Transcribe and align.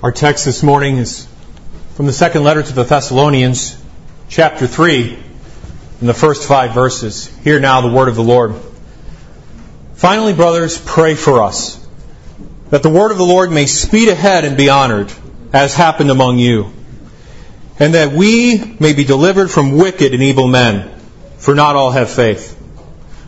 Our 0.00 0.12
text 0.12 0.44
this 0.44 0.62
morning 0.62 0.98
is 0.98 1.26
from 1.96 2.06
the 2.06 2.12
second 2.12 2.44
letter 2.44 2.62
to 2.62 2.72
the 2.72 2.84
Thessalonians, 2.84 3.76
chapter 4.28 4.68
3, 4.68 5.18
in 6.00 6.06
the 6.06 6.14
first 6.14 6.46
five 6.46 6.72
verses. 6.72 7.26
Hear 7.38 7.58
now 7.58 7.80
the 7.80 7.92
word 7.92 8.08
of 8.08 8.14
the 8.14 8.22
Lord. 8.22 8.54
Finally, 9.94 10.34
brothers, 10.34 10.80
pray 10.80 11.16
for 11.16 11.42
us, 11.42 11.84
that 12.70 12.84
the 12.84 12.88
word 12.88 13.10
of 13.10 13.18
the 13.18 13.24
Lord 13.24 13.50
may 13.50 13.66
speed 13.66 14.08
ahead 14.08 14.44
and 14.44 14.56
be 14.56 14.68
honored, 14.68 15.12
as 15.52 15.74
happened 15.74 16.12
among 16.12 16.38
you, 16.38 16.72
and 17.80 17.94
that 17.94 18.12
we 18.12 18.76
may 18.78 18.92
be 18.92 19.02
delivered 19.02 19.50
from 19.50 19.72
wicked 19.72 20.14
and 20.14 20.22
evil 20.22 20.46
men, 20.46 20.96
for 21.38 21.56
not 21.56 21.74
all 21.74 21.90
have 21.90 22.08
faith. 22.08 22.54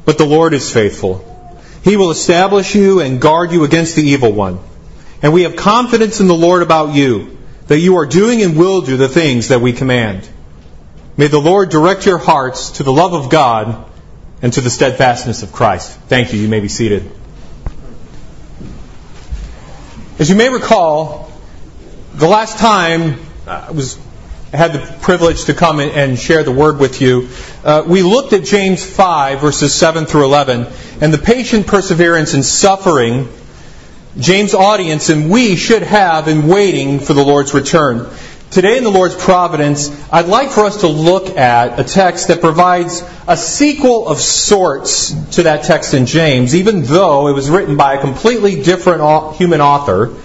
But 0.04 0.18
the 0.18 0.24
Lord 0.24 0.54
is 0.54 0.72
faithful. 0.72 1.26
He 1.82 1.96
will 1.96 2.12
establish 2.12 2.76
you 2.76 3.00
and 3.00 3.20
guard 3.20 3.50
you 3.50 3.64
against 3.64 3.96
the 3.96 4.04
evil 4.04 4.30
one. 4.30 4.60
And 5.22 5.32
we 5.32 5.42
have 5.42 5.56
confidence 5.56 6.20
in 6.20 6.28
the 6.28 6.34
Lord 6.34 6.62
about 6.62 6.94
you, 6.94 7.36
that 7.66 7.78
you 7.78 7.98
are 7.98 8.06
doing 8.06 8.42
and 8.42 8.56
will 8.56 8.80
do 8.80 8.96
the 8.96 9.08
things 9.08 9.48
that 9.48 9.60
we 9.60 9.72
command. 9.72 10.28
May 11.16 11.26
the 11.26 11.40
Lord 11.40 11.68
direct 11.68 12.06
your 12.06 12.18
hearts 12.18 12.70
to 12.72 12.82
the 12.82 12.92
love 12.92 13.12
of 13.12 13.30
God 13.30 13.90
and 14.42 14.52
to 14.52 14.60
the 14.60 14.70
steadfastness 14.70 15.42
of 15.42 15.52
Christ. 15.52 15.98
Thank 16.08 16.32
you. 16.32 16.40
You 16.40 16.48
may 16.48 16.60
be 16.60 16.68
seated. 16.68 17.10
As 20.18 20.28
you 20.28 20.36
may 20.36 20.48
recall, 20.48 21.30
the 22.14 22.28
last 22.28 22.58
time 22.58 23.18
I 23.46 23.70
was 23.70 23.98
had 24.52 24.72
the 24.72 24.98
privilege 25.02 25.44
to 25.44 25.54
come 25.54 25.78
and 25.78 26.18
share 26.18 26.42
the 26.42 26.52
word 26.52 26.78
with 26.78 27.00
you, 27.00 27.28
uh, 27.62 27.84
we 27.86 28.02
looked 28.02 28.32
at 28.32 28.42
James 28.42 28.84
5, 28.84 29.40
verses 29.40 29.72
7 29.72 30.06
through 30.06 30.24
11, 30.24 30.66
and 31.00 31.14
the 31.14 31.18
patient 31.18 31.68
perseverance 31.68 32.34
in 32.34 32.42
suffering 32.42 33.28
James' 34.18 34.54
audience 34.54 35.08
and 35.08 35.30
we 35.30 35.54
should 35.54 35.82
have 35.82 36.26
in 36.26 36.48
waiting 36.48 36.98
for 36.98 37.14
the 37.14 37.22
Lord's 37.22 37.54
return. 37.54 38.08
Today 38.50 38.76
in 38.76 38.82
the 38.82 38.90
Lord's 38.90 39.14
providence, 39.14 39.88
I'd 40.10 40.26
like 40.26 40.50
for 40.50 40.64
us 40.64 40.80
to 40.80 40.88
look 40.88 41.36
at 41.36 41.78
a 41.78 41.84
text 41.84 42.26
that 42.26 42.40
provides 42.40 43.04
a 43.28 43.36
sequel 43.36 44.08
of 44.08 44.18
sorts 44.18 45.12
to 45.36 45.44
that 45.44 45.62
text 45.62 45.94
in 45.94 46.06
James, 46.06 46.56
even 46.56 46.82
though 46.82 47.28
it 47.28 47.34
was 47.34 47.48
written 47.48 47.76
by 47.76 47.94
a 47.94 48.00
completely 48.00 48.60
different 48.60 49.36
human 49.36 49.60
author 49.60 50.16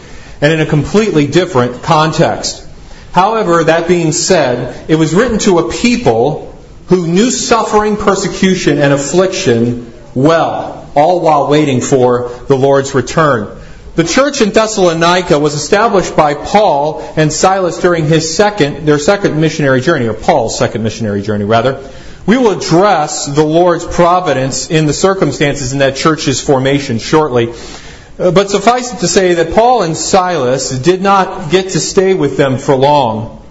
and 0.42 0.52
in 0.52 0.60
a 0.60 0.66
completely 0.66 1.28
different 1.28 1.84
context. 1.84 2.68
However, 3.12 3.66
that 3.66 3.88
being 3.88 4.12
said, 4.12 4.90
it 4.90 4.96
was 4.96 5.14
written 5.14 5.38
to 5.40 5.60
a 5.60 5.72
people 5.72 6.58
who 6.88 7.06
knew 7.06 7.30
suffering, 7.30 7.98
persecution, 7.98 8.80
and 8.80 8.92
affliction 8.92 9.94
well, 10.16 10.90
all 10.96 11.22
while 11.22 11.48
waiting 11.48 11.82
for 11.82 12.30
the 12.48 12.56
Lord's 12.56 12.96
return. 12.96 13.62
The 13.96 14.04
church 14.04 14.42
in 14.42 14.50
Thessalonica 14.50 15.40
was 15.40 15.54
established 15.54 16.18
by 16.18 16.34
Paul 16.34 17.02
and 17.16 17.32
Silas 17.32 17.80
during 17.80 18.06
his 18.08 18.36
second, 18.36 18.86
their 18.86 19.00
second 19.00 19.40
missionary 19.40 19.80
journey, 19.80 20.08
or 20.08 20.14
Paul's 20.14 20.58
second 20.58 20.84
missionary 20.84 21.22
journey, 21.22 21.46
rather. 21.46 21.90
We 22.26 22.36
will 22.36 22.58
address 22.58 23.26
the 23.26 23.46
Lord's 23.46 23.86
providence 23.86 24.70
in 24.70 24.86
the 24.86 24.92
circumstances 24.92 25.72
in 25.72 25.80
that 25.80 25.96
church's 25.96 26.42
formation 26.42 27.00
shortly. 27.00 27.54
Uh, 28.20 28.32
but 28.32 28.50
suffice 28.50 28.94
it 28.94 29.00
to 29.00 29.08
say 29.08 29.36
that 29.36 29.54
Paul 29.54 29.84
and 29.84 29.96
Silas 29.96 30.78
did 30.78 31.02
not 31.02 31.50
get 31.50 31.70
to 31.70 31.80
stay 31.80 32.14
with 32.14 32.36
them 32.36 32.58
for 32.58 32.76
long, 32.76 33.46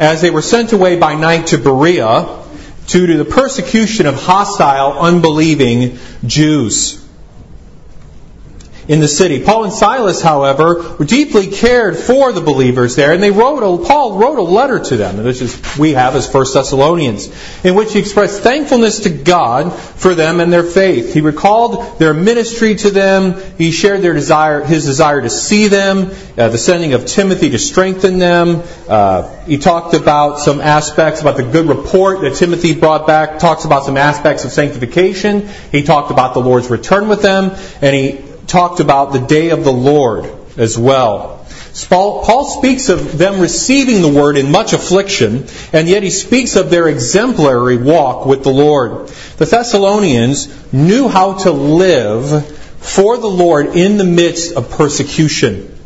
as 0.00 0.20
they 0.20 0.30
were 0.30 0.42
sent 0.42 0.72
away 0.72 0.96
by 0.96 1.14
night 1.14 1.48
to 1.48 1.58
Berea 1.58 2.42
due 2.88 3.06
to 3.06 3.16
the 3.16 3.24
persecution 3.24 4.06
of 4.06 4.16
hostile, 4.16 4.98
unbelieving 4.98 6.00
Jews 6.26 7.03
in 8.88 9.00
the 9.00 9.08
city. 9.08 9.42
Paul 9.42 9.64
and 9.64 9.72
Silas, 9.72 10.20
however, 10.20 10.96
deeply 11.04 11.48
cared 11.48 11.96
for 11.96 12.32
the 12.32 12.40
believers 12.40 12.96
there, 12.96 13.12
and 13.12 13.22
they 13.22 13.30
wrote 13.30 13.62
a, 13.62 13.84
Paul 13.84 14.18
wrote 14.18 14.38
a 14.38 14.42
letter 14.42 14.78
to 14.78 14.96
them, 14.96 15.22
which 15.24 15.40
is 15.40 15.60
we 15.78 15.92
have 15.92 16.14
as 16.14 16.30
First 16.30 16.54
Thessalonians, 16.54 17.28
in 17.64 17.74
which 17.74 17.92
he 17.92 17.98
expressed 17.98 18.42
thankfulness 18.42 19.00
to 19.00 19.10
God 19.10 19.72
for 19.72 20.14
them 20.14 20.40
and 20.40 20.52
their 20.52 20.62
faith. 20.62 21.14
He 21.14 21.20
recalled 21.20 21.98
their 21.98 22.14
ministry 22.14 22.74
to 22.76 22.90
them. 22.90 23.40
He 23.56 23.70
shared 23.70 24.02
their 24.02 24.12
desire, 24.12 24.62
his 24.62 24.84
desire 24.84 25.22
to 25.22 25.30
see 25.30 25.68
them, 25.68 26.10
uh, 26.36 26.48
the 26.48 26.58
sending 26.58 26.92
of 26.92 27.06
Timothy 27.06 27.50
to 27.50 27.58
strengthen 27.58 28.18
them. 28.18 28.62
Uh, 28.88 29.34
he 29.44 29.58
talked 29.58 29.94
about 29.94 30.40
some 30.40 30.60
aspects 30.60 31.20
about 31.20 31.36
the 31.36 31.42
good 31.42 31.66
report 31.66 32.20
that 32.20 32.34
Timothy 32.34 32.74
brought 32.74 33.06
back. 33.06 33.38
Talks 33.38 33.64
about 33.64 33.84
some 33.84 33.96
aspects 33.96 34.44
of 34.44 34.52
sanctification. 34.52 35.48
He 35.72 35.82
talked 35.82 36.10
about 36.10 36.34
the 36.34 36.40
Lord's 36.40 36.68
return 36.68 37.08
with 37.08 37.22
them, 37.22 37.52
and 37.80 37.94
he 37.94 38.33
talked 38.46 38.80
about 38.80 39.12
the 39.12 39.20
day 39.20 39.50
of 39.50 39.64
the 39.64 39.72
Lord 39.72 40.30
as 40.56 40.78
well. 40.78 41.46
Paul 41.88 42.44
speaks 42.44 42.88
of 42.88 43.18
them 43.18 43.40
receiving 43.40 44.00
the 44.00 44.08
word 44.08 44.36
in 44.36 44.52
much 44.52 44.72
affliction, 44.72 45.46
and 45.72 45.88
yet 45.88 46.04
he 46.04 46.10
speaks 46.10 46.54
of 46.54 46.70
their 46.70 46.86
exemplary 46.86 47.76
walk 47.76 48.26
with 48.26 48.44
the 48.44 48.50
Lord. 48.50 49.08
The 49.38 49.46
Thessalonians 49.46 50.72
knew 50.72 51.08
how 51.08 51.38
to 51.38 51.50
live 51.50 52.56
for 52.78 53.16
the 53.16 53.26
Lord 53.26 53.74
in 53.74 53.96
the 53.96 54.04
midst 54.04 54.54
of 54.54 54.70
persecution 54.70 55.76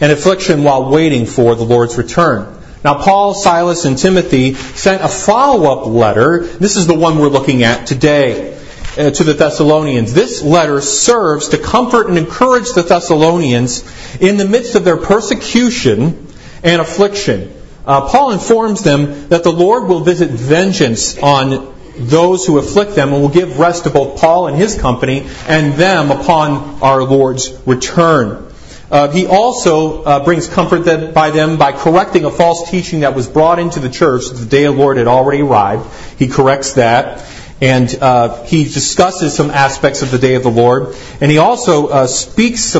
and 0.00 0.12
affliction 0.12 0.62
while 0.62 0.90
waiting 0.90 1.26
for 1.26 1.54
the 1.54 1.64
Lord's 1.64 1.98
return. 1.98 2.54
Now, 2.84 3.02
Paul, 3.02 3.34
Silas, 3.34 3.84
and 3.84 3.98
Timothy 3.98 4.54
sent 4.54 5.02
a 5.02 5.08
follow 5.08 5.72
up 5.72 5.86
letter. 5.86 6.40
This 6.44 6.76
is 6.76 6.86
the 6.86 6.94
one 6.94 7.18
we're 7.18 7.28
looking 7.28 7.64
at 7.64 7.86
today. 7.86 8.55
Uh, 8.96 9.10
to 9.10 9.24
the 9.24 9.34
Thessalonians. 9.34 10.14
This 10.14 10.40
letter 10.40 10.80
serves 10.80 11.48
to 11.48 11.58
comfort 11.58 12.08
and 12.08 12.16
encourage 12.16 12.72
the 12.72 12.80
Thessalonians 12.80 13.84
in 14.22 14.38
the 14.38 14.48
midst 14.48 14.74
of 14.74 14.84
their 14.84 14.96
persecution 14.96 16.26
and 16.62 16.80
affliction. 16.80 17.52
Uh, 17.84 18.08
Paul 18.08 18.32
informs 18.32 18.82
them 18.82 19.28
that 19.28 19.42
the 19.42 19.52
Lord 19.52 19.86
will 19.86 20.00
visit 20.00 20.30
vengeance 20.30 21.18
on 21.18 21.74
those 21.98 22.46
who 22.46 22.56
afflict 22.56 22.94
them 22.94 23.12
and 23.12 23.20
will 23.20 23.28
give 23.28 23.58
rest 23.58 23.84
to 23.84 23.90
both 23.90 24.18
Paul 24.18 24.46
and 24.46 24.56
his 24.56 24.80
company 24.80 25.26
and 25.46 25.74
them 25.74 26.10
upon 26.10 26.80
our 26.80 27.02
Lord's 27.02 27.52
return. 27.66 28.50
Uh, 28.90 29.10
he 29.10 29.26
also 29.26 30.04
uh, 30.04 30.24
brings 30.24 30.48
comfort 30.48 31.12
by 31.12 31.30
them 31.30 31.58
by 31.58 31.72
correcting 31.72 32.24
a 32.24 32.30
false 32.30 32.70
teaching 32.70 33.00
that 33.00 33.14
was 33.14 33.28
brought 33.28 33.58
into 33.58 33.78
the 33.78 33.90
church. 33.90 34.30
The 34.30 34.46
day 34.46 34.64
of 34.64 34.76
the 34.76 34.80
Lord 34.80 34.96
had 34.96 35.06
already 35.06 35.42
arrived. 35.42 35.86
He 36.18 36.28
corrects 36.28 36.74
that 36.74 37.20
and 37.60 37.94
uh, 38.02 38.44
he 38.44 38.64
discusses 38.64 39.34
some 39.34 39.50
aspects 39.50 40.02
of 40.02 40.10
the 40.10 40.18
day 40.18 40.34
of 40.34 40.42
the 40.42 40.50
Lord, 40.50 40.94
and 41.20 41.30
he 41.30 41.38
also 41.38 41.88
uh, 41.88 42.06
speaks 42.06 42.76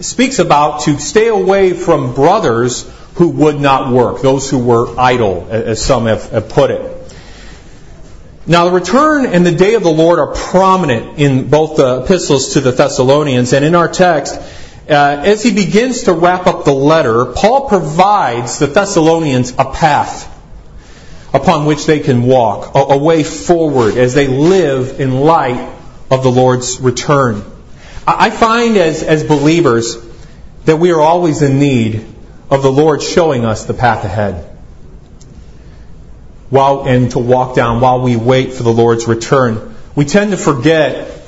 speaks 0.00 0.38
about 0.38 0.82
to 0.82 0.98
stay 0.98 1.28
away 1.28 1.72
from 1.72 2.14
brothers 2.14 2.88
who 3.14 3.28
would 3.28 3.60
not 3.60 3.92
work, 3.92 4.22
those 4.22 4.48
who 4.48 4.58
were 4.58 4.98
idle, 4.98 5.48
as 5.50 5.84
some 5.84 6.06
have, 6.06 6.30
have 6.30 6.48
put 6.48 6.70
it. 6.70 6.96
Now, 8.46 8.64
the 8.64 8.72
return 8.72 9.26
and 9.26 9.44
the 9.44 9.52
day 9.52 9.74
of 9.74 9.82
the 9.82 9.90
Lord 9.90 10.18
are 10.18 10.32
prominent 10.32 11.18
in 11.18 11.50
both 11.50 11.76
the 11.76 12.02
epistles 12.02 12.54
to 12.54 12.60
the 12.60 12.72
Thessalonians, 12.72 13.52
and 13.52 13.64
in 13.64 13.74
our 13.74 13.88
text, 13.88 14.36
uh, 14.88 15.22
as 15.24 15.42
he 15.42 15.52
begins 15.52 16.04
to 16.04 16.12
wrap 16.12 16.46
up 16.46 16.64
the 16.64 16.72
letter, 16.72 17.26
Paul 17.26 17.68
provides 17.68 18.58
the 18.58 18.66
Thessalonians 18.66 19.52
a 19.58 19.70
path 19.72 20.39
upon 21.32 21.66
which 21.66 21.86
they 21.86 22.00
can 22.00 22.22
walk, 22.22 22.72
a, 22.74 22.96
way 22.96 23.22
forward 23.22 23.96
as 23.96 24.14
they 24.14 24.26
live 24.26 25.00
in 25.00 25.20
light 25.20 25.72
of 26.10 26.22
the 26.22 26.30
Lord's 26.30 26.80
return. 26.80 27.44
I 28.06 28.30
find 28.30 28.76
as, 28.76 29.02
as 29.02 29.22
believers 29.22 29.96
that 30.64 30.76
we 30.76 30.90
are 30.90 31.00
always 31.00 31.42
in 31.42 31.58
need 31.58 32.04
of 32.50 32.62
the 32.62 32.72
Lord 32.72 33.02
showing 33.02 33.44
us 33.44 33.64
the 33.64 33.74
path 33.74 34.04
ahead. 34.04 34.46
While, 36.48 36.88
and 36.88 37.12
to 37.12 37.20
walk 37.20 37.54
down 37.54 37.80
while 37.80 38.00
we 38.00 38.16
wait 38.16 38.52
for 38.52 38.64
the 38.64 38.72
Lord's 38.72 39.06
return. 39.06 39.76
We 39.94 40.04
tend 40.04 40.32
to 40.32 40.36
forget 40.36 41.22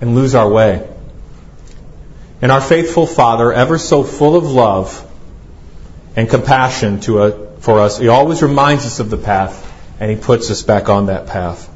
and 0.00 0.14
lose 0.14 0.36
our 0.36 0.48
way. 0.48 0.88
And 2.40 2.52
our 2.52 2.60
faithful 2.60 3.06
Father, 3.06 3.52
ever 3.52 3.78
so 3.78 4.04
full 4.04 4.36
of 4.36 4.44
love 4.44 5.10
and 6.14 6.28
compassion 6.28 7.00
to 7.00 7.22
a, 7.24 7.43
for 7.64 7.80
us. 7.80 7.98
He 7.98 8.08
always 8.08 8.42
reminds 8.42 8.84
us 8.84 9.00
of 9.00 9.10
the 9.10 9.16
path, 9.16 9.72
and 9.98 10.10
he 10.10 10.16
puts 10.16 10.50
us 10.50 10.62
back 10.62 10.88
on 10.88 11.06
that 11.06 11.26
path. 11.26 11.70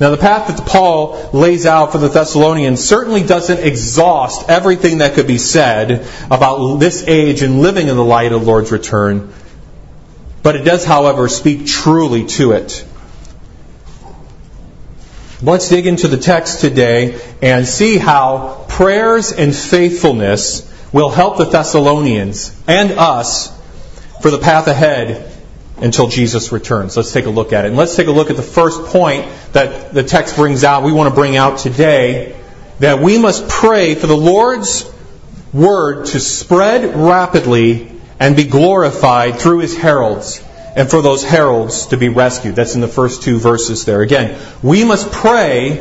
Now, 0.00 0.08
the 0.08 0.16
path 0.16 0.48
that 0.48 0.66
Paul 0.66 1.28
lays 1.34 1.66
out 1.66 1.92
for 1.92 1.98
the 1.98 2.08
Thessalonians 2.08 2.82
certainly 2.82 3.22
doesn't 3.22 3.58
exhaust 3.58 4.48
everything 4.48 4.98
that 4.98 5.12
could 5.12 5.26
be 5.26 5.36
said 5.36 6.06
about 6.30 6.78
this 6.78 7.04
age 7.06 7.42
and 7.42 7.60
living 7.60 7.88
in 7.88 7.96
the 7.96 8.04
light 8.04 8.32
of 8.32 8.40
the 8.40 8.46
Lord's 8.46 8.72
return, 8.72 9.30
but 10.42 10.56
it 10.56 10.64
does, 10.64 10.86
however, 10.86 11.28
speak 11.28 11.66
truly 11.66 12.24
to 12.26 12.52
it. 12.52 12.86
Let's 15.42 15.68
dig 15.68 15.86
into 15.86 16.08
the 16.08 16.16
text 16.16 16.60
today 16.60 17.20
and 17.42 17.66
see 17.66 17.98
how 17.98 18.64
prayers 18.68 19.32
and 19.32 19.54
faithfulness 19.54 20.66
will 20.92 21.10
help 21.10 21.36
the 21.36 21.44
Thessalonians 21.44 22.58
and 22.66 22.92
us 22.92 23.59
for 24.20 24.30
the 24.30 24.38
path 24.38 24.66
ahead 24.66 25.32
until 25.78 26.08
Jesus 26.08 26.52
returns. 26.52 26.96
Let's 26.96 27.12
take 27.12 27.26
a 27.26 27.30
look 27.30 27.52
at 27.52 27.64
it. 27.64 27.68
And 27.68 27.76
let's 27.76 27.96
take 27.96 28.06
a 28.06 28.12
look 28.12 28.30
at 28.30 28.36
the 28.36 28.42
first 28.42 28.84
point 28.86 29.26
that 29.52 29.94
the 29.94 30.02
text 30.02 30.36
brings 30.36 30.62
out, 30.62 30.82
we 30.82 30.92
want 30.92 31.08
to 31.08 31.14
bring 31.14 31.36
out 31.36 31.58
today, 31.58 32.36
that 32.80 33.00
we 33.00 33.18
must 33.18 33.48
pray 33.48 33.94
for 33.94 34.06
the 34.06 34.16
Lord's 34.16 34.90
word 35.52 36.06
to 36.06 36.20
spread 36.20 36.94
rapidly 36.94 37.90
and 38.18 38.36
be 38.36 38.44
glorified 38.44 39.38
through 39.38 39.60
his 39.60 39.76
heralds, 39.76 40.44
and 40.76 40.90
for 40.90 41.00
those 41.02 41.24
heralds 41.24 41.86
to 41.86 41.96
be 41.96 42.10
rescued. 42.10 42.54
That's 42.54 42.74
in 42.74 42.80
the 42.80 42.88
first 42.88 43.22
two 43.22 43.38
verses 43.38 43.86
there. 43.86 44.02
Again, 44.02 44.38
we 44.62 44.84
must 44.84 45.10
pray 45.10 45.76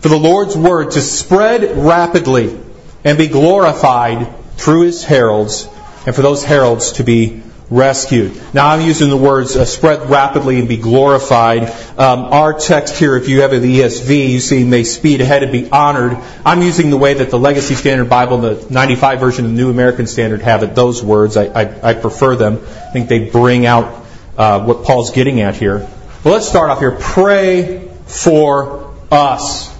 for 0.00 0.08
the 0.08 0.16
Lord's 0.16 0.56
word 0.56 0.92
to 0.92 1.00
spread 1.00 1.76
rapidly 1.76 2.60
and 3.02 3.18
be 3.18 3.26
glorified 3.26 4.32
through 4.56 4.82
his 4.82 5.04
heralds, 5.04 5.68
and 6.06 6.14
for 6.14 6.22
those 6.22 6.44
heralds 6.44 6.92
to 6.92 7.04
be 7.04 7.42
rescued. 7.70 8.40
Now 8.52 8.68
I'm 8.68 8.80
using 8.80 9.08
the 9.08 9.16
words 9.16 9.56
uh, 9.56 9.64
spread 9.64 10.10
rapidly 10.10 10.58
and 10.58 10.68
be 10.68 10.76
glorified. 10.76 11.64
Um, 11.98 12.24
our 12.24 12.58
text 12.58 12.96
here, 12.98 13.16
if 13.16 13.28
you 13.28 13.42
have 13.42 13.50
the 13.50 13.80
ESV, 13.80 14.30
you 14.30 14.40
see 14.40 14.64
may 14.64 14.84
speed 14.84 15.20
ahead 15.20 15.42
and 15.42 15.52
be 15.52 15.70
honored. 15.70 16.18
I'm 16.44 16.62
using 16.62 16.90
the 16.90 16.96
way 16.96 17.14
that 17.14 17.30
the 17.30 17.38
Legacy 17.38 17.74
Standard 17.74 18.10
Bible, 18.10 18.38
the 18.38 18.66
95 18.70 19.20
version 19.20 19.44
of 19.46 19.52
the 19.52 19.56
New 19.56 19.70
American 19.70 20.06
Standard 20.06 20.42
have 20.42 20.62
it. 20.62 20.74
Those 20.74 21.02
words, 21.02 21.36
I, 21.36 21.44
I, 21.44 21.90
I 21.90 21.94
prefer 21.94 22.36
them. 22.36 22.54
I 22.54 22.90
think 22.92 23.08
they 23.08 23.30
bring 23.30 23.66
out 23.66 24.04
uh, 24.36 24.64
what 24.64 24.84
Paul's 24.84 25.10
getting 25.10 25.40
at 25.40 25.56
here. 25.56 25.78
Well, 26.22 26.34
let's 26.34 26.48
start 26.48 26.70
off 26.70 26.80
here. 26.80 26.92
Pray 26.92 27.88
for 28.06 28.94
us. 29.10 29.74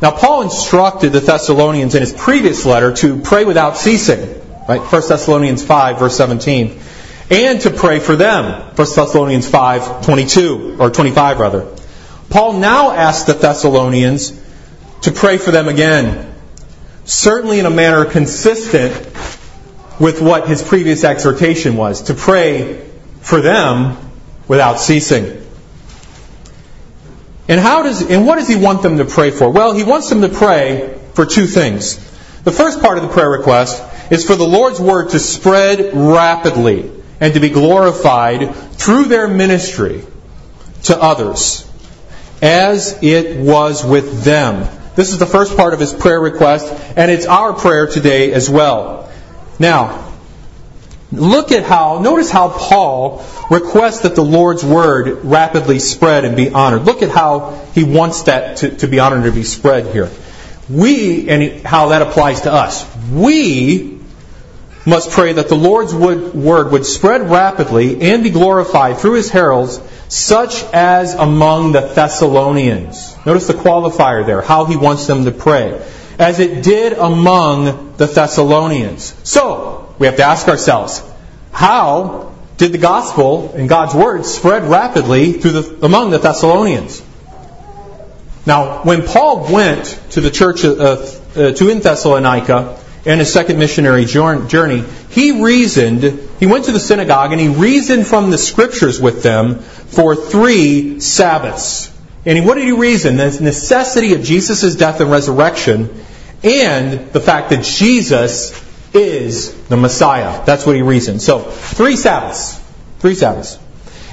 Now, 0.00 0.10
Paul 0.10 0.42
instructed 0.42 1.12
the 1.12 1.20
Thessalonians 1.20 1.94
in 1.94 2.00
his 2.00 2.12
previous 2.12 2.66
letter 2.66 2.92
to 2.94 3.20
pray 3.20 3.44
without 3.44 3.76
ceasing. 3.76 4.41
Right? 4.68 4.80
1 4.80 5.02
Thessalonians 5.08 5.64
5, 5.64 5.98
verse 5.98 6.16
17. 6.16 6.80
And 7.30 7.60
to 7.62 7.70
pray 7.70 7.98
for 7.98 8.16
them. 8.16 8.74
1 8.74 8.76
Thessalonians 8.76 9.48
5, 9.48 10.04
22, 10.04 10.76
or 10.78 10.90
25 10.90 11.40
rather. 11.40 11.66
Paul 12.30 12.54
now 12.54 12.90
asks 12.90 13.24
the 13.24 13.34
Thessalonians 13.34 14.40
to 15.02 15.12
pray 15.12 15.38
for 15.38 15.50
them 15.50 15.68
again. 15.68 16.34
Certainly 17.04 17.58
in 17.58 17.66
a 17.66 17.70
manner 17.70 18.04
consistent 18.04 18.92
with 19.98 20.20
what 20.20 20.48
his 20.48 20.62
previous 20.62 21.04
exhortation 21.04 21.76
was, 21.76 22.02
to 22.02 22.14
pray 22.14 22.88
for 23.20 23.40
them 23.40 23.96
without 24.48 24.78
ceasing. 24.80 25.42
And 27.48 27.60
how 27.60 27.82
does 27.82 28.02
and 28.08 28.26
what 28.26 28.36
does 28.36 28.48
he 28.48 28.56
want 28.56 28.82
them 28.82 28.98
to 28.98 29.04
pray 29.04 29.30
for? 29.30 29.50
Well, 29.50 29.74
he 29.74 29.84
wants 29.84 30.08
them 30.08 30.22
to 30.22 30.28
pray 30.28 30.98
for 31.14 31.26
two 31.26 31.46
things. 31.46 31.96
The 32.44 32.52
first 32.52 32.80
part 32.80 32.98
of 32.98 33.04
the 33.04 33.10
prayer 33.10 33.30
request 33.30 33.82
is 34.12 34.26
for 34.26 34.36
the 34.36 34.46
Lord's 34.46 34.78
word 34.78 35.08
to 35.08 35.18
spread 35.18 35.94
rapidly 35.94 36.90
and 37.18 37.32
to 37.32 37.40
be 37.40 37.48
glorified 37.48 38.54
through 38.54 39.04
their 39.06 39.26
ministry 39.26 40.04
to 40.82 41.00
others 41.00 41.66
as 42.42 43.02
it 43.02 43.38
was 43.40 43.82
with 43.82 44.22
them. 44.22 44.68
This 44.96 45.12
is 45.12 45.18
the 45.18 45.24
first 45.24 45.56
part 45.56 45.72
of 45.72 45.80
his 45.80 45.94
prayer 45.94 46.20
request, 46.20 46.70
and 46.94 47.10
it's 47.10 47.24
our 47.24 47.54
prayer 47.54 47.86
today 47.86 48.34
as 48.34 48.50
well. 48.50 49.10
Now, 49.58 50.12
look 51.10 51.50
at 51.50 51.62
how, 51.62 52.00
notice 52.00 52.30
how 52.30 52.50
Paul 52.50 53.24
requests 53.50 54.00
that 54.00 54.14
the 54.14 54.24
Lord's 54.24 54.62
word 54.62 55.24
rapidly 55.24 55.78
spread 55.78 56.26
and 56.26 56.36
be 56.36 56.50
honored. 56.50 56.82
Look 56.82 57.00
at 57.00 57.08
how 57.08 57.64
he 57.72 57.82
wants 57.82 58.24
that 58.24 58.58
to, 58.58 58.76
to 58.76 58.88
be 58.88 58.98
honored 58.98 59.24
and 59.24 59.26
to 59.26 59.32
be 59.32 59.44
spread 59.44 59.86
here. 59.94 60.10
We, 60.68 61.30
and 61.30 61.64
how 61.64 61.88
that 61.88 62.02
applies 62.02 62.42
to 62.42 62.52
us. 62.52 62.86
We 63.10 63.91
must 64.84 65.10
pray 65.10 65.34
that 65.34 65.48
the 65.48 65.56
Lord's 65.56 65.94
word 65.94 66.72
would 66.72 66.84
spread 66.86 67.30
rapidly 67.30 68.00
and 68.00 68.22
be 68.22 68.30
glorified 68.30 68.98
through 68.98 69.14
his 69.14 69.30
heralds, 69.30 69.80
such 70.08 70.62
as 70.72 71.14
among 71.14 71.72
the 71.72 71.80
Thessalonians. 71.80 73.16
Notice 73.24 73.46
the 73.46 73.54
qualifier 73.54 74.26
there, 74.26 74.42
how 74.42 74.64
he 74.64 74.76
wants 74.76 75.06
them 75.06 75.24
to 75.24 75.30
pray. 75.30 75.80
As 76.18 76.40
it 76.40 76.62
did 76.62 76.92
among 76.92 77.94
the 77.96 78.06
Thessalonians. 78.06 79.14
So, 79.22 79.94
we 79.98 80.06
have 80.06 80.16
to 80.16 80.24
ask 80.24 80.48
ourselves, 80.48 81.02
how 81.52 82.34
did 82.56 82.72
the 82.72 82.78
gospel 82.78 83.52
and 83.54 83.68
God's 83.68 83.94
word 83.94 84.26
spread 84.26 84.64
rapidly 84.64 85.32
through 85.34 85.50
the, 85.52 85.86
among 85.86 86.10
the 86.10 86.18
Thessalonians? 86.18 87.02
Now, 88.44 88.82
when 88.82 89.06
Paul 89.06 89.52
went 89.52 89.84
to 90.10 90.20
the 90.20 90.30
church 90.30 90.64
of, 90.64 91.36
uh, 91.36 91.52
to 91.52 91.68
in 91.68 91.78
Thessalonica, 91.78 92.81
in 93.04 93.18
his 93.18 93.32
second 93.32 93.58
missionary 93.58 94.04
journey, 94.04 94.84
he 95.10 95.42
reasoned, 95.42 96.02
he 96.38 96.46
went 96.46 96.66
to 96.66 96.72
the 96.72 96.80
synagogue 96.80 97.32
and 97.32 97.40
he 97.40 97.48
reasoned 97.48 98.06
from 98.06 98.30
the 98.30 98.38
scriptures 98.38 99.00
with 99.00 99.22
them 99.22 99.58
for 99.58 100.14
three 100.14 101.00
Sabbaths. 101.00 101.90
And 102.24 102.46
what 102.46 102.54
did 102.54 102.64
he 102.64 102.72
reason? 102.72 103.16
The 103.16 103.38
necessity 103.40 104.14
of 104.14 104.22
Jesus' 104.22 104.76
death 104.76 105.00
and 105.00 105.10
resurrection 105.10 105.90
and 106.44 107.12
the 107.12 107.20
fact 107.20 107.50
that 107.50 107.64
Jesus 107.64 108.52
is 108.94 109.54
the 109.64 109.76
Messiah. 109.76 110.44
That's 110.44 110.64
what 110.66 110.76
he 110.76 110.82
reasoned. 110.82 111.22
So, 111.22 111.40
three 111.40 111.96
Sabbaths. 111.96 112.60
Three 112.98 113.14
Sabbaths. 113.14 113.58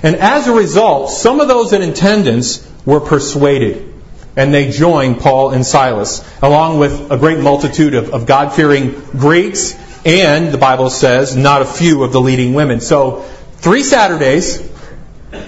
And 0.01 0.15
as 0.15 0.47
a 0.47 0.53
result, 0.53 1.11
some 1.11 1.39
of 1.39 1.47
those 1.47 1.73
in 1.73 1.81
attendance 1.81 2.67
were 2.85 2.99
persuaded 2.99 3.88
and 4.35 4.53
they 4.53 4.71
join 4.71 5.15
Paul 5.15 5.51
and 5.51 5.65
Silas, 5.65 6.23
along 6.41 6.79
with 6.79 7.11
a 7.11 7.17
great 7.17 7.39
multitude 7.39 7.93
of, 7.93 8.13
of 8.13 8.25
God 8.25 8.53
fearing 8.53 8.93
Greeks, 9.11 9.75
and 10.05 10.53
the 10.53 10.57
Bible 10.57 10.89
says, 10.89 11.35
not 11.35 11.61
a 11.61 11.65
few 11.65 12.03
of 12.03 12.13
the 12.13 12.21
leading 12.21 12.53
women. 12.53 12.79
So, 12.79 13.21
three 13.57 13.83
Saturdays, 13.83 14.57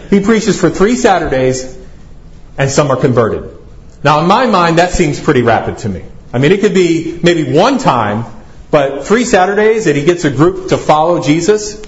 he 0.10 0.20
preaches 0.20 0.60
for 0.60 0.70
three 0.70 0.96
Saturdays, 0.96 1.78
and 2.58 2.70
some 2.70 2.92
are 2.92 2.98
converted. 2.98 3.58
Now, 4.04 4.20
in 4.20 4.28
my 4.28 4.46
mind, 4.46 4.78
that 4.78 4.92
seems 4.92 5.20
pretty 5.20 5.42
rapid 5.42 5.80
to 5.80 5.90
me. 5.90 6.04
I 6.34 6.40
mean, 6.40 6.52
it 6.52 6.62
could 6.62 6.74
be 6.74 7.20
maybe 7.22 7.52
one 7.52 7.78
time, 7.78 8.26
but 8.72 9.06
three 9.06 9.26
Saturdays 9.26 9.88
and 9.88 9.96
he 9.96 10.06
gets 10.06 10.24
a 10.26 10.32
group 10.32 10.70
to 10.70 10.78
follow 10.78 11.22
Jesus, 11.22 11.82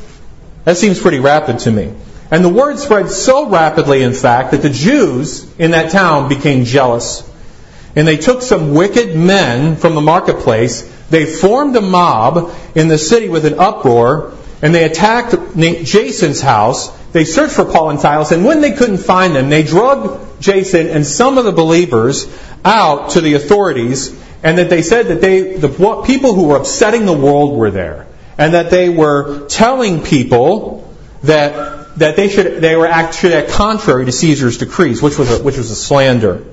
that 0.65 0.77
seems 0.77 0.99
pretty 0.99 1.19
rapid 1.19 1.59
to 1.59 1.71
me. 1.71 1.93
And 2.33 2.43
the 2.43 2.49
word 2.49 2.79
spread 2.79 3.11
so 3.11 3.47
rapidly, 3.47 4.01
in 4.01 4.13
fact, 4.13 4.51
that 4.51 4.63
the 4.63 4.69
Jews 4.71 5.47
in 5.59 5.69
that 5.69 5.91
town 5.91 6.29
became 6.29 6.65
jealous. 6.65 7.21
And 7.95 8.07
they 8.07 8.17
took 8.17 8.41
some 8.41 8.73
wicked 8.73 9.15
men 9.15 9.75
from 9.75 9.93
the 9.93 10.01
marketplace. 10.01 10.81
They 11.11 11.27
formed 11.27 11.75
a 11.75 11.81
mob 11.81 12.51
in 12.73 12.87
the 12.87 12.97
city 12.97 13.29
with 13.29 13.45
an 13.45 13.59
uproar, 13.59 14.33
and 14.63 14.73
they 14.73 14.83
attacked 14.83 15.35
Jason's 15.55 16.41
house. 16.41 16.89
They 17.11 17.23
searched 17.23 17.53
for 17.53 17.65
Paul 17.65 17.91
and 17.91 17.99
Silas, 17.99 18.31
and 18.31 18.43
when 18.43 18.61
they 18.61 18.71
couldn't 18.71 18.97
find 18.97 19.35
them, 19.35 19.51
they 19.51 19.61
drugged 19.61 20.41
Jason 20.41 20.87
and 20.87 21.05
some 21.05 21.37
of 21.37 21.45
the 21.45 21.51
believers 21.51 22.27
out 22.65 23.11
to 23.11 23.21
the 23.21 23.35
authorities, 23.35 24.09
and 24.41 24.57
that 24.57 24.71
they 24.71 24.81
said 24.81 25.09
that 25.09 25.21
they, 25.21 25.57
the 25.57 25.69
people 26.07 26.33
who 26.33 26.47
were 26.47 26.57
upsetting 26.57 27.05
the 27.05 27.13
world 27.13 27.55
were 27.55 27.69
there, 27.69 28.07
and 28.39 28.55
that 28.55 28.71
they 28.71 28.89
were 28.89 29.45
telling 29.49 30.01
people 30.01 30.91
that 31.21 31.82
that 31.97 32.15
they 32.15 32.29
should 32.29 32.61
they 32.61 32.75
were 32.75 32.87
act, 32.87 33.15
should 33.15 33.33
act 33.33 33.49
contrary 33.49 34.05
to 34.05 34.11
Caesar's 34.11 34.57
decrees, 34.57 35.01
which 35.01 35.17
was 35.17 35.39
a, 35.39 35.43
which 35.43 35.57
was 35.57 35.71
a 35.71 35.75
slander. 35.75 36.45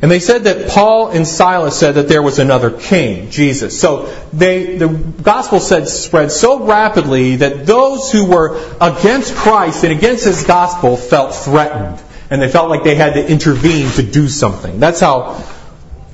And 0.00 0.10
they 0.10 0.20
said 0.20 0.44
that 0.44 0.70
Paul 0.70 1.10
and 1.10 1.26
Silas 1.26 1.76
said 1.76 1.96
that 1.96 2.08
there 2.08 2.22
was 2.22 2.38
another 2.38 2.70
king, 2.70 3.30
Jesus. 3.30 3.80
So 3.80 4.14
they, 4.32 4.76
the 4.76 4.86
gospel 4.88 5.58
said 5.58 5.88
spread 5.88 6.30
so 6.30 6.64
rapidly 6.64 7.36
that 7.36 7.66
those 7.66 8.12
who 8.12 8.26
were 8.26 8.56
against 8.80 9.34
Christ 9.34 9.82
and 9.82 9.92
against 9.92 10.24
his 10.24 10.44
gospel 10.44 10.96
felt 10.96 11.34
threatened. 11.34 12.00
And 12.30 12.40
they 12.40 12.48
felt 12.48 12.68
like 12.68 12.84
they 12.84 12.94
had 12.94 13.14
to 13.14 13.28
intervene 13.28 13.90
to 13.92 14.02
do 14.04 14.28
something. 14.28 14.78
That's 14.78 15.00
how 15.00 15.44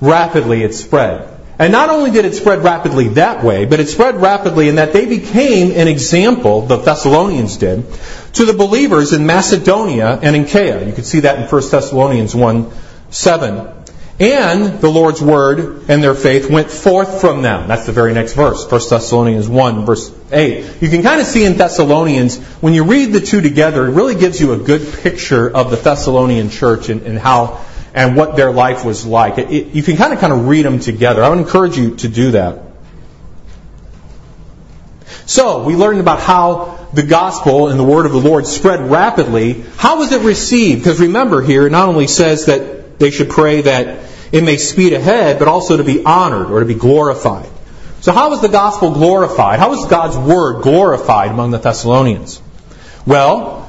rapidly 0.00 0.62
it 0.62 0.72
spread. 0.74 1.33
And 1.58 1.70
not 1.70 1.88
only 1.88 2.10
did 2.10 2.24
it 2.24 2.34
spread 2.34 2.64
rapidly 2.64 3.08
that 3.08 3.44
way, 3.44 3.64
but 3.64 3.78
it 3.78 3.88
spread 3.88 4.20
rapidly 4.20 4.68
in 4.68 4.76
that 4.76 4.92
they 4.92 5.06
became 5.06 5.70
an 5.70 5.86
example, 5.86 6.62
the 6.62 6.78
Thessalonians 6.78 7.56
did, 7.58 7.84
to 8.34 8.44
the 8.44 8.52
believers 8.52 9.12
in 9.12 9.24
Macedonia 9.26 10.18
and 10.20 10.34
in 10.34 10.44
Achaia. 10.44 10.84
You 10.84 10.92
can 10.92 11.04
see 11.04 11.20
that 11.20 11.38
in 11.38 11.46
1 11.46 11.70
Thessalonians 11.70 12.34
1 12.34 12.72
7. 13.10 13.68
And 14.18 14.80
the 14.80 14.88
Lord's 14.88 15.20
word 15.20 15.86
and 15.88 16.02
their 16.02 16.14
faith 16.14 16.48
went 16.48 16.70
forth 16.70 17.20
from 17.20 17.42
them. 17.42 17.66
That's 17.66 17.86
the 17.86 17.92
very 17.92 18.14
next 18.14 18.34
verse, 18.34 18.62
1 18.70 18.80
Thessalonians 18.88 19.48
1, 19.48 19.86
verse 19.86 20.12
8. 20.30 20.82
You 20.82 20.88
can 20.88 21.02
kind 21.02 21.20
of 21.20 21.26
see 21.26 21.44
in 21.44 21.54
Thessalonians, 21.54 22.38
when 22.60 22.74
you 22.74 22.84
read 22.84 23.12
the 23.12 23.20
two 23.20 23.40
together, 23.40 23.86
it 23.86 23.90
really 23.90 24.14
gives 24.14 24.40
you 24.40 24.52
a 24.52 24.56
good 24.56 24.86
picture 25.02 25.50
of 25.50 25.70
the 25.70 25.76
Thessalonian 25.76 26.50
church 26.50 26.90
and, 26.90 27.02
and 27.02 27.18
how 27.18 27.64
and 27.94 28.16
what 28.16 28.36
their 28.36 28.50
life 28.50 28.84
was 28.84 29.06
like. 29.06 29.38
It, 29.38 29.50
it, 29.50 29.66
you 29.68 29.82
can 29.82 29.96
kind 29.96 30.12
of 30.12 30.18
kind 30.18 30.32
of 30.32 30.48
read 30.48 30.64
them 30.64 30.80
together. 30.80 31.22
I 31.22 31.28
would 31.28 31.38
encourage 31.38 31.78
you 31.78 31.96
to 31.96 32.08
do 32.08 32.32
that. 32.32 32.60
So, 35.26 35.62
we 35.62 35.74
learned 35.74 36.00
about 36.00 36.20
how 36.20 36.88
the 36.92 37.02
gospel 37.02 37.68
and 37.68 37.78
the 37.78 37.84
word 37.84 38.04
of 38.04 38.12
the 38.12 38.18
Lord 38.18 38.46
spread 38.46 38.90
rapidly. 38.90 39.64
How 39.76 39.98
was 39.98 40.12
it 40.12 40.22
received? 40.22 40.82
Because 40.82 41.00
remember 41.00 41.40
here, 41.40 41.66
it 41.66 41.70
not 41.70 41.88
only 41.88 42.08
says 42.08 42.46
that 42.46 42.98
they 42.98 43.10
should 43.10 43.30
pray 43.30 43.62
that 43.62 44.10
it 44.32 44.42
may 44.42 44.56
speed 44.56 44.92
ahead, 44.92 45.38
but 45.38 45.48
also 45.48 45.76
to 45.76 45.84
be 45.84 46.04
honored 46.04 46.50
or 46.50 46.60
to 46.60 46.66
be 46.66 46.74
glorified. 46.74 47.48
So 48.00 48.12
how 48.12 48.30
was 48.30 48.42
the 48.42 48.48
gospel 48.48 48.92
glorified? 48.92 49.60
How 49.60 49.70
was 49.70 49.86
God's 49.86 50.18
word 50.18 50.62
glorified 50.62 51.30
among 51.30 51.52
the 51.52 51.58
Thessalonians? 51.58 52.42
Well, 53.06 53.63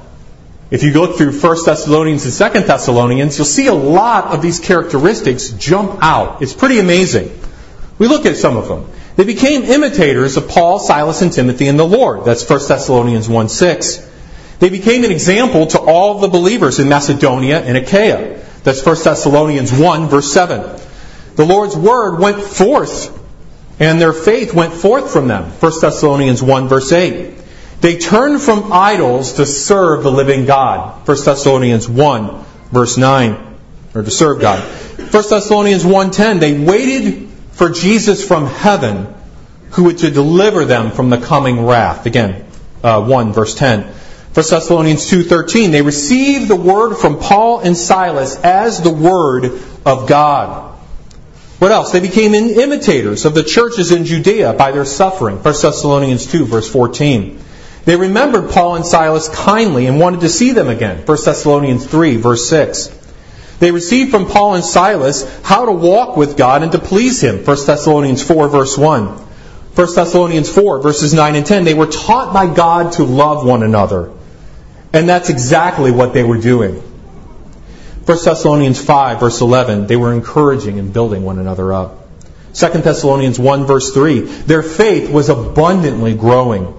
if 0.71 0.83
you 0.83 0.91
look 0.93 1.17
through 1.17 1.31
1 1.31 1.57
Thessalonians 1.65 2.25
and 2.25 2.53
2 2.53 2.61
Thessalonians, 2.61 3.37
you'll 3.37 3.45
see 3.45 3.67
a 3.67 3.73
lot 3.73 4.33
of 4.33 4.41
these 4.41 4.59
characteristics 4.59 5.49
jump 5.49 5.99
out. 6.01 6.41
It's 6.41 6.53
pretty 6.53 6.79
amazing. 6.79 7.39
We 7.99 8.07
look 8.07 8.25
at 8.25 8.35
some 8.35 8.57
of 8.57 8.67
them. 8.67 8.89
They 9.15 9.23
became 9.23 9.63
imitators 9.63 10.37
of 10.37 10.49
Paul, 10.49 10.79
Silas, 10.79 11.21
and 11.21 11.31
Timothy 11.31 11.67
in 11.67 11.77
the 11.77 11.85
Lord. 11.85 12.25
That's 12.25 12.47
1 12.49 12.67
Thessalonians 12.67 13.29
1 13.29 13.49
6. 13.49 14.11
They 14.59 14.69
became 14.69 15.03
an 15.03 15.11
example 15.11 15.67
to 15.67 15.79
all 15.79 16.19
the 16.19 16.27
believers 16.27 16.79
in 16.79 16.89
Macedonia 16.89 17.61
and 17.61 17.77
Achaia. 17.77 18.41
That's 18.63 18.83
1 18.83 19.03
Thessalonians 19.03 19.71
1, 19.71 20.07
verse 20.07 20.31
7. 20.33 20.81
The 21.35 21.45
Lord's 21.45 21.77
word 21.77 22.19
went 22.19 22.41
forth, 22.41 23.17
and 23.79 24.01
their 24.01 24.13
faith 24.13 24.53
went 24.53 24.73
forth 24.73 25.11
from 25.13 25.27
them. 25.27 25.43
1 25.43 25.71
Thessalonians 25.79 26.41
1, 26.41 26.67
verse 26.67 26.91
8. 26.91 27.34
They 27.81 27.97
turned 27.97 28.41
from 28.41 28.71
idols 28.71 29.33
to 29.33 29.45
serve 29.45 30.03
the 30.03 30.11
living 30.11 30.45
God. 30.45 31.07
1 31.07 31.17
Thessalonians 31.23 31.87
1, 31.87 32.45
verse 32.71 32.97
9. 32.97 33.57
Or 33.93 34.03
to 34.03 34.11
serve 34.11 34.41
God. 34.41 34.59
1 34.61 35.09
Thessalonians 35.11 35.83
1.10, 35.83 36.39
they 36.39 36.57
waited 36.59 37.29
for 37.51 37.69
Jesus 37.69 38.25
from 38.27 38.47
heaven 38.47 39.13
who 39.71 39.85
would 39.85 39.99
to 39.99 40.11
deliver 40.11 40.65
them 40.65 40.91
from 40.91 41.09
the 41.09 41.17
coming 41.17 41.65
wrath. 41.65 42.05
Again, 42.05 42.45
uh, 42.83 43.03
1 43.03 43.33
verse 43.33 43.55
10. 43.55 43.81
1 43.81 43.93
Thessalonians 44.33 45.09
2.13, 45.09 45.71
they 45.71 45.81
received 45.81 46.49
the 46.49 46.55
word 46.55 46.95
from 46.95 47.19
Paul 47.19 47.59
and 47.59 47.77
Silas 47.77 48.35
as 48.37 48.81
the 48.81 48.91
word 48.91 49.45
of 49.85 50.09
God. 50.09 50.73
What 51.59 51.71
else? 51.71 51.93
They 51.93 52.01
became 52.01 52.33
imitators 52.33 53.23
of 53.23 53.33
the 53.33 53.43
churches 53.43 53.91
in 53.91 54.03
Judea 54.03 54.53
by 54.53 54.71
their 54.71 54.83
suffering. 54.83 55.37
1 55.37 55.43
Thessalonians 55.43 56.25
2 56.25 56.45
verse 56.45 56.69
14. 56.69 57.39
They 57.85 57.95
remembered 57.95 58.49
Paul 58.49 58.75
and 58.75 58.85
Silas 58.85 59.29
kindly 59.29 59.85
and 59.85 59.99
wanted 59.99 60.21
to 60.21 60.29
see 60.29 60.51
them 60.51 60.67
again. 60.67 61.05
1 61.05 61.05
Thessalonians 61.05 61.85
3 61.85 62.17
verse 62.17 62.49
6. 62.49 62.89
They 63.59 63.71
received 63.71 64.11
from 64.11 64.27
Paul 64.27 64.55
and 64.55 64.63
Silas 64.63 65.23
how 65.43 65.65
to 65.65 65.71
walk 65.71 66.17
with 66.17 66.35
God 66.35 66.63
and 66.63 66.71
to 66.73 66.79
please 66.79 67.23
Him. 67.23 67.45
1 67.45 67.45
Thessalonians 67.65 68.21
4, 68.21 68.49
verse 68.49 68.77
1. 68.77 69.05
1 69.07 69.95
Thessalonians 69.95 70.49
4, 70.49 70.81
verses 70.81 71.13
9 71.13 71.35
and 71.35 71.45
10. 71.45 71.63
They 71.63 71.73
were 71.73 71.85
taught 71.85 72.33
by 72.33 72.53
God 72.53 72.93
to 72.93 73.03
love 73.03 73.45
one 73.45 73.63
another. 73.63 74.11
And 74.93 75.07
that's 75.07 75.29
exactly 75.29 75.91
what 75.91 76.13
they 76.13 76.23
were 76.23 76.37
doing. 76.37 76.75
1 78.05 78.17
Thessalonians 78.23 78.83
5, 78.83 79.19
verse 79.19 79.41
11. 79.41 79.87
They 79.87 79.95
were 79.95 80.13
encouraging 80.13 80.79
and 80.79 80.93
building 80.93 81.23
one 81.23 81.39
another 81.39 81.73
up. 81.73 82.07
2 82.53 82.67
Thessalonians 82.69 83.39
1, 83.39 83.65
verse 83.65 83.93
3. 83.93 84.21
Their 84.21 84.63
faith 84.63 85.09
was 85.09 85.29
abundantly 85.29 86.13
growing. 86.13 86.73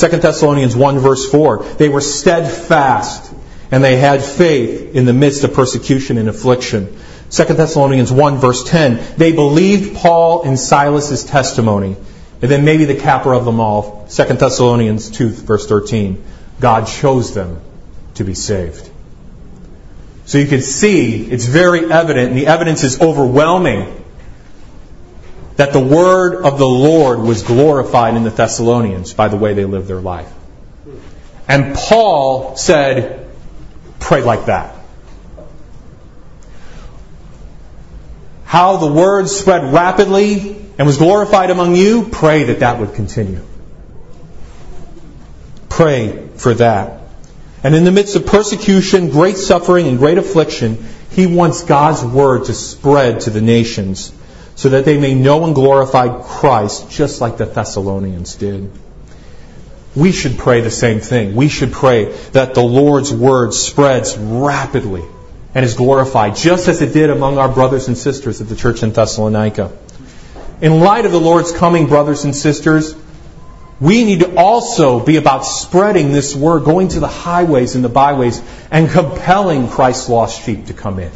2 0.00 0.08
Thessalonians 0.16 0.74
1, 0.74 0.98
verse 0.98 1.30
4. 1.30 1.62
They 1.62 1.88
were 1.88 2.00
steadfast 2.00 3.32
and 3.70 3.84
they 3.84 3.96
had 3.96 4.24
faith 4.24 4.94
in 4.94 5.04
the 5.04 5.12
midst 5.12 5.44
of 5.44 5.54
persecution 5.54 6.16
and 6.16 6.28
affliction. 6.28 6.96
2 7.30 7.44
Thessalonians 7.44 8.10
1 8.10 8.38
verse 8.38 8.64
10, 8.64 9.16
they 9.16 9.32
believed 9.32 9.96
Paul 9.96 10.42
and 10.42 10.58
Silas's 10.58 11.24
testimony. 11.24 11.96
And 12.42 12.50
then 12.50 12.64
maybe 12.64 12.86
the 12.86 12.96
capper 12.96 13.34
of 13.34 13.44
them 13.44 13.60
all, 13.60 14.08
2 14.10 14.24
Thessalonians 14.24 15.10
2 15.10 15.28
verse 15.28 15.66
13, 15.66 16.24
God 16.58 16.86
chose 16.86 17.34
them 17.34 17.60
to 18.14 18.24
be 18.24 18.34
saved. 18.34 18.88
So 20.24 20.38
you 20.38 20.46
can 20.46 20.62
see, 20.62 21.30
it's 21.30 21.44
very 21.44 21.92
evident, 21.92 22.30
and 22.30 22.38
the 22.38 22.46
evidence 22.46 22.84
is 22.84 23.00
overwhelming, 23.00 23.99
that 25.60 25.74
the 25.74 25.78
word 25.78 26.42
of 26.46 26.58
the 26.58 26.66
Lord 26.66 27.18
was 27.18 27.42
glorified 27.42 28.14
in 28.14 28.22
the 28.22 28.30
Thessalonians 28.30 29.12
by 29.12 29.28
the 29.28 29.36
way 29.36 29.52
they 29.52 29.66
lived 29.66 29.88
their 29.88 30.00
life. 30.00 30.32
And 31.46 31.74
Paul 31.76 32.56
said, 32.56 33.28
pray 33.98 34.22
like 34.22 34.46
that. 34.46 34.74
How 38.46 38.78
the 38.78 38.90
word 38.90 39.28
spread 39.28 39.70
rapidly 39.70 40.56
and 40.78 40.86
was 40.86 40.96
glorified 40.96 41.50
among 41.50 41.76
you, 41.76 42.08
pray 42.10 42.44
that 42.44 42.60
that 42.60 42.80
would 42.80 42.94
continue. 42.94 43.44
Pray 45.68 46.26
for 46.36 46.54
that. 46.54 47.02
And 47.62 47.74
in 47.74 47.84
the 47.84 47.92
midst 47.92 48.16
of 48.16 48.24
persecution, 48.24 49.10
great 49.10 49.36
suffering, 49.36 49.88
and 49.88 49.98
great 49.98 50.16
affliction, 50.16 50.82
he 51.10 51.26
wants 51.26 51.64
God's 51.64 52.02
word 52.02 52.46
to 52.46 52.54
spread 52.54 53.20
to 53.22 53.30
the 53.30 53.42
nations 53.42 54.14
so 54.60 54.68
that 54.70 54.84
they 54.84 54.98
may 54.98 55.14
know 55.14 55.44
and 55.44 55.54
glorify 55.54 56.06
Christ 56.22 56.90
just 56.90 57.20
like 57.20 57.38
the 57.38 57.46
Thessalonians 57.46 58.34
did 58.34 58.70
we 59.94 60.12
should 60.12 60.38
pray 60.38 60.60
the 60.60 60.70
same 60.70 61.00
thing. 61.00 61.34
We 61.34 61.48
should 61.48 61.72
pray 61.72 62.12
that 62.32 62.54
the 62.54 62.62
Lord's 62.62 63.12
word 63.12 63.52
spreads 63.52 64.16
rapidly 64.16 65.04
and 65.54 65.64
is 65.64 65.74
glorified, 65.74 66.36
just 66.36 66.68
as 66.68 66.80
it 66.80 66.92
did 66.92 67.10
among 67.10 67.38
our 67.38 67.48
brothers 67.48 67.88
and 67.88 67.98
sisters 67.98 68.40
at 68.40 68.48
the 68.48 68.54
church 68.54 68.84
in 68.84 68.92
Thessalonica. 68.92 69.72
In 70.60 70.80
light 70.80 71.06
of 71.06 71.12
the 71.12 71.20
Lord's 71.20 71.50
coming, 71.50 71.88
brothers 71.88 72.24
and 72.24 72.36
sisters, 72.36 72.94
we 73.80 74.04
need 74.04 74.20
to 74.20 74.36
also 74.36 75.00
be 75.00 75.16
about 75.16 75.44
spreading 75.44 76.12
this 76.12 76.36
word, 76.36 76.64
going 76.64 76.88
to 76.88 77.00
the 77.00 77.08
highways 77.08 77.74
and 77.74 77.82
the 77.82 77.88
byways, 77.88 78.40
and 78.70 78.88
compelling 78.90 79.68
Christ's 79.68 80.08
lost 80.08 80.44
sheep 80.44 80.66
to 80.66 80.74
come 80.74 81.00
in. 81.00 81.10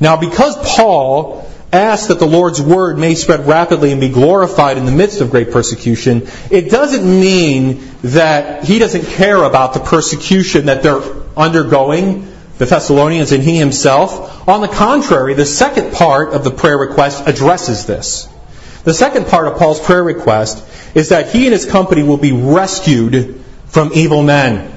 Now, 0.00 0.16
because 0.16 0.56
Paul 0.56 1.46
ask 1.72 2.08
that 2.08 2.18
the 2.18 2.26
Lord's 2.26 2.60
word 2.60 2.98
may 2.98 3.14
spread 3.14 3.46
rapidly 3.46 3.92
and 3.92 4.00
be 4.00 4.08
glorified 4.08 4.76
in 4.76 4.86
the 4.86 4.92
midst 4.92 5.20
of 5.20 5.30
great 5.30 5.52
persecution, 5.52 6.26
it 6.50 6.70
doesn't 6.70 7.04
mean 7.04 7.92
that 8.02 8.64
he 8.64 8.78
doesn't 8.78 9.06
care 9.06 9.42
about 9.44 9.74
the 9.74 9.80
persecution 9.80 10.66
that 10.66 10.82
they're 10.82 11.02
undergoing, 11.36 12.32
the 12.58 12.66
Thessalonians 12.66 13.32
and 13.32 13.42
he 13.42 13.56
himself. 13.56 14.48
On 14.48 14.60
the 14.60 14.68
contrary, 14.68 15.34
the 15.34 15.46
second 15.46 15.92
part 15.92 16.30
of 16.30 16.44
the 16.44 16.50
prayer 16.50 16.78
request 16.78 17.28
addresses 17.28 17.86
this. 17.86 18.28
The 18.84 18.94
second 18.94 19.26
part 19.26 19.46
of 19.46 19.58
Paul's 19.58 19.80
prayer 19.80 20.02
request 20.02 20.64
is 20.96 21.10
that 21.10 21.28
he 21.28 21.44
and 21.44 21.52
his 21.52 21.66
company 21.66 22.02
will 22.02 22.16
be 22.16 22.32
rescued 22.32 23.44
from 23.66 23.92
evil 23.94 24.22
men. 24.22 24.72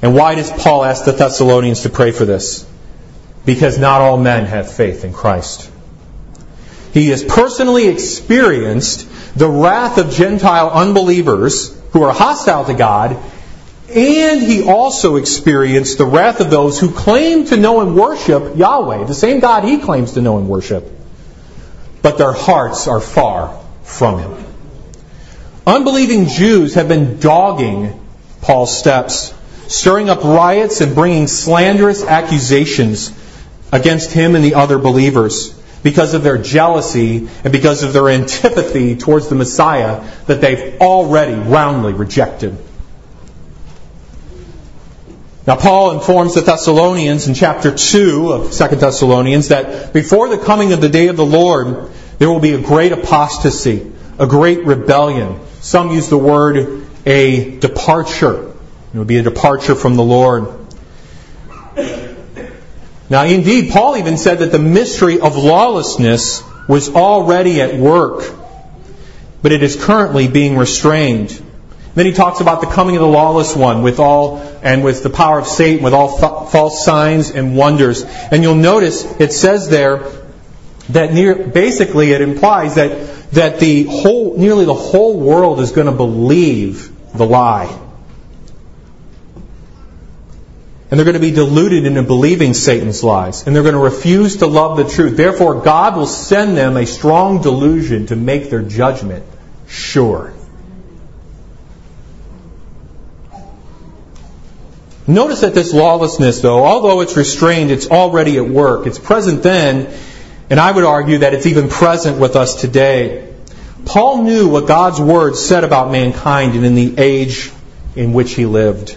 And 0.00 0.14
why 0.14 0.34
does 0.34 0.50
Paul 0.50 0.84
ask 0.84 1.04
the 1.04 1.12
Thessalonians 1.12 1.82
to 1.82 1.90
pray 1.90 2.10
for 2.10 2.24
this? 2.24 2.66
Because 3.48 3.78
not 3.78 4.02
all 4.02 4.18
men 4.18 4.44
have 4.44 4.70
faith 4.70 5.06
in 5.06 5.12
Christ. 5.14 5.70
He 6.92 7.08
has 7.08 7.24
personally 7.24 7.88
experienced 7.88 9.08
the 9.38 9.48
wrath 9.48 9.96
of 9.96 10.10
Gentile 10.10 10.68
unbelievers 10.68 11.74
who 11.92 12.02
are 12.02 12.12
hostile 12.12 12.66
to 12.66 12.74
God, 12.74 13.16
and 13.88 14.42
he 14.42 14.68
also 14.68 15.16
experienced 15.16 15.96
the 15.96 16.04
wrath 16.04 16.40
of 16.40 16.50
those 16.50 16.78
who 16.78 16.90
claim 16.90 17.46
to 17.46 17.56
know 17.56 17.80
and 17.80 17.96
worship 17.96 18.54
Yahweh, 18.54 19.04
the 19.04 19.14
same 19.14 19.40
God 19.40 19.64
he 19.64 19.78
claims 19.78 20.12
to 20.12 20.20
know 20.20 20.36
and 20.36 20.46
worship, 20.46 20.86
but 22.02 22.18
their 22.18 22.34
hearts 22.34 22.86
are 22.86 23.00
far 23.00 23.58
from 23.82 24.18
him. 24.18 24.44
Unbelieving 25.66 26.26
Jews 26.26 26.74
have 26.74 26.88
been 26.88 27.18
dogging 27.18 27.98
Paul's 28.42 28.76
steps, 28.76 29.32
stirring 29.68 30.10
up 30.10 30.22
riots 30.22 30.82
and 30.82 30.94
bringing 30.94 31.28
slanderous 31.28 32.04
accusations 32.04 33.14
against 33.72 34.12
him 34.12 34.34
and 34.34 34.44
the 34.44 34.54
other 34.54 34.78
believers 34.78 35.54
because 35.82 36.14
of 36.14 36.22
their 36.22 36.38
jealousy 36.38 37.28
and 37.44 37.52
because 37.52 37.82
of 37.82 37.92
their 37.92 38.08
antipathy 38.08 38.96
towards 38.96 39.28
the 39.28 39.34
Messiah 39.34 40.04
that 40.26 40.40
they've 40.40 40.80
already 40.80 41.34
roundly 41.34 41.92
rejected. 41.92 42.56
Now, 45.46 45.56
Paul 45.56 45.92
informs 45.92 46.34
the 46.34 46.42
Thessalonians 46.42 47.26
in 47.26 47.32
chapter 47.32 47.74
2 47.74 48.32
of 48.32 48.52
2 48.52 48.76
Thessalonians 48.76 49.48
that 49.48 49.94
before 49.94 50.28
the 50.28 50.36
coming 50.36 50.74
of 50.74 50.82
the 50.82 50.90
day 50.90 51.08
of 51.08 51.16
the 51.16 51.24
Lord, 51.24 51.90
there 52.18 52.30
will 52.30 52.40
be 52.40 52.52
a 52.52 52.60
great 52.60 52.92
apostasy, 52.92 53.90
a 54.18 54.26
great 54.26 54.66
rebellion. 54.66 55.40
Some 55.60 55.90
use 55.92 56.08
the 56.08 56.18
word 56.18 56.86
a 57.06 57.58
departure. 57.60 58.52
It 58.92 58.98
would 58.98 59.06
be 59.06 59.16
a 59.16 59.22
departure 59.22 59.74
from 59.74 59.96
the 59.96 60.02
Lord. 60.02 60.48
Now, 63.10 63.24
indeed, 63.24 63.70
Paul 63.70 63.96
even 63.96 64.18
said 64.18 64.40
that 64.40 64.52
the 64.52 64.58
mystery 64.58 65.20
of 65.20 65.36
lawlessness 65.36 66.42
was 66.68 66.94
already 66.94 67.60
at 67.62 67.74
work, 67.74 68.30
but 69.42 69.52
it 69.52 69.62
is 69.62 69.76
currently 69.76 70.28
being 70.28 70.56
restrained. 70.56 71.42
Then 71.94 72.06
he 72.06 72.12
talks 72.12 72.40
about 72.40 72.60
the 72.60 72.66
coming 72.66 72.96
of 72.96 73.00
the 73.00 73.08
lawless 73.08 73.56
one 73.56 73.82
with 73.82 73.98
all 73.98 74.38
and 74.62 74.84
with 74.84 75.02
the 75.02 75.10
power 75.10 75.38
of 75.38 75.46
Satan, 75.46 75.82
with 75.82 75.94
all 75.94 76.22
f- 76.22 76.52
false 76.52 76.84
signs 76.84 77.30
and 77.30 77.56
wonders. 77.56 78.04
And 78.04 78.42
you'll 78.42 78.54
notice 78.54 79.04
it 79.18 79.32
says 79.32 79.68
there 79.68 80.04
that 80.90 81.12
near, 81.12 81.34
basically 81.34 82.12
it 82.12 82.20
implies 82.20 82.76
that 82.76 83.32
that 83.32 83.58
the 83.58 83.84
whole 83.84 84.36
nearly 84.38 84.64
the 84.64 84.74
whole 84.74 85.18
world 85.18 85.60
is 85.60 85.72
going 85.72 85.86
to 85.86 85.92
believe 85.92 86.90
the 87.16 87.26
lie. 87.26 87.78
And 90.90 90.98
they're 90.98 91.04
going 91.04 91.14
to 91.14 91.20
be 91.20 91.32
deluded 91.32 91.84
into 91.84 92.02
believing 92.02 92.54
Satan's 92.54 93.04
lies. 93.04 93.46
And 93.46 93.54
they're 93.54 93.62
going 93.62 93.74
to 93.74 93.80
refuse 93.80 94.38
to 94.38 94.46
love 94.46 94.78
the 94.78 94.84
truth. 94.84 95.16
Therefore, 95.16 95.60
God 95.60 95.96
will 95.96 96.06
send 96.06 96.56
them 96.56 96.76
a 96.76 96.86
strong 96.86 97.42
delusion 97.42 98.06
to 98.06 98.16
make 98.16 98.48
their 98.48 98.62
judgment 98.62 99.24
sure. 99.68 100.32
Notice 105.06 105.40
that 105.40 105.54
this 105.54 105.72
lawlessness, 105.72 106.40
though, 106.40 106.64
although 106.64 107.00
it's 107.00 107.16
restrained, 107.16 107.70
it's 107.70 107.88
already 107.90 108.36
at 108.36 108.46
work. 108.46 108.86
It's 108.86 108.98
present 108.98 109.42
then, 109.42 109.92
And 110.50 110.58
I 110.58 110.72
would 110.72 110.84
argue 110.84 111.18
that 111.18 111.34
it's 111.34 111.46
even 111.46 111.68
present 111.68 112.18
with 112.18 112.36
us 112.36 112.60
today. 112.60 113.34
Paul 113.84 114.22
knew 114.22 114.48
what 114.48 114.66
God's 114.66 115.00
Word 115.00 115.36
said 115.36 115.64
about 115.64 115.90
mankind 115.90 116.54
and 116.54 116.64
in 116.64 116.74
the 116.74 116.94
age 116.98 117.50
in 117.96 118.12
which 118.12 118.34
he 118.34 118.46
lived. 118.46 118.96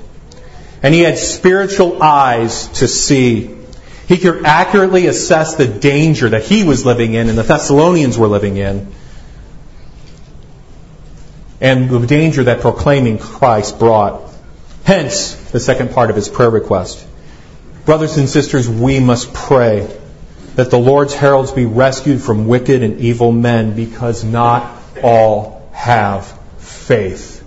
And 0.84 0.94
he 0.94 1.02
had 1.02 1.18
spiritual 1.18 2.02
eyes 2.02 2.68
to 2.80 2.88
see. 2.88 3.56
He 4.08 4.18
could 4.18 4.46
accurately 4.46 5.08
assess 5.08 5.56
the 5.56 5.68
danger 5.68 6.30
that 6.30 6.44
he 6.44 6.64
was 6.64 6.86
living 6.86 7.14
in 7.14 7.30
and 7.30 7.38
the 7.38 7.44
Thessalonians 7.44 8.18
were 8.18 8.28
living 8.28 8.58
in. 8.58 8.92
And 11.60 11.90
the 11.90 12.06
danger 12.08 12.46
that 12.46 12.62
proclaiming 12.62 13.20
Christ 13.20 13.78
brought. 13.78 14.22
Hence, 14.84 15.36
the 15.52 15.60
second 15.60 15.92
part 15.92 16.10
of 16.10 16.16
his 16.16 16.28
prayer 16.28 16.50
request. 16.50 17.08
Brothers 17.86 18.18
and 18.18 18.28
sisters, 18.28 18.68
we 18.68 19.00
must 19.00 19.34
pray 19.34 19.88
that 20.56 20.72
the 20.72 20.80
Lord's 20.80 21.14
heralds 21.14 21.52
be 21.52 21.66
rescued 21.66 22.22
from 22.22 22.48
wicked 22.48 22.84
and 22.84 23.00
evil 23.00 23.32
men 23.32 23.76
because 23.76 24.24
not 24.24 24.82
all 25.02 25.70
have 25.72 26.26
faith. 26.58 27.41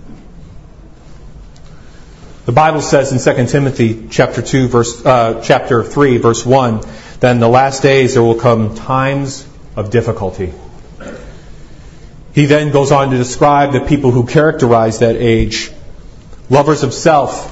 The 2.45 2.53
Bible 2.53 2.83
says 2.83 3.11
in 3.11 3.37
2 3.37 3.47
Timothy 3.47 4.09
chapter 4.11 4.43
2 4.43 4.69
verse 4.69 5.07
uh, 5.07 5.41
chapter 5.43 5.83
3 5.83 6.19
verse 6.19 6.45
1 6.45 6.83
that 7.21 7.31
in 7.31 7.41
the 7.41 7.49
last 7.49 7.83
days 7.83 8.15
there 8.15 8.23
will 8.23 8.35
come 8.35 8.75
times 8.75 9.47
of 9.77 9.91
difficulty. 9.91 10.53
He 12.35 12.45
then 12.45 12.71
goes 12.71 12.93
on 12.93 13.11
to 13.13 13.17
describe 13.17 13.73
the 13.73 13.81
people 13.81 14.11
who 14.11 14.27
characterize 14.27 14.99
that 14.99 15.17
age. 15.17 15.71
Lovers 16.51 16.83
of 16.83 16.93
self, 16.93 17.51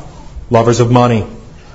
lovers 0.51 0.81
of 0.81 0.91
money, 0.91 1.27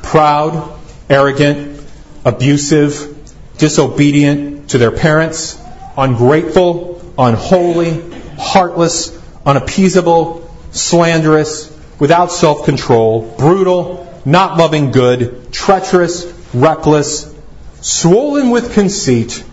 proud, 0.04 0.78
arrogant, 1.10 1.82
abusive, 2.24 3.18
disobedient 3.58 4.70
to 4.70 4.78
their 4.78 4.92
parents, 4.92 5.60
ungrateful, 5.98 7.02
unholy, 7.18 8.00
heartless, 8.38 9.18
unappeasable, 9.44 10.48
slanderous, 10.72 11.76
without 12.00 12.32
self 12.32 12.66
control, 12.66 13.22
brutal, 13.38 14.22
not 14.26 14.58
loving 14.58 14.92
good, 14.92 15.52
treacherous, 15.52 16.26
reckless, 16.54 17.34
swollen 17.82 18.50
with 18.50 18.74
conceit, 18.74 19.44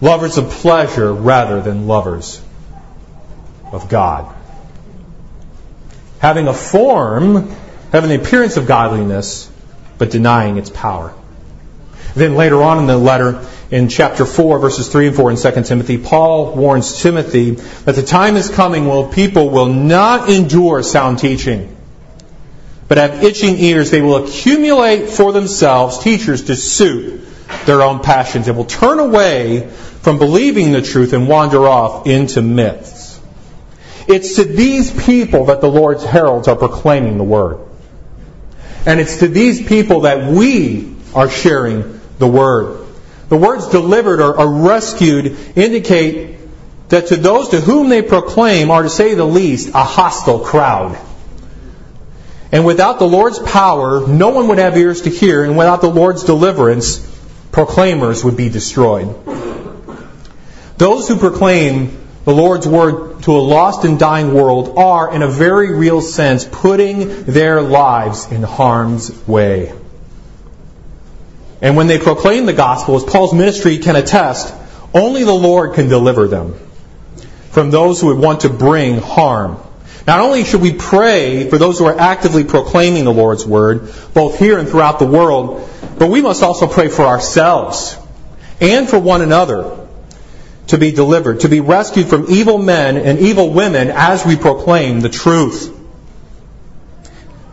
lovers 0.00 0.38
of 0.38 0.50
pleasure 0.50 1.12
rather 1.12 1.60
than 1.60 1.86
lovers 1.86 2.40
of 3.72 3.88
God. 3.88 4.34
Having 6.18 6.48
a 6.48 6.54
form, 6.54 7.50
having 7.90 8.10
the 8.10 8.16
appearance 8.16 8.56
of 8.56 8.66
godliness, 8.66 9.50
but 9.98 10.10
denying 10.10 10.56
its 10.56 10.70
power. 10.70 11.14
Then 12.14 12.34
later 12.34 12.62
on 12.62 12.78
in 12.78 12.86
the 12.86 12.98
letter, 12.98 13.44
in 13.72 13.88
chapter 13.88 14.26
4, 14.26 14.58
verses 14.58 14.88
3 14.88 15.08
and 15.08 15.16
4 15.16 15.30
in 15.30 15.36
2 15.38 15.62
Timothy, 15.62 15.96
Paul 15.96 16.54
warns 16.54 17.00
Timothy 17.00 17.52
that 17.52 17.94
the 17.94 18.02
time 18.02 18.36
is 18.36 18.50
coming 18.50 18.86
when 18.86 19.10
people 19.10 19.48
will 19.48 19.72
not 19.72 20.28
endure 20.28 20.82
sound 20.82 21.18
teaching, 21.18 21.74
but 22.86 22.98
have 22.98 23.24
itching 23.24 23.56
ears. 23.56 23.90
They 23.90 24.02
will 24.02 24.26
accumulate 24.26 25.08
for 25.08 25.32
themselves 25.32 26.00
teachers 26.00 26.44
to 26.44 26.54
suit 26.54 27.22
their 27.64 27.80
own 27.80 28.00
passions 28.00 28.46
and 28.46 28.58
will 28.58 28.66
turn 28.66 28.98
away 28.98 29.70
from 30.02 30.18
believing 30.18 30.72
the 30.72 30.82
truth 30.82 31.14
and 31.14 31.26
wander 31.26 31.66
off 31.66 32.06
into 32.06 32.42
myths. 32.42 33.18
It's 34.06 34.36
to 34.36 34.44
these 34.44 34.90
people 35.04 35.46
that 35.46 35.62
the 35.62 35.70
Lord's 35.70 36.04
heralds 36.04 36.46
are 36.46 36.56
proclaiming 36.56 37.16
the 37.16 37.24
word. 37.24 37.58
And 38.84 39.00
it's 39.00 39.20
to 39.20 39.28
these 39.28 39.66
people 39.66 40.00
that 40.02 40.30
we 40.30 40.94
are 41.14 41.30
sharing 41.30 42.00
the 42.18 42.28
word. 42.28 42.81
The 43.32 43.38
words 43.38 43.66
delivered 43.68 44.20
or, 44.20 44.38
or 44.38 44.60
rescued 44.60 45.38
indicate 45.56 46.36
that 46.90 47.06
to 47.06 47.16
those 47.16 47.48
to 47.48 47.62
whom 47.62 47.88
they 47.88 48.02
proclaim 48.02 48.70
are, 48.70 48.82
to 48.82 48.90
say 48.90 49.14
the 49.14 49.24
least, 49.24 49.70
a 49.70 49.82
hostile 49.82 50.40
crowd. 50.40 50.98
And 52.52 52.66
without 52.66 52.98
the 52.98 53.06
Lord's 53.06 53.38
power, 53.38 54.06
no 54.06 54.28
one 54.28 54.48
would 54.48 54.58
have 54.58 54.76
ears 54.76 55.00
to 55.00 55.08
hear, 55.08 55.44
and 55.44 55.56
without 55.56 55.80
the 55.80 55.88
Lord's 55.88 56.24
deliverance, 56.24 56.98
proclaimers 57.52 58.22
would 58.22 58.36
be 58.36 58.50
destroyed. 58.50 59.16
Those 60.76 61.08
who 61.08 61.16
proclaim 61.16 62.06
the 62.26 62.34
Lord's 62.34 62.68
word 62.68 63.22
to 63.22 63.32
a 63.32 63.40
lost 63.40 63.86
and 63.86 63.98
dying 63.98 64.34
world 64.34 64.76
are, 64.76 65.14
in 65.14 65.22
a 65.22 65.28
very 65.28 65.72
real 65.72 66.02
sense, 66.02 66.44
putting 66.44 67.24
their 67.24 67.62
lives 67.62 68.30
in 68.30 68.42
harm's 68.42 69.10
way. 69.26 69.72
And 71.62 71.76
when 71.76 71.86
they 71.86 71.98
proclaim 71.98 72.44
the 72.44 72.52
gospel, 72.52 72.96
as 72.96 73.04
Paul's 73.04 73.32
ministry 73.32 73.78
can 73.78 73.94
attest, 73.94 74.52
only 74.92 75.22
the 75.22 75.32
Lord 75.32 75.74
can 75.74 75.88
deliver 75.88 76.26
them 76.26 76.54
from 77.50 77.70
those 77.70 78.00
who 78.00 78.08
would 78.08 78.18
want 78.18 78.40
to 78.40 78.48
bring 78.50 78.98
harm. 78.98 79.58
Not 80.06 80.20
only 80.20 80.42
should 80.42 80.60
we 80.60 80.72
pray 80.72 81.48
for 81.48 81.58
those 81.58 81.78
who 81.78 81.84
are 81.84 81.96
actively 81.96 82.42
proclaiming 82.44 83.04
the 83.04 83.12
Lord's 83.12 83.46
word, 83.46 83.92
both 84.12 84.38
here 84.38 84.58
and 84.58 84.68
throughout 84.68 84.98
the 84.98 85.06
world, 85.06 85.68
but 85.98 86.10
we 86.10 86.20
must 86.20 86.42
also 86.42 86.66
pray 86.66 86.88
for 86.88 87.02
ourselves 87.02 87.96
and 88.60 88.88
for 88.88 88.98
one 88.98 89.22
another 89.22 89.86
to 90.68 90.78
be 90.78 90.90
delivered, 90.90 91.40
to 91.40 91.48
be 91.48 91.60
rescued 91.60 92.08
from 92.08 92.26
evil 92.28 92.58
men 92.58 92.96
and 92.96 93.20
evil 93.20 93.50
women 93.50 93.90
as 93.90 94.26
we 94.26 94.34
proclaim 94.34 95.00
the 95.00 95.08
truth. 95.08 95.78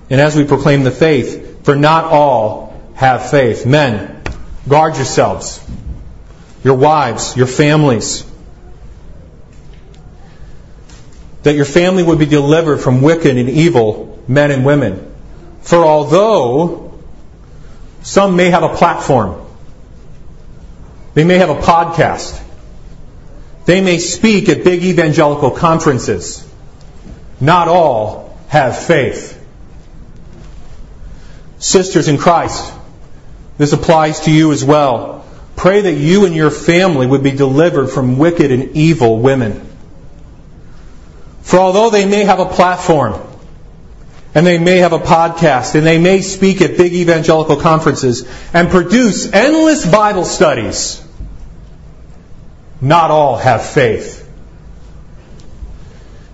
And 0.09 0.19
as 0.19 0.35
we 0.35 0.45
proclaim 0.45 0.83
the 0.83 0.91
faith, 0.91 1.65
for 1.65 1.75
not 1.75 2.05
all 2.05 2.68
have 2.99 3.29
faith. 3.29 3.65
Men, 3.65 4.21
guard 4.67 4.97
yourselves, 4.97 5.65
your 6.65 6.75
wives, 6.75 7.38
your 7.38 7.47
families. 7.47 8.25
That 11.43 11.55
your 11.55 11.63
family 11.63 12.03
would 12.03 12.19
be 12.19 12.25
delivered 12.25 12.79
from 12.79 13.01
wicked 13.01 13.38
and 13.38 13.49
evil 13.49 14.21
men 14.27 14.51
and 14.51 14.65
women. 14.65 15.15
For 15.62 15.77
although 15.77 16.99
some 18.01 18.35
may 18.35 18.49
have 18.49 18.63
a 18.63 18.75
platform, 18.75 19.45
they 21.13 21.23
may 21.23 21.38
have 21.38 21.49
a 21.49 21.55
podcast, 21.55 22.38
they 23.65 23.79
may 23.79 23.97
speak 23.97 24.49
at 24.49 24.65
big 24.65 24.83
evangelical 24.83 25.51
conferences, 25.51 26.45
not 27.39 27.69
all 27.69 28.38
have 28.49 28.77
faith. 28.77 29.38
Sisters 31.59 32.09
in 32.09 32.17
Christ, 32.17 32.73
this 33.59 33.73
applies 33.73 34.21
to 34.21 34.31
you 34.31 34.53
as 34.53 34.63
well. 34.63 35.25
Pray 35.57 35.81
that 35.81 35.93
you 35.93 36.25
and 36.25 36.33
your 36.33 36.49
family 36.49 37.05
would 37.05 37.21
be 37.21 37.31
delivered 37.31 37.87
from 37.87 38.17
wicked 38.17 38.53
and 38.53 38.75
evil 38.77 39.19
women. 39.19 39.69
For 41.41 41.59
although 41.59 41.89
they 41.89 42.05
may 42.05 42.23
have 42.23 42.39
a 42.39 42.45
platform, 42.45 43.21
and 44.33 44.47
they 44.47 44.59
may 44.59 44.77
have 44.77 44.93
a 44.93 44.99
podcast, 44.99 45.75
and 45.75 45.85
they 45.85 45.99
may 45.99 46.21
speak 46.21 46.61
at 46.61 46.77
big 46.77 46.93
evangelical 46.93 47.57
conferences, 47.57 48.25
and 48.53 48.69
produce 48.69 49.29
endless 49.33 49.85
Bible 49.85 50.23
studies, 50.23 51.05
not 52.79 53.11
all 53.11 53.35
have 53.35 53.65
faith. 53.65 54.25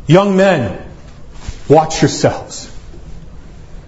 Young 0.05 0.37
men, 0.37 0.79
watch 1.67 2.03
yourselves, 2.03 2.71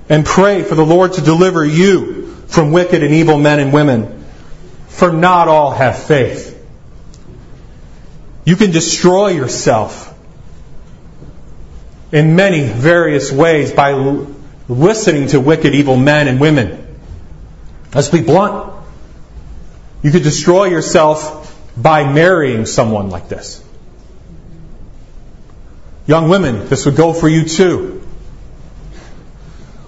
and 0.10 0.26
pray 0.26 0.64
for 0.64 0.74
the 0.74 0.86
Lord 0.86 1.14
to 1.14 1.22
deliver 1.22 1.64
you 1.64 2.27
from 2.48 2.72
wicked 2.72 3.04
and 3.04 3.14
evil 3.14 3.38
men 3.38 3.60
and 3.60 3.74
women, 3.74 4.26
for 4.88 5.12
not 5.12 5.48
all 5.48 5.72
have 5.72 6.02
faith. 6.02 6.54
You 8.46 8.56
can 8.56 8.72
destroy 8.72 9.30
yourself 9.30 10.14
in 12.12 12.36
many 12.36 12.64
various 12.64 13.32
ways 13.32 13.74
by 13.74 13.92
listening 14.70 15.28
to 15.30 15.40
wicked, 15.40 15.76
evil 15.76 15.98
men 15.98 16.28
and 16.28 16.40
women. 16.40 16.84
Let's 17.94 18.10
be 18.10 18.22
blunt. 18.22 18.74
You 20.02 20.12
could 20.12 20.24
destroy 20.24 20.66
yourself 20.66 21.54
by 21.76 22.12
marrying 22.12 22.66
someone 22.66 23.10
like 23.10 23.28
this. 23.28 23.64
Young 26.06 26.30
women, 26.30 26.70
this 26.70 26.86
would 26.86 26.96
go 26.96 27.12
for 27.12 27.28
you 27.28 27.44
too 27.44 28.07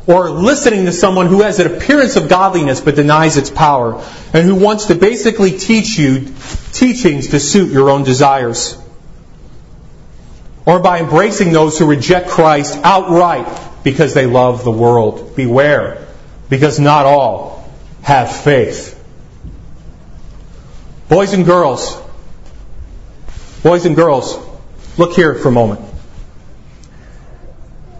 or 0.09 0.31
listening 0.31 0.85
to 0.85 0.91
someone 0.91 1.27
who 1.27 1.43
has 1.43 1.59
an 1.59 1.71
appearance 1.71 2.15
of 2.15 2.27
godliness 2.27 2.81
but 2.81 2.95
denies 2.95 3.37
its 3.37 3.51
power, 3.51 4.03
and 4.33 4.43
who 4.43 4.55
wants 4.55 4.85
to 4.85 4.95
basically 4.95 5.51
teach 5.59 5.99
you 5.99 6.33
teachings 6.71 7.27
to 7.27 7.39
suit 7.39 7.71
your 7.71 7.91
own 7.91 8.03
desires. 8.03 8.75
Or 10.65 10.79
by 10.79 10.99
embracing 10.99 11.51
those 11.51 11.77
who 11.77 11.85
reject 11.85 12.27
Christ 12.29 12.79
outright 12.83 13.47
because 13.83 14.15
they 14.15 14.25
love 14.25 14.63
the 14.63 14.71
world. 14.71 15.35
Beware, 15.35 16.07
because 16.49 16.79
not 16.79 17.05
all 17.05 17.69
have 18.01 18.35
faith. 18.35 18.95
Boys 21.07 21.33
and 21.33 21.45
girls, 21.45 22.01
boys 23.61 23.85
and 23.85 23.95
girls, 23.95 24.39
look 24.97 25.13
here 25.13 25.35
for 25.35 25.49
a 25.49 25.51
moment. 25.51 25.81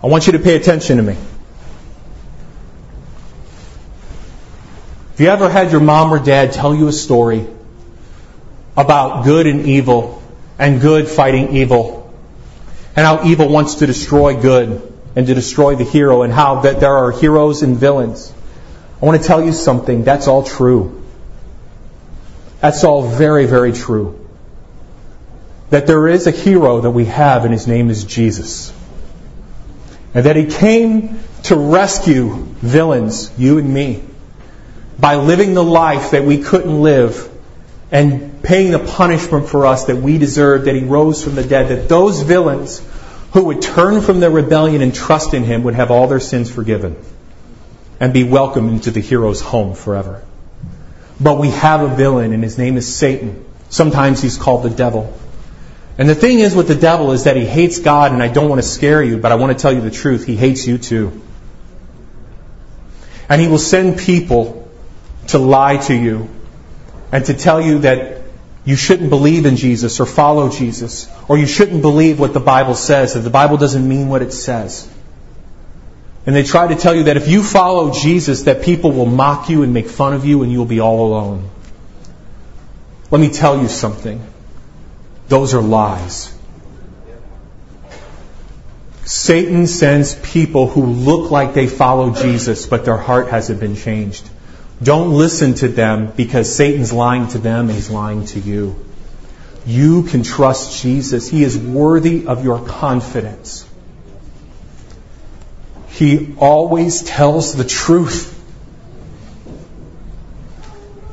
I 0.02 0.08
want 0.08 0.26
you 0.26 0.34
to 0.34 0.40
pay 0.40 0.56
attention 0.56 0.98
to 0.98 1.04
me. 1.04 1.16
Have 5.20 5.26
you 5.26 5.32
ever 5.34 5.50
had 5.50 5.74
your 5.74 5.82
mom 5.82 6.14
or 6.14 6.20
dad 6.20 6.54
tell 6.54 6.74
you 6.74 6.88
a 6.88 6.94
story 6.94 7.46
about 8.78 9.26
good 9.26 9.48
and 9.48 9.66
evil 9.66 10.24
and 10.58 10.80
good 10.80 11.10
fighting 11.10 11.58
evil 11.58 12.14
and 12.96 13.06
how 13.06 13.26
evil 13.26 13.50
wants 13.50 13.76
to 13.76 13.86
destroy 13.86 14.40
good 14.40 14.82
and 15.18 15.28
to 15.28 15.34
destroy 15.34 15.76
the 15.76 15.84
hero 15.84 16.22
and 16.22 16.32
how 16.32 16.62
that 16.62 16.80
there 16.80 16.96
are 16.96 17.12
heroes 17.12 17.64
and 17.64 17.76
villains. 17.76 18.34
I 19.02 19.06
want 19.08 19.22
to 19.22 19.28
tell 19.28 19.44
you 19.44 19.52
something. 19.52 20.06
That's 20.06 20.30
all 20.30 20.44
true. 20.44 21.04
That's 22.62 22.86
all 22.86 23.02
very, 23.02 23.46
very 23.46 23.74
true. 23.74 24.26
That 25.70 25.86
there 25.86 26.08
is 26.08 26.28
a 26.28 26.32
hero 26.32 26.80
that 26.80 26.92
we 26.92 27.04
have 27.04 27.44
and 27.44 27.52
his 27.52 27.68
name 27.68 27.90
is 27.90 28.06
Jesus. 28.06 28.74
And 30.14 30.26
that 30.26 30.38
he 30.38 30.46
came 30.46 31.20
to 31.44 31.58
rescue 31.58 32.36
villains, 32.62 33.38
you 33.38 33.58
and 33.58 33.74
me, 33.74 34.06
by 35.00 35.16
living 35.16 35.54
the 35.54 35.64
life 35.64 36.12
that 36.12 36.26
we 36.26 36.42
couldn't 36.44 36.82
live 36.82 37.30
and 37.92 38.44
paying 38.44 38.72
the 38.72 38.80
punishment 38.80 39.48
for 39.48 39.66
us 39.66 39.86
that 39.86 39.96
we 39.96 40.18
deserved, 40.18 40.66
that 40.66 40.76
he 40.76 40.84
rose 40.84 41.24
from 41.24 41.36
the 41.36 41.44
dead, 41.44 41.70
that 41.70 41.90
those 41.90 42.22
villains 42.22 42.82
who 43.32 43.46
would 43.46 43.62
turn 43.62 44.02
from 44.02 44.20
their 44.20 44.30
rebellion 44.30 44.82
and 44.82 44.94
trust 44.94 45.34
in 45.34 45.44
him 45.44 45.64
would 45.64 45.76
have 45.76 45.92
all 45.92 46.08
their 46.08 46.20
sins 46.20 46.52
forgiven 46.52 46.96
and 48.00 48.14
be 48.14 48.24
welcomed 48.24 48.72
into 48.72 48.92
the 48.92 49.00
hero's 49.00 49.42
home 49.42 49.76
forever. 49.76 50.24
But 51.20 51.38
we 51.38 51.50
have 51.50 51.82
a 51.82 51.96
villain, 51.96 52.34
and 52.34 52.44
his 52.44 52.58
name 52.58 52.78
is 52.78 52.94
Satan. 52.94 53.46
Sometimes 53.70 54.22
he's 54.22 54.38
called 54.38 54.64
the 54.64 54.70
devil. 54.70 55.18
And 55.98 56.08
the 56.08 56.16
thing 56.16 56.40
is 56.40 56.56
with 56.56 56.68
the 56.68 56.76
devil 56.76 57.12
is 57.12 57.26
that 57.26 57.36
he 57.36 57.46
hates 57.46 57.80
God, 57.80 58.14
and 58.14 58.24
I 58.24 58.30
don't 58.30 58.48
want 58.48 58.62
to 58.62 58.68
scare 58.68 59.04
you, 59.04 59.18
but 59.18 59.32
I 59.32 59.36
want 59.36 59.56
to 59.56 59.62
tell 59.62 59.74
you 59.74 59.82
the 59.82 59.92
truth. 59.92 60.26
He 60.26 60.38
hates 60.38 60.66
you 60.66 60.78
too. 60.78 61.22
And 63.28 63.42
he 63.42 63.48
will 63.48 63.58
send 63.58 64.00
people 64.00 64.59
to 65.30 65.38
lie 65.38 65.78
to 65.78 65.94
you 65.94 66.30
and 67.12 67.26
to 67.26 67.34
tell 67.34 67.62
you 67.62 67.80
that 67.80 68.22
you 68.66 68.76
shouldn't 68.76 69.10
believe 69.10 69.46
in 69.46 69.56
Jesus 69.56 70.00
or 70.00 70.06
follow 70.06 70.50
Jesus, 70.50 71.10
or 71.28 71.38
you 71.38 71.48
shouldn't 71.48 71.82
believe 71.82 72.20
what 72.20 72.34
the 72.34 72.40
Bible 72.40 72.76
says, 72.76 73.14
that 73.14 73.22
the 73.22 73.30
Bible 73.30 73.58
doesn't 73.58 73.88
mean 73.88 74.10
what 74.10 74.22
it 74.22 74.32
says. 74.32 74.88
And 76.26 76.36
they 76.36 76.44
try 76.44 76.68
to 76.68 76.76
tell 76.76 76.94
you 76.94 77.04
that 77.06 77.18
if 77.18 77.28
you 77.28 77.42
follow 77.42 77.92
Jesus, 77.92 78.44
that 78.44 78.62
people 78.62 78.92
will 78.92 79.06
mock 79.06 79.50
you 79.50 79.64
and 79.64 79.74
make 79.74 79.88
fun 79.88 80.14
of 80.14 80.26
you 80.26 80.44
and 80.44 80.52
you'll 80.52 80.66
be 80.66 80.80
all 80.80 81.08
alone. 81.08 81.50
Let 83.10 83.22
me 83.22 83.30
tell 83.30 83.60
you 83.60 83.68
something. 83.68 84.22
Those 85.30 85.54
are 85.54 85.62
lies. 85.62 86.36
Satan 89.06 89.66
sends 89.66 90.14
people 90.14 90.68
who 90.68 90.86
look 90.86 91.32
like 91.32 91.56
they 91.56 91.66
follow 91.66 92.14
Jesus, 92.14 92.68
but 92.68 92.86
their 92.86 92.98
heart 92.98 93.30
hasn't 93.30 93.60
been 93.60 93.76
changed. 93.76 94.30
Don't 94.82 95.12
listen 95.12 95.56
to 95.56 95.68
them 95.68 96.12
because 96.16 96.54
Satan's 96.54 96.94
lying 96.94 97.28
to 97.30 97.38
them 97.38 97.68
and 97.68 97.72
he's 97.72 97.90
lying 97.90 98.26
to 98.28 98.40
you. 98.40 98.86
You 99.66 100.04
can 100.04 100.24
trust 100.24 100.82
Jesus. 100.82 101.30
He 101.30 101.44
is 101.44 101.58
worthy 101.58 102.28
of 102.28 102.44
your 102.44 102.66
confidence. 102.66 103.68
He 105.90 106.34
always 106.38 107.02
tells 107.02 107.56
the 107.56 107.66
truth. 107.66 108.36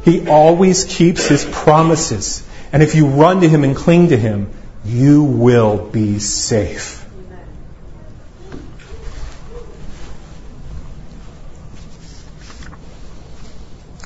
He 0.04 0.28
always 0.28 0.84
keeps 0.84 1.26
his 1.26 1.44
promises. 1.44 2.46
And 2.72 2.84
if 2.84 2.94
you 2.94 3.06
run 3.08 3.40
to 3.40 3.48
him 3.48 3.64
and 3.64 3.74
cling 3.74 4.10
to 4.10 4.16
him, 4.16 4.50
you 4.84 5.24
will 5.24 5.78
be 5.78 6.20
safe. 6.20 7.05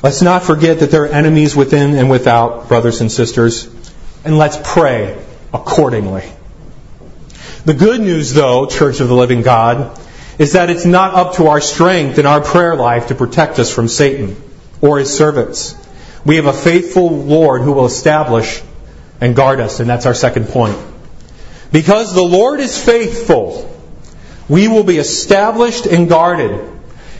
Let's 0.02 0.22
not 0.22 0.44
forget 0.44 0.80
that 0.80 0.90
there 0.90 1.04
are 1.04 1.08
enemies 1.08 1.54
within 1.54 1.94
and 1.94 2.08
without, 2.08 2.68
brothers 2.68 3.02
and 3.02 3.12
sisters, 3.12 3.68
and 4.24 4.38
let's 4.38 4.58
pray 4.62 5.22
accordingly. 5.52 6.24
The 7.66 7.74
good 7.74 8.00
news, 8.00 8.32
though, 8.32 8.64
Church 8.66 9.00
of 9.00 9.08
the 9.08 9.14
Living 9.14 9.42
God, 9.42 9.98
is 10.38 10.54
that 10.54 10.70
it's 10.70 10.86
not 10.86 11.12
up 11.14 11.34
to 11.34 11.48
our 11.48 11.60
strength 11.60 12.18
in 12.18 12.24
our 12.24 12.40
prayer 12.40 12.76
life 12.76 13.08
to 13.08 13.14
protect 13.14 13.58
us 13.58 13.70
from 13.70 13.88
Satan 13.88 14.42
or 14.80 14.98
his 14.98 15.14
servants. 15.14 15.74
We 16.24 16.36
have 16.36 16.46
a 16.46 16.52
faithful 16.54 17.10
Lord 17.10 17.60
who 17.60 17.72
will 17.72 17.84
establish 17.84 18.62
and 19.20 19.36
guard 19.36 19.60
us, 19.60 19.80
and 19.80 19.90
that's 19.90 20.06
our 20.06 20.14
second 20.14 20.48
point. 20.48 20.78
Because 21.72 22.14
the 22.14 22.22
Lord 22.22 22.60
is 22.60 22.82
faithful, 22.82 23.70
we 24.48 24.66
will 24.66 24.84
be 24.84 24.96
established 24.96 25.84
and 25.84 26.08
guarded, 26.08 26.58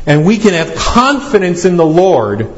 and 0.07 0.25
we 0.25 0.39
can 0.39 0.55
have 0.55 0.75
confidence 0.75 1.67
in 1.67 1.77
the 1.77 1.85
Lord 1.85 2.49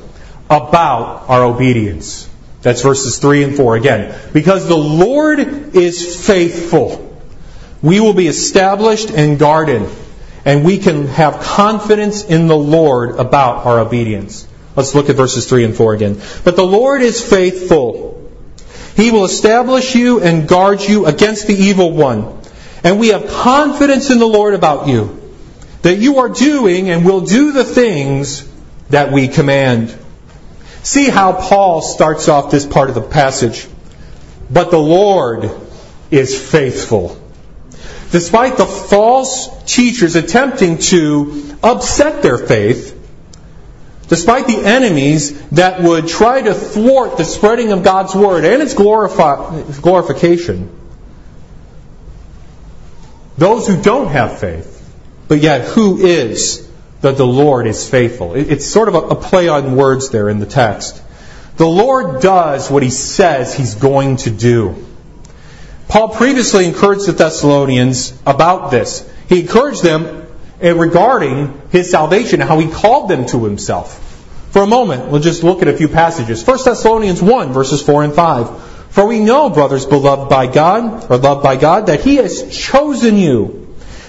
about 0.52 1.30
our 1.30 1.44
obedience. 1.44 2.28
That's 2.60 2.82
verses 2.82 3.18
3 3.18 3.42
and 3.42 3.56
4 3.56 3.76
again. 3.76 4.18
Because 4.32 4.68
the 4.68 4.76
Lord 4.76 5.40
is 5.40 6.26
faithful, 6.26 7.20
we 7.82 7.98
will 7.98 8.12
be 8.12 8.28
established 8.28 9.10
and 9.10 9.38
guarded, 9.38 9.88
and 10.44 10.64
we 10.64 10.78
can 10.78 11.08
have 11.08 11.40
confidence 11.40 12.24
in 12.24 12.46
the 12.46 12.56
Lord 12.56 13.18
about 13.18 13.66
our 13.66 13.80
obedience. 13.80 14.46
Let's 14.76 14.94
look 14.94 15.10
at 15.10 15.16
verses 15.16 15.48
3 15.48 15.64
and 15.64 15.74
4 15.74 15.94
again. 15.94 16.20
But 16.44 16.56
the 16.56 16.66
Lord 16.66 17.02
is 17.02 17.20
faithful. 17.20 18.30
He 18.94 19.10
will 19.10 19.24
establish 19.24 19.94
you 19.94 20.20
and 20.20 20.46
guard 20.46 20.82
you 20.82 21.06
against 21.06 21.46
the 21.46 21.54
evil 21.54 21.92
one. 21.92 22.40
And 22.84 23.00
we 23.00 23.08
have 23.08 23.26
confidence 23.28 24.10
in 24.10 24.18
the 24.18 24.26
Lord 24.26 24.54
about 24.54 24.86
you, 24.88 25.18
that 25.82 25.98
you 25.98 26.18
are 26.18 26.28
doing 26.28 26.90
and 26.90 27.04
will 27.04 27.22
do 27.22 27.52
the 27.52 27.64
things 27.64 28.48
that 28.90 29.12
we 29.12 29.28
command. 29.28 29.96
See 30.82 31.08
how 31.08 31.32
Paul 31.32 31.80
starts 31.80 32.28
off 32.28 32.50
this 32.50 32.66
part 32.66 32.88
of 32.88 32.94
the 32.94 33.02
passage. 33.02 33.66
But 34.50 34.70
the 34.70 34.78
Lord 34.78 35.50
is 36.10 36.38
faithful. 36.38 37.18
Despite 38.10 38.58
the 38.58 38.66
false 38.66 39.48
teachers 39.64 40.16
attempting 40.16 40.78
to 40.78 41.56
upset 41.62 42.22
their 42.22 42.36
faith, 42.36 42.98
despite 44.08 44.46
the 44.46 44.58
enemies 44.58 45.40
that 45.50 45.82
would 45.82 46.08
try 46.08 46.42
to 46.42 46.52
thwart 46.52 47.16
the 47.16 47.24
spreading 47.24 47.72
of 47.72 47.82
God's 47.82 48.14
word 48.14 48.44
and 48.44 48.60
its 48.60 48.74
glorification, 48.74 50.78
those 53.38 53.66
who 53.66 53.80
don't 53.80 54.08
have 54.08 54.38
faith, 54.38 54.94
but 55.28 55.40
yet 55.40 55.66
who 55.68 55.98
is 55.98 56.68
that 57.02 57.16
the 57.16 57.26
Lord 57.26 57.66
is 57.66 57.88
faithful. 57.88 58.34
It's 58.34 58.64
sort 58.64 58.88
of 58.88 58.94
a 58.94 59.14
play 59.16 59.48
on 59.48 59.76
words 59.76 60.10
there 60.10 60.28
in 60.28 60.38
the 60.38 60.46
text. 60.46 61.02
The 61.56 61.66
Lord 61.66 62.22
does 62.22 62.70
what 62.70 62.82
he 62.82 62.90
says 62.90 63.54
he's 63.54 63.74
going 63.74 64.16
to 64.18 64.30
do. 64.30 64.86
Paul 65.88 66.08
previously 66.08 66.64
encouraged 66.64 67.06
the 67.06 67.12
Thessalonians 67.12 68.18
about 68.24 68.70
this. 68.70 69.08
He 69.28 69.40
encouraged 69.40 69.82
them 69.82 70.26
eh, 70.60 70.70
regarding 70.70 71.60
his 71.70 71.90
salvation, 71.90 72.40
how 72.40 72.58
he 72.58 72.70
called 72.70 73.10
them 73.10 73.26
to 73.26 73.44
himself. 73.44 73.98
For 74.52 74.62
a 74.62 74.66
moment, 74.66 75.10
we'll 75.10 75.20
just 75.20 75.42
look 75.42 75.60
at 75.60 75.68
a 75.68 75.76
few 75.76 75.88
passages. 75.88 76.46
1 76.46 76.58
Thessalonians 76.64 77.20
1, 77.20 77.52
verses 77.52 77.82
4 77.82 78.04
and 78.04 78.14
5. 78.14 78.62
For 78.90 79.06
we 79.06 79.18
know, 79.18 79.50
brothers 79.50 79.86
beloved 79.86 80.30
by 80.30 80.46
God, 80.46 81.10
or 81.10 81.16
loved 81.16 81.42
by 81.42 81.56
God, 81.56 81.86
that 81.86 82.02
he 82.02 82.16
has 82.16 82.56
chosen 82.56 83.16
you 83.16 83.61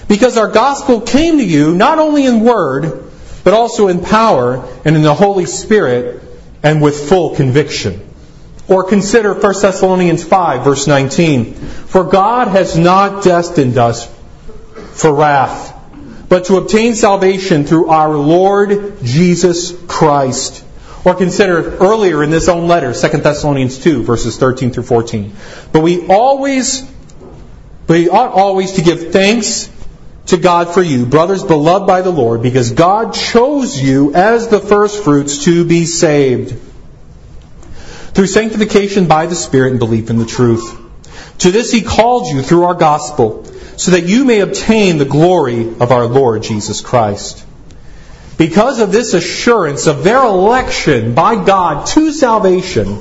because 0.08 0.36
our 0.36 0.48
gospel 0.48 1.00
came 1.00 1.38
to 1.38 1.44
you 1.44 1.74
not 1.74 1.98
only 1.98 2.26
in 2.26 2.40
word, 2.40 3.10
but 3.42 3.54
also 3.54 3.88
in 3.88 4.00
power 4.00 4.66
and 4.84 4.96
in 4.96 5.02
the 5.02 5.14
Holy 5.14 5.46
Spirit 5.46 6.22
and 6.62 6.82
with 6.82 7.08
full 7.08 7.36
conviction. 7.36 8.00
Or 8.66 8.84
consider 8.84 9.34
1 9.34 9.40
Thessalonians 9.40 10.24
5, 10.24 10.64
verse 10.64 10.86
19. 10.86 11.54
For 11.54 12.04
God 12.04 12.48
has 12.48 12.76
not 12.76 13.22
destined 13.22 13.76
us 13.76 14.10
for 14.92 15.14
wrath, 15.14 15.74
but 16.28 16.46
to 16.46 16.56
obtain 16.56 16.94
salvation 16.94 17.64
through 17.64 17.90
our 17.90 18.14
Lord 18.16 18.98
Jesus 19.02 19.72
Christ. 19.86 20.64
Or 21.04 21.14
consider 21.14 21.76
earlier 21.76 22.24
in 22.24 22.30
this 22.30 22.48
own 22.48 22.66
letter, 22.66 22.94
2 22.94 23.18
Thessalonians 23.18 23.78
2, 23.78 24.04
verses 24.04 24.38
13 24.38 24.70
through 24.70 24.84
14. 24.84 25.36
But 25.70 25.82
we 25.82 26.06
always, 26.06 26.90
we 27.86 28.08
ought 28.08 28.32
always 28.32 28.72
to 28.72 28.82
give 28.82 29.12
thanks 29.12 29.70
to 30.26 30.36
God 30.36 30.72
for 30.72 30.82
you, 30.82 31.06
brothers 31.06 31.42
beloved 31.42 31.86
by 31.86 32.02
the 32.02 32.10
Lord, 32.10 32.42
because 32.42 32.72
God 32.72 33.12
chose 33.12 33.80
you 33.80 34.14
as 34.14 34.48
the 34.48 34.60
firstfruits 34.60 35.44
to 35.44 35.64
be 35.64 35.84
saved 35.84 36.58
through 38.14 38.26
sanctification 38.26 39.06
by 39.06 39.26
the 39.26 39.34
Spirit 39.34 39.72
and 39.72 39.78
belief 39.78 40.08
in 40.08 40.18
the 40.18 40.24
truth. 40.24 40.80
To 41.38 41.50
this 41.50 41.72
he 41.72 41.82
called 41.82 42.28
you 42.28 42.42
through 42.42 42.64
our 42.64 42.74
gospel, 42.74 43.44
so 43.76 43.90
that 43.90 44.06
you 44.06 44.24
may 44.24 44.40
obtain 44.40 44.98
the 44.98 45.04
glory 45.04 45.68
of 45.68 45.90
our 45.90 46.06
Lord 46.06 46.42
Jesus 46.42 46.80
Christ. 46.80 47.44
Because 48.38 48.80
of 48.80 48.92
this 48.92 49.14
assurance 49.14 49.86
of 49.86 50.04
their 50.04 50.22
election 50.24 51.14
by 51.14 51.44
God 51.44 51.86
to 51.88 52.12
salvation 52.12 53.00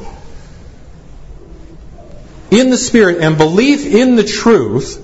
in 2.51 2.69
the 2.69 2.77
Spirit 2.77 3.19
and 3.19 3.37
belief 3.37 3.85
in 3.85 4.15
the 4.15 4.23
truth, 4.23 4.99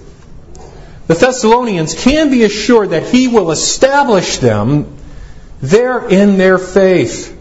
the 1.09 1.15
Thessalonians 1.15 1.95
can 1.95 2.29
be 2.29 2.43
assured 2.43 2.91
that 2.91 3.07
he 3.07 3.27
will 3.27 3.49
establish 3.49 4.37
them 4.37 4.95
there 5.59 6.07
in 6.07 6.37
their 6.37 6.59
faith. 6.59 7.35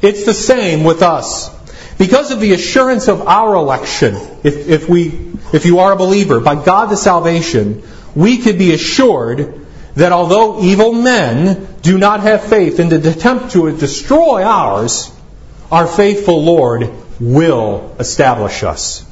It's 0.00 0.24
the 0.24 0.32
same 0.32 0.82
with 0.82 1.02
us. 1.02 1.50
Because 1.98 2.30
of 2.30 2.40
the 2.40 2.54
assurance 2.54 3.06
of 3.08 3.28
our 3.28 3.54
election, 3.54 4.14
if, 4.42 4.66
if, 4.66 4.88
we, 4.88 5.08
if 5.52 5.66
you 5.66 5.80
are 5.80 5.92
a 5.92 5.96
believer, 5.96 6.40
by 6.40 6.54
God 6.54 6.86
the 6.86 6.96
salvation, 6.96 7.82
we 8.14 8.38
could 8.38 8.56
be 8.56 8.72
assured 8.72 9.60
that 9.96 10.12
although 10.12 10.62
evil 10.62 10.94
men 10.94 11.76
do 11.82 11.98
not 11.98 12.20
have 12.20 12.44
faith 12.44 12.80
in 12.80 12.88
the 12.88 13.10
attempt 13.10 13.50
to 13.50 13.76
destroy 13.76 14.42
ours, 14.42 15.12
our 15.70 15.86
faithful 15.86 16.42
Lord 16.42 16.90
will 17.20 17.94
establish 17.98 18.62
us. 18.62 19.04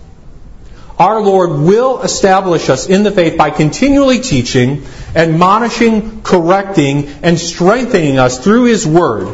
Our 0.98 1.20
Lord 1.20 1.60
will 1.60 2.02
establish 2.02 2.68
us 2.68 2.88
in 2.88 3.04
the 3.04 3.12
faith 3.12 3.38
by 3.38 3.50
continually 3.50 4.20
teaching, 4.20 4.84
admonishing, 5.14 6.22
correcting, 6.22 7.08
and 7.22 7.38
strengthening 7.38 8.18
us 8.18 8.42
through 8.42 8.64
His 8.64 8.84
Word. 8.86 9.32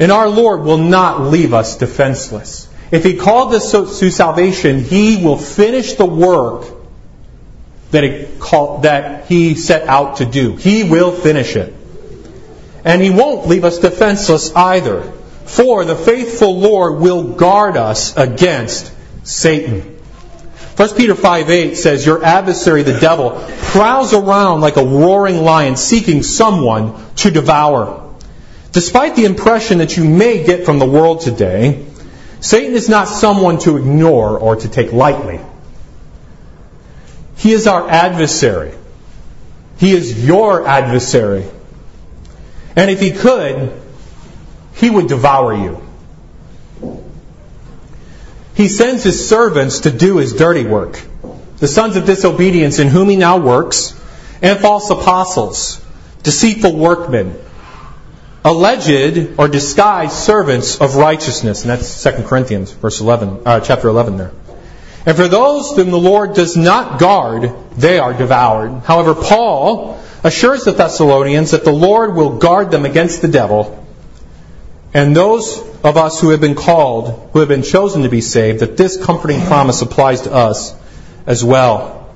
And 0.00 0.10
our 0.10 0.28
Lord 0.28 0.62
will 0.62 0.78
not 0.78 1.22
leave 1.22 1.54
us 1.54 1.76
defenseless. 1.76 2.68
If 2.90 3.04
He 3.04 3.16
called 3.16 3.54
us 3.54 3.70
to 3.70 4.10
salvation, 4.10 4.82
He 4.82 5.22
will 5.24 5.38
finish 5.38 5.94
the 5.94 6.06
work 6.06 6.66
that 7.90 8.04
he, 8.04 8.26
called, 8.38 8.82
that 8.82 9.26
he 9.26 9.54
set 9.54 9.88
out 9.88 10.16
to 10.16 10.26
do. 10.26 10.56
He 10.56 10.84
will 10.84 11.12
finish 11.12 11.56
it. 11.56 11.74
And 12.84 13.00
He 13.00 13.10
won't 13.10 13.46
leave 13.46 13.64
us 13.64 13.78
defenseless 13.78 14.54
either. 14.54 15.02
For 15.44 15.84
the 15.84 15.96
faithful 15.96 16.58
Lord 16.58 17.00
will 17.00 17.34
guard 17.34 17.76
us 17.76 18.16
against 18.16 18.92
Satan. 19.26 19.97
1 20.78 20.94
Peter 20.94 21.16
5 21.16 21.50
8 21.50 21.76
says, 21.76 22.06
Your 22.06 22.24
adversary, 22.24 22.84
the 22.84 23.00
devil, 23.00 23.30
prowls 23.72 24.14
around 24.14 24.60
like 24.60 24.76
a 24.76 24.84
roaring 24.84 25.42
lion 25.42 25.74
seeking 25.74 26.22
someone 26.22 26.94
to 27.16 27.32
devour. 27.32 28.14
Despite 28.70 29.16
the 29.16 29.24
impression 29.24 29.78
that 29.78 29.96
you 29.96 30.04
may 30.04 30.44
get 30.44 30.64
from 30.64 30.78
the 30.78 30.86
world 30.86 31.22
today, 31.22 31.84
Satan 32.38 32.74
is 32.74 32.88
not 32.88 33.08
someone 33.08 33.58
to 33.58 33.76
ignore 33.76 34.38
or 34.38 34.54
to 34.54 34.68
take 34.68 34.92
lightly. 34.92 35.40
He 37.34 37.50
is 37.50 37.66
our 37.66 37.90
adversary. 37.90 38.72
He 39.78 39.90
is 39.90 40.24
your 40.24 40.64
adversary. 40.64 41.44
And 42.76 42.88
if 42.88 43.00
he 43.00 43.10
could, 43.10 43.72
he 44.74 44.90
would 44.90 45.08
devour 45.08 45.54
you. 45.54 45.87
He 48.58 48.66
sends 48.66 49.04
his 49.04 49.28
servants 49.28 49.80
to 49.80 49.90
do 49.92 50.16
his 50.16 50.32
dirty 50.32 50.64
work. 50.64 51.00
The 51.58 51.68
sons 51.68 51.94
of 51.94 52.06
disobedience 52.06 52.80
in 52.80 52.88
whom 52.88 53.08
he 53.08 53.14
now 53.14 53.38
works, 53.38 53.94
and 54.42 54.58
false 54.58 54.90
apostles, 54.90 55.80
deceitful 56.24 56.74
workmen, 56.76 57.38
alleged 58.44 59.38
or 59.38 59.46
disguised 59.46 60.12
servants 60.12 60.80
of 60.80 60.96
righteousness. 60.96 61.62
And 61.62 61.70
that's 61.70 62.02
2 62.02 62.24
Corinthians, 62.24 62.72
verse 62.72 63.00
11, 63.00 63.42
uh, 63.46 63.60
chapter 63.60 63.86
11 63.86 64.16
there. 64.16 64.32
And 65.06 65.16
for 65.16 65.28
those 65.28 65.76
whom 65.76 65.92
the 65.92 65.96
Lord 65.96 66.34
does 66.34 66.56
not 66.56 66.98
guard, 66.98 67.52
they 67.76 68.00
are 68.00 68.12
devoured. 68.12 68.82
However, 68.82 69.14
Paul 69.14 70.02
assures 70.24 70.64
the 70.64 70.72
Thessalonians 70.72 71.52
that 71.52 71.64
the 71.64 71.70
Lord 71.70 72.16
will 72.16 72.38
guard 72.38 72.72
them 72.72 72.84
against 72.84 73.22
the 73.22 73.28
devil. 73.28 73.86
And 74.92 75.14
those 75.14 75.62
of 75.82 75.96
us 75.96 76.20
who 76.20 76.30
have 76.30 76.40
been 76.40 76.54
called, 76.54 77.30
who 77.32 77.38
have 77.38 77.48
been 77.48 77.62
chosen 77.62 78.02
to 78.02 78.08
be 78.08 78.20
saved, 78.20 78.60
that 78.60 78.76
this 78.76 79.02
comforting 79.02 79.40
promise 79.42 79.82
applies 79.82 80.22
to 80.22 80.32
us 80.32 80.74
as 81.26 81.44
well. 81.44 82.14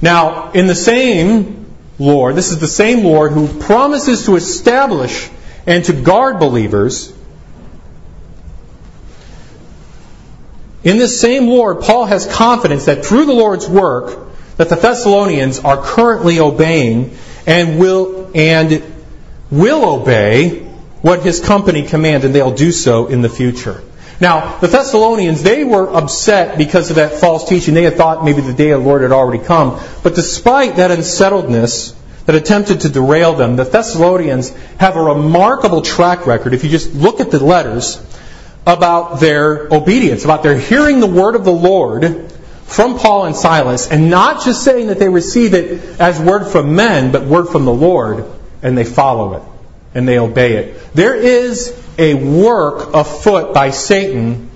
Now, 0.00 0.52
in 0.52 0.66
the 0.66 0.74
same 0.74 1.74
Lord, 1.98 2.34
this 2.34 2.50
is 2.50 2.58
the 2.58 2.68
same 2.68 3.04
Lord 3.04 3.32
who 3.32 3.46
promises 3.60 4.26
to 4.26 4.36
establish 4.36 5.28
and 5.66 5.84
to 5.84 5.92
guard 5.92 6.38
believers. 6.38 7.12
In 10.82 10.96
this 10.96 11.20
same 11.20 11.46
Lord, 11.46 11.80
Paul 11.82 12.06
has 12.06 12.26
confidence 12.26 12.86
that 12.86 13.04
through 13.04 13.26
the 13.26 13.34
Lord's 13.34 13.68
work, 13.68 14.28
that 14.56 14.70
the 14.70 14.76
Thessalonians 14.76 15.58
are 15.58 15.82
currently 15.82 16.40
obeying 16.40 17.16
and 17.46 17.78
will 17.78 18.30
and 18.34 18.82
will 19.50 20.00
obey 20.00 20.69
what 21.02 21.22
his 21.22 21.40
company 21.40 21.86
command, 21.86 22.24
and 22.24 22.34
they'll 22.34 22.54
do 22.54 22.72
so 22.72 23.06
in 23.06 23.22
the 23.22 23.28
future. 23.28 23.82
Now, 24.20 24.58
the 24.58 24.66
Thessalonians, 24.66 25.42
they 25.42 25.64
were 25.64 25.88
upset 25.88 26.58
because 26.58 26.90
of 26.90 26.96
that 26.96 27.14
false 27.14 27.48
teaching. 27.48 27.72
They 27.72 27.84
had 27.84 27.96
thought 27.96 28.22
maybe 28.22 28.42
the 28.42 28.52
day 28.52 28.70
of 28.70 28.82
the 28.82 28.86
Lord 28.86 29.02
had 29.02 29.12
already 29.12 29.42
come. 29.42 29.80
But 30.02 30.14
despite 30.14 30.76
that 30.76 30.90
unsettledness 30.90 31.94
that 32.26 32.34
attempted 32.34 32.82
to 32.82 32.90
derail 32.90 33.32
them, 33.32 33.56
the 33.56 33.64
Thessalonians 33.64 34.50
have 34.78 34.96
a 34.96 35.02
remarkable 35.02 35.80
track 35.80 36.26
record. 36.26 36.52
If 36.52 36.64
you 36.64 36.70
just 36.70 36.92
look 36.94 37.20
at 37.20 37.30
the 37.30 37.42
letters 37.42 38.04
about 38.66 39.20
their 39.20 39.68
obedience, 39.72 40.24
about 40.26 40.42
their 40.42 40.58
hearing 40.58 41.00
the 41.00 41.06
word 41.06 41.34
of 41.34 41.46
the 41.46 41.52
Lord 41.52 42.30
from 42.64 42.98
Paul 42.98 43.24
and 43.24 43.34
Silas, 43.34 43.90
and 43.90 44.10
not 44.10 44.44
just 44.44 44.62
saying 44.62 44.88
that 44.88 44.98
they 44.98 45.08
receive 45.08 45.54
it 45.54 45.98
as 45.98 46.20
word 46.20 46.44
from 46.44 46.76
men, 46.76 47.10
but 47.10 47.24
word 47.24 47.48
from 47.48 47.64
the 47.64 47.72
Lord, 47.72 48.26
and 48.62 48.76
they 48.76 48.84
follow 48.84 49.34
it 49.34 49.49
and 49.94 50.06
they 50.06 50.18
obey 50.18 50.54
it. 50.54 50.94
There 50.94 51.14
is 51.14 51.76
a 51.98 52.14
work 52.14 52.94
afoot 52.94 53.52
by 53.52 53.70
Satan 53.70 54.50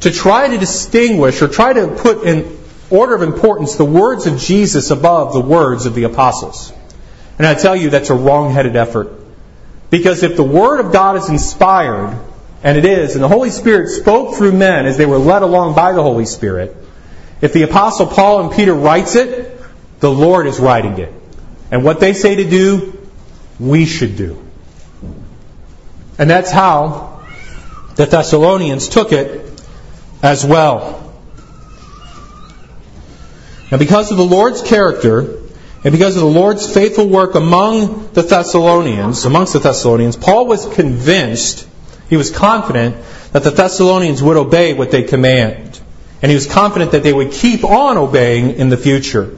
to 0.00 0.10
try 0.10 0.48
to 0.48 0.58
distinguish 0.58 1.42
or 1.42 1.48
try 1.48 1.72
to 1.72 1.88
put 1.88 2.24
in 2.24 2.58
order 2.90 3.14
of 3.14 3.22
importance 3.22 3.74
the 3.74 3.84
words 3.84 4.26
of 4.26 4.38
Jesus 4.38 4.90
above 4.90 5.32
the 5.32 5.40
words 5.40 5.86
of 5.86 5.94
the 5.94 6.04
apostles. 6.04 6.72
And 7.38 7.46
I 7.46 7.54
tell 7.54 7.76
you, 7.76 7.90
that's 7.90 8.10
a 8.10 8.14
wrong 8.14 8.52
headed 8.52 8.76
effort. 8.76 9.12
Because 9.90 10.22
if 10.22 10.36
the 10.36 10.42
Word 10.42 10.80
of 10.80 10.92
God 10.92 11.16
is 11.16 11.28
inspired, 11.28 12.18
and 12.62 12.76
it 12.76 12.84
is, 12.84 13.14
and 13.14 13.22
the 13.22 13.28
Holy 13.28 13.50
Spirit 13.50 13.88
spoke 13.88 14.36
through 14.36 14.52
men 14.52 14.86
as 14.86 14.96
they 14.96 15.06
were 15.06 15.18
led 15.18 15.42
along 15.42 15.74
by 15.74 15.92
the 15.92 16.02
Holy 16.02 16.26
Spirit, 16.26 16.76
if 17.40 17.52
the 17.52 17.62
Apostle 17.62 18.06
Paul 18.06 18.42
and 18.42 18.52
Peter 18.52 18.74
writes 18.74 19.14
it, 19.14 19.60
the 20.00 20.10
Lord 20.10 20.46
is 20.46 20.58
writing 20.58 20.98
it. 20.98 21.12
And 21.70 21.84
what 21.84 22.00
they 22.00 22.12
say 22.12 22.36
to 22.36 22.48
do, 22.48 23.08
we 23.60 23.84
should 23.84 24.16
do. 24.16 24.47
And 26.18 26.28
that's 26.28 26.50
how 26.50 27.22
the 27.94 28.06
Thessalonians 28.06 28.88
took 28.88 29.12
it 29.12 29.62
as 30.22 30.44
well. 30.44 31.12
Now, 33.70 33.78
because 33.78 34.10
of 34.10 34.16
the 34.16 34.24
Lord's 34.24 34.62
character, 34.62 35.38
and 35.84 35.92
because 35.92 36.16
of 36.16 36.22
the 36.22 36.28
Lord's 36.28 36.72
faithful 36.72 37.08
work 37.08 37.34
among 37.34 38.12
the 38.12 38.22
Thessalonians, 38.22 39.24
amongst 39.24 39.52
the 39.52 39.60
Thessalonians, 39.60 40.16
Paul 40.16 40.46
was 40.46 40.66
convinced, 40.66 41.68
he 42.08 42.16
was 42.16 42.30
confident 42.30 42.96
that 43.32 43.44
the 43.44 43.50
Thessalonians 43.50 44.22
would 44.22 44.36
obey 44.36 44.74
what 44.74 44.90
they 44.90 45.02
command. 45.04 45.80
And 46.20 46.30
he 46.30 46.34
was 46.34 46.46
confident 46.46 46.92
that 46.92 47.04
they 47.04 47.12
would 47.12 47.30
keep 47.30 47.62
on 47.62 47.96
obeying 47.96 48.56
in 48.56 48.70
the 48.70 48.76
future. 48.76 49.36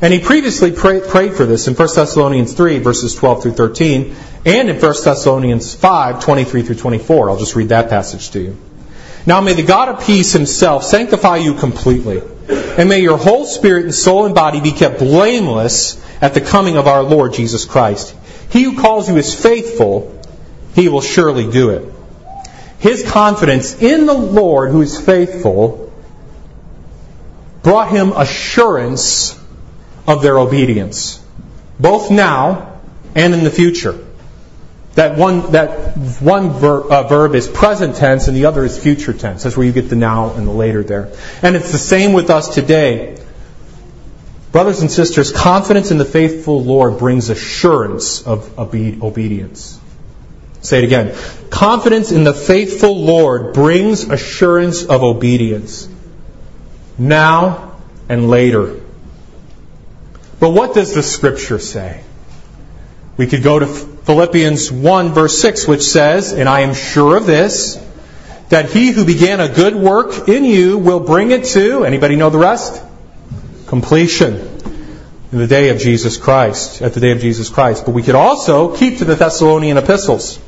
And 0.00 0.12
he 0.12 0.20
previously 0.20 0.72
pray, 0.72 1.00
prayed 1.00 1.34
for 1.34 1.46
this 1.46 1.68
in 1.68 1.74
1 1.74 1.88
Thessalonians 1.94 2.52
3, 2.52 2.78
verses 2.78 3.14
12 3.14 3.42
through 3.42 3.52
13, 3.52 4.16
and 4.46 4.70
in 4.70 4.76
1 4.76 4.80
Thessalonians 4.80 5.74
5, 5.74 6.22
23 6.22 6.62
through 6.62 6.76
24. 6.76 7.30
I'll 7.30 7.36
just 7.36 7.56
read 7.56 7.70
that 7.70 7.90
passage 7.90 8.30
to 8.30 8.40
you. 8.40 8.56
Now 9.26 9.40
may 9.40 9.54
the 9.54 9.64
God 9.64 9.88
of 9.88 10.06
peace 10.06 10.32
himself 10.32 10.84
sanctify 10.84 11.38
you 11.38 11.54
completely, 11.54 12.22
and 12.48 12.88
may 12.88 13.00
your 13.00 13.18
whole 13.18 13.44
spirit 13.44 13.86
and 13.86 13.94
soul 13.94 14.24
and 14.24 14.36
body 14.36 14.60
be 14.60 14.70
kept 14.70 15.00
blameless 15.00 16.00
at 16.22 16.32
the 16.32 16.40
coming 16.40 16.76
of 16.76 16.86
our 16.86 17.02
Lord 17.02 17.32
Jesus 17.32 17.64
Christ. 17.64 18.14
He 18.50 18.62
who 18.62 18.80
calls 18.80 19.08
you 19.08 19.16
is 19.16 19.34
faithful, 19.34 20.22
he 20.76 20.88
will 20.88 21.00
surely 21.00 21.50
do 21.50 21.70
it. 21.70 21.92
His 22.78 23.02
confidence 23.02 23.82
in 23.82 24.06
the 24.06 24.14
Lord 24.14 24.70
who 24.70 24.80
is 24.80 25.00
faithful 25.04 25.92
brought 27.64 27.90
him 27.90 28.12
assurance 28.12 29.36
of 30.06 30.22
their 30.22 30.38
obedience, 30.38 31.20
both 31.80 32.12
now 32.12 32.80
and 33.16 33.34
in 33.34 33.42
the 33.42 33.50
future. 33.50 34.05
That 34.96 35.18
one, 35.18 35.52
that 35.52 35.94
one 36.20 36.50
ver, 36.50 36.80
uh, 36.80 37.02
verb 37.02 37.34
is 37.34 37.46
present 37.46 37.96
tense 37.96 38.28
and 38.28 38.36
the 38.36 38.46
other 38.46 38.64
is 38.64 38.78
future 38.78 39.12
tense. 39.12 39.42
That's 39.42 39.54
where 39.54 39.66
you 39.66 39.72
get 39.72 39.90
the 39.90 39.96
now 39.96 40.32
and 40.32 40.48
the 40.48 40.52
later 40.52 40.82
there. 40.82 41.12
And 41.42 41.54
it's 41.54 41.70
the 41.70 41.78
same 41.78 42.14
with 42.14 42.30
us 42.30 42.54
today. 42.54 43.22
Brothers 44.52 44.80
and 44.80 44.90
sisters, 44.90 45.30
confidence 45.32 45.90
in 45.90 45.98
the 45.98 46.06
faithful 46.06 46.64
Lord 46.64 46.98
brings 46.98 47.28
assurance 47.28 48.26
of 48.26 48.58
obe- 48.58 49.02
obedience. 49.02 49.78
Say 50.62 50.78
it 50.78 50.84
again. 50.84 51.14
Confidence 51.50 52.10
in 52.10 52.24
the 52.24 52.32
faithful 52.32 52.98
Lord 52.98 53.52
brings 53.52 54.08
assurance 54.08 54.82
of 54.82 55.02
obedience. 55.02 55.88
Now 56.96 57.76
and 58.08 58.30
later. 58.30 58.80
But 60.40 60.50
what 60.50 60.72
does 60.72 60.94
the 60.94 61.02
scripture 61.02 61.58
say? 61.58 62.02
We 63.18 63.26
could 63.26 63.42
go 63.42 63.58
to 63.58 63.95
Philippians 64.06 64.70
1 64.70 65.12
verse 65.12 65.40
6 65.40 65.66
which 65.68 65.82
says, 65.82 66.32
And 66.32 66.48
I 66.48 66.60
am 66.60 66.74
sure 66.74 67.16
of 67.16 67.26
this, 67.26 67.76
that 68.48 68.70
he 68.70 68.92
who 68.92 69.04
began 69.04 69.40
a 69.40 69.48
good 69.48 69.74
work 69.74 70.28
in 70.28 70.44
you 70.44 70.78
will 70.78 71.00
bring 71.00 71.32
it 71.32 71.44
to, 71.46 71.84
anybody 71.84 72.14
know 72.16 72.30
the 72.30 72.38
rest? 72.38 72.82
Completion. 73.66 74.34
In 75.32 75.38
the 75.38 75.48
day 75.48 75.70
of 75.70 75.78
Jesus 75.78 76.16
Christ, 76.16 76.82
at 76.82 76.94
the 76.94 77.00
day 77.00 77.10
of 77.10 77.18
Jesus 77.18 77.48
Christ. 77.48 77.84
But 77.84 77.92
we 77.92 78.04
could 78.04 78.14
also 78.14 78.76
keep 78.76 78.98
to 78.98 79.04
the 79.04 79.16
Thessalonian 79.16 79.76
epistles. 79.76 80.38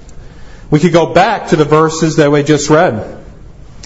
We 0.71 0.79
could 0.79 0.93
go 0.93 1.13
back 1.13 1.49
to 1.49 1.57
the 1.57 1.65
verses 1.65 2.17
that 2.17 2.31
we 2.31 2.45
just 2.45 2.71
read. 2.71 3.19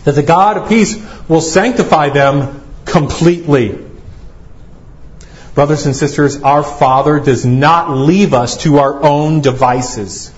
that 0.05 0.13
the 0.13 0.23
God 0.23 0.59
of 0.59 0.69
peace 0.69 0.97
will 1.29 1.41
sanctify 1.41 2.11
them 2.11 2.63
completely. 2.85 3.79
Brothers 5.55 5.85
and 5.85 5.95
sisters, 5.95 6.43
our 6.43 6.63
Father 6.63 7.21
does 7.21 7.45
not 7.45 7.91
leave 7.91 8.33
us 8.33 8.59
to 8.59 8.79
our 8.79 9.03
own 9.03 9.43
devices 9.43 10.33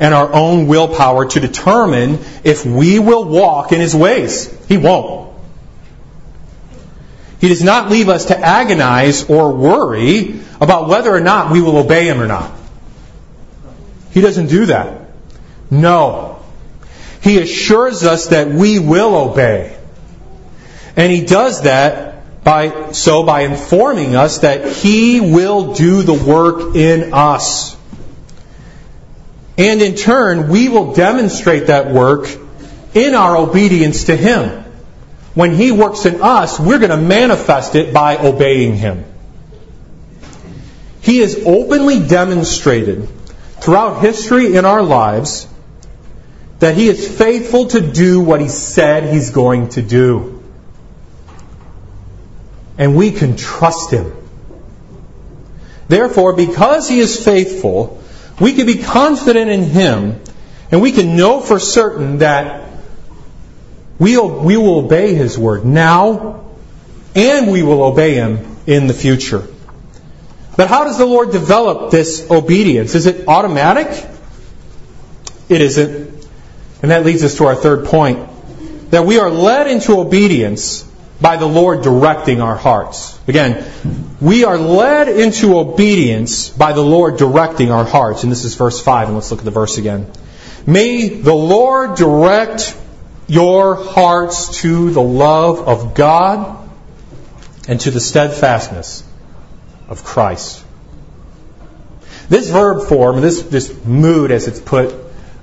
and 0.00 0.12
our 0.12 0.32
own 0.32 0.66
willpower 0.66 1.26
to 1.26 1.40
determine 1.40 2.18
if 2.42 2.66
we 2.66 2.98
will 2.98 3.24
walk 3.24 3.72
in 3.72 3.80
His 3.80 3.94
ways. 3.94 4.52
He 4.68 4.76
won't. 4.76 5.32
He 7.40 7.48
does 7.48 7.62
not 7.62 7.90
leave 7.90 8.08
us 8.08 8.26
to 8.26 8.38
agonize 8.38 9.28
or 9.30 9.52
worry 9.52 10.40
about 10.60 10.88
whether 10.88 11.14
or 11.14 11.20
not 11.20 11.52
we 11.52 11.62
will 11.62 11.76
obey 11.76 12.06
Him 12.06 12.20
or 12.20 12.26
not. 12.26 12.52
He 14.10 14.20
doesn't 14.20 14.48
do 14.48 14.66
that. 14.66 15.02
No. 15.70 16.42
He 17.22 17.38
assures 17.38 18.02
us 18.02 18.28
that 18.28 18.48
we 18.48 18.78
will 18.78 19.14
obey. 19.14 19.76
And 20.96 21.12
He 21.12 21.24
does 21.24 21.62
that 21.62 22.15
by, 22.46 22.92
so 22.92 23.24
by 23.24 23.40
informing 23.40 24.14
us 24.14 24.38
that 24.38 24.72
He 24.72 25.20
will 25.20 25.74
do 25.74 26.02
the 26.02 26.14
work 26.14 26.76
in 26.76 27.12
us. 27.12 27.76
And 29.58 29.82
in 29.82 29.96
turn, 29.96 30.48
we 30.48 30.68
will 30.68 30.94
demonstrate 30.94 31.66
that 31.66 31.92
work 31.92 32.28
in 32.94 33.16
our 33.16 33.36
obedience 33.36 34.04
to 34.04 34.16
Him. 34.16 34.64
When 35.34 35.56
He 35.56 35.72
works 35.72 36.06
in 36.06 36.22
us, 36.22 36.60
we're 36.60 36.78
going 36.78 36.92
to 36.92 36.96
manifest 36.96 37.74
it 37.74 37.92
by 37.92 38.16
obeying 38.16 38.76
Him. 38.76 39.04
He 41.00 41.18
has 41.18 41.42
openly 41.44 42.06
demonstrated 42.06 43.08
throughout 43.60 44.00
history 44.02 44.54
in 44.54 44.64
our 44.64 44.84
lives 44.84 45.48
that 46.60 46.76
He 46.76 46.86
is 46.86 47.18
faithful 47.18 47.66
to 47.68 47.80
do 47.80 48.20
what 48.20 48.40
He 48.40 48.48
said 48.48 49.12
He's 49.12 49.30
going 49.30 49.70
to 49.70 49.82
do. 49.82 50.35
And 52.78 52.96
we 52.96 53.10
can 53.12 53.36
trust 53.36 53.90
Him. 53.90 54.12
Therefore, 55.88 56.34
because 56.34 56.88
He 56.88 56.98
is 56.98 57.22
faithful, 57.24 58.02
we 58.40 58.54
can 58.54 58.66
be 58.66 58.82
confident 58.82 59.50
in 59.50 59.62
Him, 59.62 60.20
and 60.70 60.82
we 60.82 60.92
can 60.92 61.16
know 61.16 61.40
for 61.40 61.58
certain 61.58 62.18
that 62.18 62.68
we'll, 63.98 64.28
we 64.28 64.56
will 64.56 64.78
obey 64.84 65.14
His 65.14 65.38
word 65.38 65.64
now, 65.64 66.44
and 67.14 67.50
we 67.50 67.62
will 67.62 67.82
obey 67.82 68.14
Him 68.14 68.56
in 68.66 68.88
the 68.88 68.94
future. 68.94 69.46
But 70.56 70.68
how 70.68 70.84
does 70.84 70.98
the 70.98 71.06
Lord 71.06 71.32
develop 71.32 71.90
this 71.90 72.30
obedience? 72.30 72.94
Is 72.94 73.06
it 73.06 73.28
automatic? 73.28 73.88
It 75.48 75.60
isn't. 75.60 76.28
And 76.82 76.90
that 76.90 77.04
leads 77.04 77.24
us 77.24 77.36
to 77.36 77.46
our 77.46 77.54
third 77.54 77.86
point 77.86 78.90
that 78.90 79.04
we 79.04 79.18
are 79.18 79.30
led 79.30 79.66
into 79.66 79.98
obedience 79.98 80.85
by 81.20 81.36
the 81.36 81.46
Lord 81.46 81.82
directing 81.82 82.40
our 82.40 82.56
hearts. 82.56 83.18
Again, 83.26 83.64
we 84.20 84.44
are 84.44 84.58
led 84.58 85.08
into 85.08 85.58
obedience 85.58 86.50
by 86.50 86.72
the 86.72 86.82
Lord 86.82 87.16
directing 87.16 87.70
our 87.70 87.84
hearts. 87.84 88.22
And 88.22 88.30
this 88.30 88.44
is 88.44 88.54
verse 88.54 88.80
5, 88.80 89.08
and 89.08 89.16
let's 89.16 89.30
look 89.30 89.40
at 89.40 89.44
the 89.44 89.50
verse 89.50 89.78
again. 89.78 90.10
May 90.66 91.08
the 91.08 91.34
Lord 91.34 91.96
direct 91.96 92.76
your 93.28 93.74
hearts 93.76 94.60
to 94.60 94.90
the 94.90 95.02
love 95.02 95.66
of 95.66 95.94
God 95.94 96.68
and 97.68 97.80
to 97.80 97.90
the 97.90 98.00
steadfastness 98.00 99.02
of 99.88 100.04
Christ. 100.04 100.64
This 102.28 102.50
verb 102.50 102.88
form, 102.88 103.20
this, 103.20 103.42
this 103.42 103.84
mood 103.84 104.30
as 104.30 104.48
it's 104.48 104.60
put, 104.60 104.94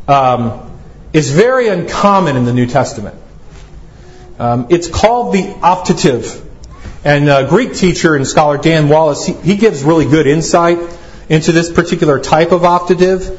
um, 0.08 0.72
is 1.14 1.32
very 1.32 1.68
uncommon 1.70 2.36
in 2.36 2.46
the 2.46 2.54
New 2.54 2.66
Testament. 2.66 3.16
Um, 4.40 4.68
it's 4.70 4.88
called 4.88 5.34
the 5.34 5.44
optative. 5.44 6.42
And 7.06 7.30
a 7.30 7.48
Greek 7.48 7.74
teacher 7.74 8.16
and 8.16 8.26
scholar 8.26 8.58
Dan 8.58 8.90
Wallace, 8.90 9.26
he, 9.26 9.34
he 9.34 9.58
gives 9.58 9.84
really 9.84 10.06
good 10.06 10.26
insight 10.26 10.80
into 11.30 11.52
this 11.52 11.72
particular 11.72 12.20
type 12.20 12.52
of 12.52 12.62
optative. 12.62 13.38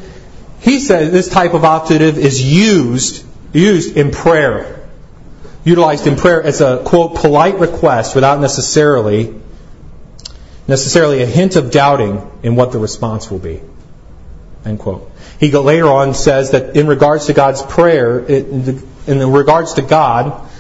He 0.61 0.80
says 0.80 1.12
this 1.12 1.28
type 1.28 1.54
of 1.54 1.62
optative 1.62 2.16
is 2.16 2.42
used, 2.42 3.24
used 3.52 3.96
in 3.96 4.11
prayer. 4.11 4.87
Utilized 5.64 6.07
in 6.07 6.16
prayer 6.16 6.42
as 6.42 6.61
a, 6.61 6.83
quote, 6.85 7.16
polite 7.16 7.59
request 7.59 8.14
without 8.14 8.40
necessarily, 8.40 9.35
necessarily 10.68 11.22
a 11.22 11.26
hint 11.26 11.57
of 11.57 11.70
doubting 11.70 12.30
in 12.42 12.54
what 12.54 12.72
the 12.72 12.78
response 12.78 13.30
will 13.30 13.38
be. 13.38 13.62
End 14.64 14.78
quote. 14.78 15.11
He 15.40 15.50
later 15.50 15.88
on 15.88 16.14
says 16.14 16.52
that 16.52 16.76
in 16.76 16.87
regards 16.87 17.26
to 17.26 17.33
God's 17.33 17.62
prayer, 17.62 18.20
in 18.20 18.83
regards 19.07 19.74
to 19.74 19.83
God, 19.83 20.50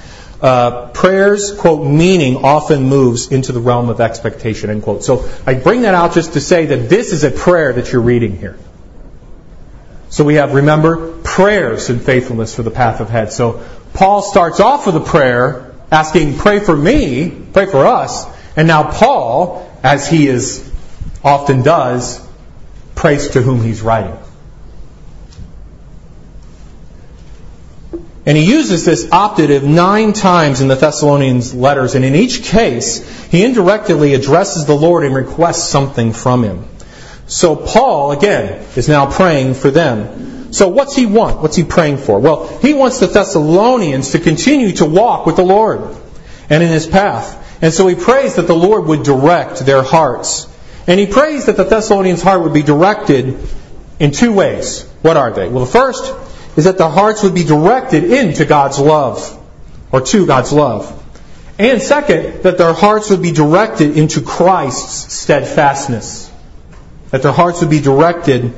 uh, 0.44 0.88
prayer's, 0.88 1.52
quote, 1.52 1.86
meaning 1.86 2.44
often 2.44 2.84
moves 2.84 3.32
into 3.32 3.52
the 3.52 3.60
realm 3.60 3.88
of 3.88 4.02
expectation, 4.02 4.68
end 4.68 4.82
quote. 4.82 5.02
So 5.02 5.26
I 5.46 5.54
bring 5.54 5.82
that 5.82 5.94
out 5.94 6.12
just 6.12 6.34
to 6.34 6.40
say 6.42 6.66
that 6.66 6.90
this 6.90 7.12
is 7.12 7.24
a 7.24 7.30
prayer 7.30 7.72
that 7.72 7.90
you're 7.90 8.02
reading 8.02 8.36
here. 8.36 8.58
So 10.10 10.22
we 10.22 10.34
have, 10.34 10.52
remember, 10.52 11.12
prayers 11.22 11.88
and 11.88 12.02
faithfulness 12.02 12.54
for 12.54 12.62
the 12.62 12.70
path 12.70 13.00
ahead. 13.00 13.32
So 13.32 13.64
Paul 13.94 14.20
starts 14.20 14.60
off 14.60 14.84
with 14.84 14.96
a 14.96 15.00
prayer 15.00 15.74
asking, 15.90 16.36
pray 16.36 16.60
for 16.60 16.76
me, 16.76 17.30
pray 17.54 17.64
for 17.64 17.86
us. 17.86 18.26
And 18.54 18.68
now 18.68 18.92
Paul, 18.92 19.66
as 19.82 20.06
he 20.10 20.28
is 20.28 20.70
often 21.24 21.62
does, 21.62 22.20
prays 22.94 23.30
to 23.30 23.40
whom 23.40 23.62
he's 23.62 23.80
writing. 23.80 24.18
And 28.26 28.38
he 28.38 28.50
uses 28.50 28.84
this 28.84 29.04
optative 29.06 29.62
nine 29.62 30.14
times 30.14 30.62
in 30.62 30.68
the 30.68 30.76
Thessalonians 30.76 31.54
letters, 31.54 31.94
and 31.94 32.04
in 32.04 32.14
each 32.14 32.42
case, 32.42 33.06
he 33.30 33.44
indirectly 33.44 34.14
addresses 34.14 34.64
the 34.64 34.74
Lord 34.74 35.04
and 35.04 35.14
requests 35.14 35.68
something 35.68 36.12
from 36.12 36.42
him. 36.42 36.64
So 37.26 37.54
Paul, 37.54 38.12
again, 38.12 38.64
is 38.76 38.88
now 38.88 39.10
praying 39.10 39.54
for 39.54 39.70
them. 39.70 40.52
So 40.52 40.68
what's 40.68 40.94
he 40.94 41.04
want? 41.04 41.42
What's 41.42 41.56
he 41.56 41.64
praying 41.64 41.98
for? 41.98 42.18
Well, 42.18 42.58
he 42.58 42.74
wants 42.74 43.00
the 43.00 43.08
Thessalonians 43.08 44.12
to 44.12 44.18
continue 44.18 44.72
to 44.72 44.86
walk 44.86 45.26
with 45.26 45.36
the 45.36 45.44
Lord 45.44 45.96
and 46.48 46.62
in 46.62 46.68
his 46.68 46.86
path. 46.86 47.40
And 47.60 47.72
so 47.72 47.86
he 47.86 47.94
prays 47.94 48.36
that 48.36 48.46
the 48.46 48.54
Lord 48.54 48.86
would 48.86 49.02
direct 49.02 49.60
their 49.60 49.82
hearts. 49.82 50.46
And 50.86 51.00
he 51.00 51.06
prays 51.06 51.46
that 51.46 51.56
the 51.56 51.64
Thessalonians' 51.64 52.22
heart 52.22 52.42
would 52.42 52.52
be 52.52 52.62
directed 52.62 53.38
in 53.98 54.10
two 54.12 54.32
ways. 54.32 54.82
What 55.02 55.16
are 55.16 55.32
they? 55.32 55.48
Well, 55.48 55.64
the 55.64 55.70
first 55.70 56.04
is 56.56 56.64
that 56.64 56.78
their 56.78 56.88
hearts 56.88 57.22
would 57.22 57.34
be 57.34 57.44
directed 57.44 58.04
into 58.04 58.44
God's 58.44 58.78
love, 58.78 59.40
or 59.92 60.00
to 60.00 60.26
God's 60.26 60.52
love. 60.52 61.00
And 61.58 61.80
second, 61.80 62.42
that 62.42 62.58
their 62.58 62.72
hearts 62.72 63.10
would 63.10 63.22
be 63.22 63.32
directed 63.32 63.96
into 63.96 64.20
Christ's 64.20 65.12
steadfastness. 65.12 66.30
That 67.10 67.22
their 67.22 67.32
hearts 67.32 67.60
would 67.60 67.70
be 67.70 67.80
directed 67.80 68.52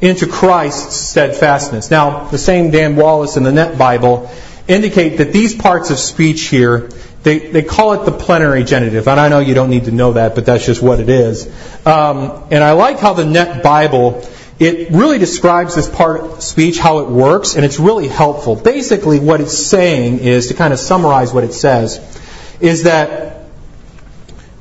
into 0.00 0.26
Christ's 0.26 0.96
steadfastness. 0.96 1.90
Now, 1.90 2.28
the 2.28 2.38
same 2.38 2.70
Dan 2.70 2.96
Wallace 2.96 3.36
in 3.36 3.42
the 3.42 3.52
Net 3.52 3.76
Bible 3.76 4.30
indicate 4.66 5.18
that 5.18 5.32
these 5.32 5.54
parts 5.54 5.90
of 5.90 5.98
speech 5.98 6.42
here, 6.42 6.88
they, 7.22 7.38
they 7.38 7.62
call 7.62 7.94
it 7.94 8.04
the 8.04 8.12
plenary 8.12 8.64
genitive. 8.64 9.08
And 9.08 9.18
I 9.18 9.28
know 9.28 9.40
you 9.40 9.54
don't 9.54 9.70
need 9.70 9.84
to 9.84 9.90
know 9.90 10.12
that, 10.14 10.34
but 10.34 10.46
that's 10.46 10.64
just 10.64 10.80
what 10.80 11.00
it 11.00 11.08
is. 11.08 11.46
Um, 11.86 12.44
and 12.50 12.62
I 12.62 12.72
like 12.72 12.98
how 12.98 13.12
the 13.12 13.26
Net 13.26 13.62
Bible 13.62 14.22
it 14.58 14.90
really 14.90 15.18
describes 15.18 15.76
this 15.76 15.88
part 15.88 16.20
of 16.20 16.42
speech, 16.42 16.78
how 16.78 16.98
it 16.98 17.08
works, 17.08 17.54
and 17.54 17.64
it's 17.64 17.78
really 17.78 18.08
helpful. 18.08 18.56
Basically, 18.56 19.20
what 19.20 19.40
it's 19.40 19.56
saying 19.56 20.18
is, 20.18 20.48
to 20.48 20.54
kind 20.54 20.72
of 20.72 20.80
summarize 20.80 21.32
what 21.32 21.44
it 21.44 21.52
says, 21.52 21.98
is 22.60 22.82
that, 22.82 23.44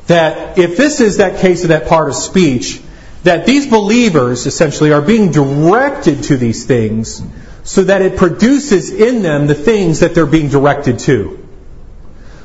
that 0.05 0.59
if 0.59 0.77
this 0.77 1.01
is 1.01 1.17
that 1.17 1.39
case 1.39 1.63
of 1.63 1.69
that 1.69 1.87
part 1.87 2.09
of 2.09 2.15
speech, 2.15 2.79
that 3.23 3.47
these 3.47 3.67
believers 3.67 4.45
essentially 4.45 4.93
are 4.93 5.01
being 5.01 5.31
directed 5.31 6.23
to 6.23 6.37
these 6.37 6.65
things 6.65 7.21
so 7.63 7.83
that 7.83 8.01
it 8.01 8.17
produces 8.17 8.91
in 8.91 9.23
them 9.23 9.47
the 9.47 9.55
things 9.55 9.99
that 10.01 10.13
they're 10.13 10.25
being 10.27 10.47
directed 10.47 10.99
to. 10.99 11.43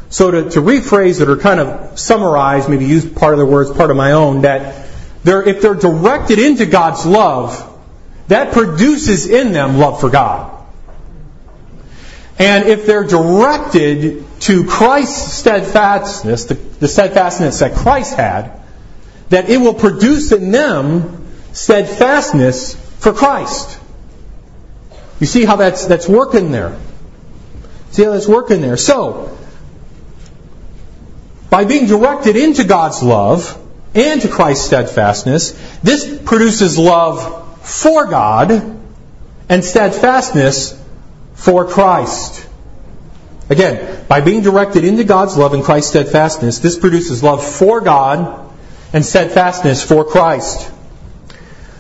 So 0.09 0.31
to, 0.31 0.51
to 0.51 0.61
rephrase 0.61 1.21
it 1.21 1.29
or 1.29 1.37
kind 1.37 1.61
of 1.61 1.99
summarize, 1.99 2.69
maybe 2.69 2.87
use 2.87 3.09
part 3.09 3.35
of 3.35 3.39
the 3.39 3.47
words, 3.47 3.71
part 3.71 3.91
of 3.91 3.97
my 3.97 4.13
own, 4.13 4.43
that 4.43 4.82
they're, 5.25 5.43
if 5.43 5.63
they're 5.63 5.75
directed 5.75 6.39
into 6.39 6.67
God's 6.67 7.07
love, 7.07 7.69
that 8.29 8.53
produces 8.53 9.29
in 9.29 9.53
them 9.53 9.79
love 9.79 10.01
for 10.01 10.11
God. 10.11 10.51
And 12.39 12.69
if 12.69 12.87
they're 12.87 13.05
directed 13.05 14.25
to 14.41 14.65
Christ's 14.65 15.35
steadfastness, 15.35 16.47
the, 16.47 16.55
the 16.55 16.89
steadfastness 16.89 17.61
that 17.61 17.75
Christ 17.75 18.15
had, 18.15 18.61
that 19.29 19.49
it 19.49 19.59
will 19.59 19.75
produce 19.75 20.33
in 20.33 20.51
them 20.51 21.29
steadfastness 21.53 22.75
for 22.99 23.13
Christ. 23.13 23.79
You 25.21 25.27
see 25.27 25.45
how 25.45 25.57
that's, 25.57 25.87
that's 25.87 26.09
working 26.09 26.51
there? 26.51 26.77
See 27.93 28.03
how 28.03 28.11
that's 28.11 28.27
working 28.27 28.61
there? 28.61 28.77
So, 28.77 29.39
by 31.49 31.65
being 31.65 31.87
directed 31.87 32.37
into 32.37 32.65
God's 32.65 33.03
love, 33.03 33.62
and 33.95 34.23
to 34.23 34.29
Christ's 34.29 34.67
steadfastness, 34.67 35.53
this 35.83 36.21
produces 36.25 36.79
love 36.79 37.67
for 37.67 38.07
God 38.07 38.51
and 39.49 39.65
steadfastness 39.65 40.81
for 41.35 41.67
Christ. 41.67 42.49
Again, 43.51 44.05
by 44.09 44.21
being 44.21 44.43
directed 44.43 44.85
into 44.85 45.05
God's 45.05 45.37
love 45.37 45.53
and 45.53 45.63
Christ's 45.63 45.91
steadfastness, 45.91 46.61
this 46.61 46.79
produces 46.79 47.23
love 47.23 47.45
for 47.45 47.81
God 47.81 48.51
and 48.93 49.05
steadfastness 49.05 49.85
for 49.85 50.05
Christ. 50.05 50.71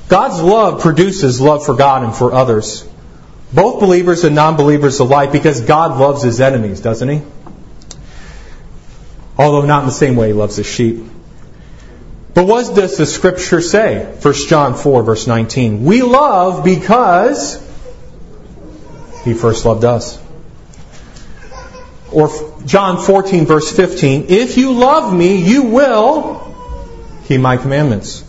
God's 0.08 0.42
love 0.42 0.82
produces 0.82 1.40
love 1.40 1.64
for 1.64 1.74
God 1.74 2.04
and 2.04 2.14
for 2.14 2.34
others, 2.34 2.86
both 3.54 3.80
believers 3.80 4.24
and 4.24 4.34
non 4.34 4.56
believers 4.56 4.98
alike, 4.98 5.32
because 5.32 5.62
God 5.62 5.98
loves 5.98 6.22
his 6.22 6.40
enemies, 6.40 6.80
doesn't 6.80 7.08
he? 7.08 7.22
Although 9.38 9.66
not 9.66 9.80
in 9.80 9.86
the 9.86 9.92
same 9.92 10.16
way 10.16 10.28
he 10.28 10.32
loves 10.34 10.56
his 10.56 10.66
sheep. 10.66 11.02
But 12.34 12.46
what 12.46 12.74
does 12.74 12.96
the 12.96 13.04
scripture 13.04 13.60
say? 13.60 14.04
1 14.04 14.34
John 14.48 14.74
4, 14.74 15.02
verse 15.02 15.26
19. 15.26 15.84
We 15.84 16.02
love 16.02 16.64
because 16.64 17.56
he 19.24 19.34
first 19.34 19.66
loved 19.66 19.84
us. 19.84 20.20
Or 22.10 22.30
John 22.64 22.98
14, 22.98 23.44
verse 23.44 23.74
15. 23.74 24.26
If 24.28 24.56
you 24.56 24.72
love 24.72 25.12
me, 25.12 25.36
you 25.36 25.64
will 25.64 26.54
keep 27.24 27.40
my 27.40 27.58
commandments. 27.58 28.24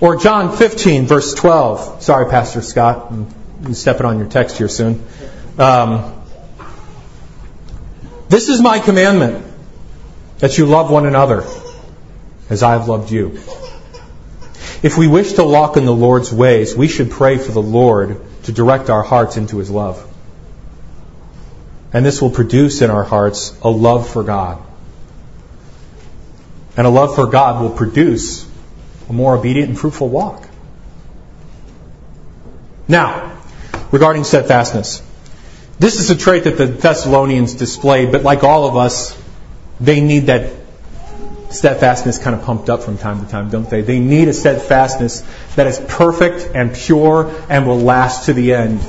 Or 0.00 0.16
John 0.16 0.56
15, 0.56 1.06
verse 1.06 1.34
12. 1.34 2.02
Sorry, 2.02 2.30
Pastor 2.30 2.62
Scott. 2.62 3.10
I'm 3.10 3.74
stepping 3.74 4.06
on 4.06 4.18
your 4.18 4.28
text 4.28 4.56
here 4.56 4.68
soon. 4.68 5.04
Um, 5.58 6.22
this 8.30 8.48
is 8.48 8.62
my 8.62 8.78
commandment 8.78 9.44
that 10.38 10.56
you 10.56 10.64
love 10.64 10.90
one 10.90 11.04
another 11.04 11.44
as 12.50 12.62
I 12.62 12.72
have 12.72 12.88
loved 12.88 13.10
you. 13.10 13.38
If 14.82 14.98
we 14.98 15.06
wish 15.08 15.34
to 15.34 15.44
walk 15.44 15.76
in 15.76 15.86
the 15.86 15.94
Lord's 15.94 16.32
ways, 16.32 16.74
we 16.74 16.88
should 16.88 17.10
pray 17.10 17.38
for 17.38 17.52
the 17.52 17.62
Lord 17.62 18.20
to 18.44 18.52
direct 18.52 18.90
our 18.90 19.02
hearts 19.02 19.36
into 19.36 19.58
His 19.58 19.70
love. 19.70 20.06
And 21.92 22.04
this 22.04 22.20
will 22.20 22.30
produce 22.30 22.82
in 22.82 22.90
our 22.90 23.04
hearts 23.04 23.56
a 23.62 23.70
love 23.70 24.08
for 24.08 24.22
God. 24.22 24.62
And 26.76 26.86
a 26.86 26.90
love 26.90 27.14
for 27.14 27.26
God 27.26 27.62
will 27.62 27.70
produce 27.70 28.46
a 29.08 29.12
more 29.12 29.36
obedient 29.36 29.70
and 29.70 29.78
fruitful 29.78 30.08
walk. 30.08 30.48
Now, 32.86 33.38
regarding 33.90 34.24
steadfastness. 34.24 35.02
This 35.78 35.98
is 35.98 36.10
a 36.10 36.16
trait 36.16 36.44
that 36.44 36.56
the 36.56 36.66
Thessalonians 36.66 37.54
displayed, 37.54 38.12
but 38.12 38.22
like 38.22 38.44
all 38.44 38.68
of 38.68 38.76
us, 38.76 39.20
they 39.80 40.00
need 40.00 40.26
that 40.26 40.59
steadfastness 41.50 42.18
kind 42.18 42.34
of 42.34 42.44
pumped 42.44 42.70
up 42.70 42.82
from 42.82 42.98
time 42.98 43.24
to 43.24 43.30
time, 43.30 43.50
don't 43.50 43.68
they? 43.68 43.82
They 43.82 43.98
need 43.98 44.28
a 44.28 44.32
steadfastness 44.32 45.24
that 45.56 45.66
is 45.66 45.80
perfect 45.88 46.54
and 46.54 46.74
pure 46.74 47.30
and 47.48 47.66
will 47.66 47.80
last 47.80 48.26
to 48.26 48.32
the 48.32 48.54
end. 48.54 48.80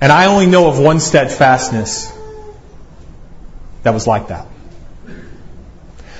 And 0.00 0.12
I 0.12 0.26
only 0.26 0.46
know 0.46 0.68
of 0.68 0.78
one 0.78 1.00
steadfastness 1.00 2.12
that 3.82 3.94
was 3.94 4.06
like 4.06 4.28
that. 4.28 4.46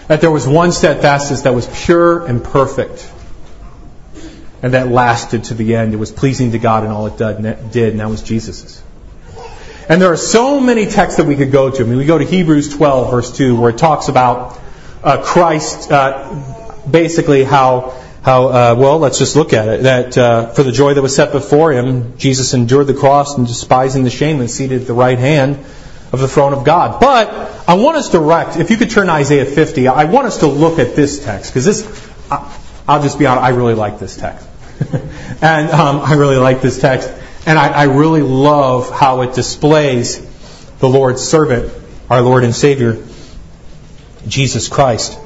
That 0.08 0.20
there 0.20 0.30
was 0.30 0.46
one 0.46 0.72
steadfastness 0.72 1.42
that 1.42 1.54
was 1.54 1.66
pure 1.84 2.26
and 2.26 2.42
perfect 2.42 3.10
and 4.62 4.72
that 4.72 4.88
lasted 4.88 5.44
to 5.44 5.54
the 5.54 5.76
end. 5.76 5.92
It 5.92 5.98
was 5.98 6.10
pleasing 6.10 6.52
to 6.52 6.58
God 6.58 6.84
in 6.84 6.90
all 6.90 7.06
it 7.06 7.18
did, 7.18 7.90
and 7.92 8.00
that 8.00 8.08
was 8.08 8.22
Jesus's. 8.22 8.82
And 9.88 10.00
there 10.00 10.12
are 10.12 10.16
so 10.16 10.60
many 10.60 10.86
texts 10.86 11.18
that 11.18 11.26
we 11.26 11.36
could 11.36 11.52
go 11.52 11.70
to. 11.70 11.82
I 11.82 11.86
mean, 11.86 11.98
we 11.98 12.06
go 12.06 12.16
to 12.16 12.24
Hebrews 12.24 12.74
12, 12.74 13.10
verse 13.10 13.36
2, 13.36 13.60
where 13.60 13.70
it 13.70 13.78
talks 13.78 14.08
about 14.08 14.58
uh, 15.02 15.22
Christ, 15.22 15.90
uh, 15.90 16.42
basically 16.90 17.44
how, 17.44 17.94
how 18.22 18.48
uh, 18.48 18.74
well, 18.78 18.98
let's 18.98 19.18
just 19.18 19.36
look 19.36 19.52
at 19.52 19.68
it. 19.68 19.82
That 19.82 20.16
uh, 20.16 20.46
for 20.48 20.62
the 20.62 20.72
joy 20.72 20.94
that 20.94 21.02
was 21.02 21.14
set 21.14 21.32
before 21.32 21.72
him, 21.72 22.16
Jesus 22.16 22.54
endured 22.54 22.86
the 22.86 22.94
cross 22.94 23.36
and 23.36 23.46
despising 23.46 24.04
the 24.04 24.10
shame 24.10 24.40
and 24.40 24.50
seated 24.50 24.82
at 24.82 24.86
the 24.86 24.94
right 24.94 25.18
hand 25.18 25.58
of 26.12 26.20
the 26.20 26.28
throne 26.28 26.54
of 26.54 26.64
God. 26.64 27.00
But 27.00 27.28
I 27.68 27.74
want 27.74 27.98
us 27.98 28.08
to 28.10 28.60
if 28.60 28.70
you 28.70 28.78
could 28.78 28.90
turn 28.90 29.10
Isaiah 29.10 29.44
50, 29.44 29.88
I 29.88 30.04
want 30.04 30.26
us 30.26 30.38
to 30.38 30.46
look 30.46 30.78
at 30.78 30.96
this 30.96 31.22
text, 31.22 31.50
because 31.50 31.66
this, 31.66 32.10
I'll 32.30 33.02
just 33.02 33.18
be 33.18 33.26
honest, 33.26 33.44
I 33.44 33.50
really 33.50 33.74
like 33.74 33.98
this 33.98 34.16
text. 34.16 34.48
and 35.42 35.70
um, 35.70 36.00
I 36.00 36.14
really 36.14 36.36
like 36.36 36.62
this 36.62 36.80
text. 36.80 37.10
And 37.46 37.58
I, 37.58 37.68
I 37.68 37.84
really 37.84 38.22
love 38.22 38.90
how 38.90 39.22
it 39.22 39.34
displays 39.34 40.20
the 40.78 40.88
Lord's 40.88 41.22
servant, 41.22 41.72
our 42.08 42.22
Lord 42.22 42.44
and 42.44 42.54
Savior, 42.54 43.04
Jesus 44.26 44.68
Christ. 44.68 45.18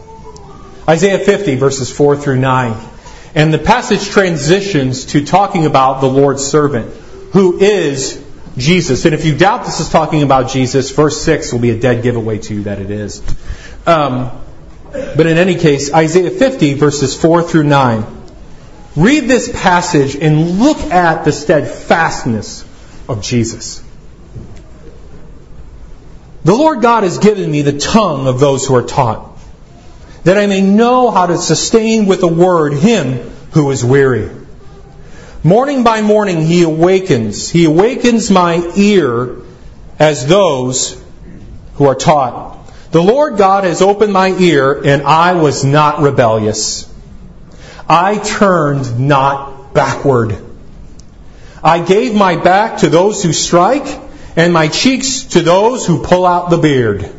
Isaiah 0.89 1.19
50, 1.19 1.57
verses 1.57 1.93
4 1.93 2.17
through 2.17 2.39
9. 2.39 2.89
And 3.35 3.53
the 3.53 3.59
passage 3.59 4.09
transitions 4.09 5.07
to 5.07 5.25
talking 5.25 5.67
about 5.67 6.01
the 6.01 6.09
Lord's 6.09 6.45
servant, 6.45 6.93
who 7.33 7.59
is 7.59 8.25
Jesus. 8.57 9.05
And 9.05 9.15
if 9.15 9.25
you 9.25 9.37
doubt 9.37 9.65
this 9.65 9.81
is 9.81 9.89
talking 9.89 10.23
about 10.23 10.51
Jesus, 10.51 10.91
verse 10.91 11.21
6 11.23 11.53
will 11.53 11.61
be 11.61 11.71
a 11.71 11.79
dead 11.79 12.03
giveaway 12.03 12.39
to 12.39 12.55
you 12.55 12.63
that 12.65 12.81
it 12.81 12.91
is. 12.91 13.23
Um, 13.87 14.31
but 14.91 15.27
in 15.27 15.39
any 15.39 15.57
case, 15.57 15.93
Isaiah 15.93 16.31
50, 16.31 16.75
verses 16.75 17.15
4 17.21 17.43
through 17.43 17.65
9. 17.65 18.18
Read 18.97 19.25
this 19.25 19.51
passage 19.53 20.17
and 20.17 20.59
look 20.59 20.79
at 20.79 21.25
the 21.25 21.33
steadfastness 21.33 22.65
of 23.09 23.23
Jesus. 23.23 23.83
The 26.45 26.55
Lord 26.55 26.81
God 26.81 27.03
has 27.03 27.19
given 27.19 27.51
me 27.51 27.63
the 27.63 27.79
tongue 27.79 28.27
of 28.27 28.41
those 28.41 28.67
who 28.67 28.75
are 28.75 28.83
taught, 28.83 29.39
that 30.25 30.39
I 30.39 30.47
may 30.47 30.63
know 30.63 31.11
how 31.11 31.27
to 31.27 31.37
sustain 31.37 32.07
with 32.07 32.23
a 32.23 32.29
word 32.29 32.73
him 32.73 33.31
who 33.53 33.71
is 33.71 33.85
weary. 33.85 34.31
Morning 35.45 35.85
by 35.85 36.01
morning 36.01 36.43
he 36.43 36.63
awakens. 36.63 37.49
He 37.49 37.65
awakens 37.67 38.31
my 38.31 38.73
ear 38.77 39.37
as 39.99 40.27
those 40.27 41.01
who 41.75 41.87
are 41.87 41.95
taught. 41.95 42.57
The 42.91 43.03
Lord 43.03 43.37
God 43.37 43.65
has 43.65 43.83
opened 43.83 44.13
my 44.13 44.29
ear, 44.29 44.81
and 44.83 45.03
I 45.03 45.35
was 45.35 45.65
not 45.65 46.01
rebellious. 46.01 46.88
I 47.89 48.19
turned 48.19 49.01
not 49.01 49.73
backward. 49.73 50.37
I 51.63 51.81
gave 51.81 52.15
my 52.15 52.37
back 52.37 52.79
to 52.79 52.89
those 52.89 53.23
who 53.23 53.33
strike, 53.33 53.87
and 54.37 54.53
my 54.53 54.69
cheeks 54.69 55.25
to 55.35 55.43
those 55.43 55.87
who 55.87 56.03
pull 56.03 56.27
out 56.27 56.51
the 56.51 56.59
beard. 56.59 57.11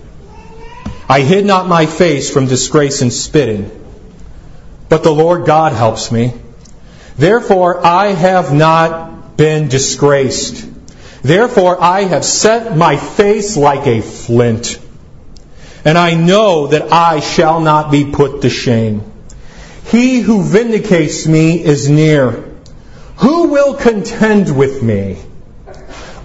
I 1.09 1.21
hid 1.21 1.45
not 1.45 1.67
my 1.67 1.87
face 1.87 2.31
from 2.31 2.45
disgrace 2.45 3.01
and 3.01 3.11
spitting. 3.11 3.71
But 4.89 5.03
the 5.03 5.11
Lord 5.11 5.45
God 5.45 5.73
helps 5.73 6.11
me. 6.11 6.33
Therefore 7.17 7.85
I 7.85 8.07
have 8.07 8.53
not 8.53 9.35
been 9.35 9.69
disgraced. 9.69 10.67
Therefore 11.23 11.81
I 11.81 12.03
have 12.03 12.23
set 12.23 12.77
my 12.77 12.95
face 12.95 13.57
like 13.57 13.87
a 13.87 14.01
flint. 14.01 14.79
And 15.83 15.97
I 15.97 16.13
know 16.13 16.67
that 16.67 16.93
I 16.93 17.19
shall 17.21 17.59
not 17.59 17.91
be 17.91 18.11
put 18.11 18.43
to 18.43 18.49
shame. 18.49 19.08
He 19.89 20.19
who 20.19 20.43
vindicates 20.43 21.25
me 21.25 21.63
is 21.63 21.89
near. 21.89 22.45
Who 23.17 23.49
will 23.49 23.73
contend 23.73 24.55
with 24.55 24.83
me? 24.83 25.17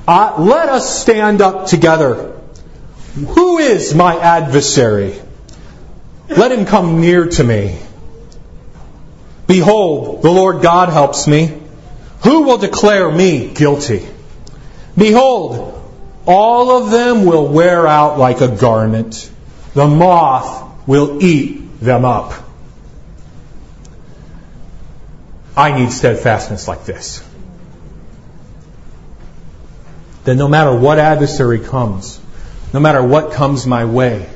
Uh, 0.07 0.35
let 0.39 0.69
us 0.69 1.01
stand 1.01 1.41
up 1.41 1.67
together. 1.67 2.39
Who 3.15 3.59
is 3.59 3.95
my 3.95 4.17
adversary? 4.17 5.15
Let 6.29 6.53
him 6.53 6.67
come 6.67 7.01
near 7.01 7.27
to 7.27 7.45
me. 7.45 7.79
Behold, 9.47 10.21
the 10.21 10.31
Lord 10.31 10.63
God 10.63 10.91
helps 10.91 11.27
me. 11.27 11.59
Who 12.23 12.43
will 12.43 12.59
declare 12.59 13.11
me 13.11 13.49
guilty? 13.55 14.07
Behold, 14.97 15.71
all 16.27 16.83
of 16.83 16.91
them 16.91 17.25
will 17.25 17.49
wear 17.49 17.87
out 17.87 18.19
like 18.19 18.43
a 18.43 18.49
garment. 18.49 19.31
The 19.73 19.87
moth 19.87 20.87
will 20.87 21.23
eat 21.23 21.81
them 21.81 22.05
up. 22.05 22.44
I 25.57 25.79
need 25.79 25.93
steadfastness 25.93 26.67
like 26.67 26.85
this. 26.85 27.23
That 30.25 30.35
no 30.35 30.49
matter 30.49 30.75
what 30.75 30.99
adversary 30.99 31.61
comes, 31.61 32.21
no 32.73 32.81
matter 32.81 33.03
what 33.03 33.33
comes 33.33 33.67
my 33.67 33.85
way, 33.85 34.29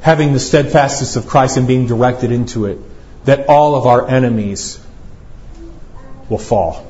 having 0.00 0.32
the 0.32 0.40
steadfastness 0.40 1.16
of 1.16 1.26
Christ 1.26 1.56
and 1.56 1.66
being 1.66 1.86
directed 1.86 2.30
into 2.30 2.66
it, 2.66 2.78
that 3.24 3.48
all 3.48 3.74
of 3.74 3.86
our 3.86 4.06
enemies 4.06 4.78
will 6.28 6.38
fall. 6.38 6.86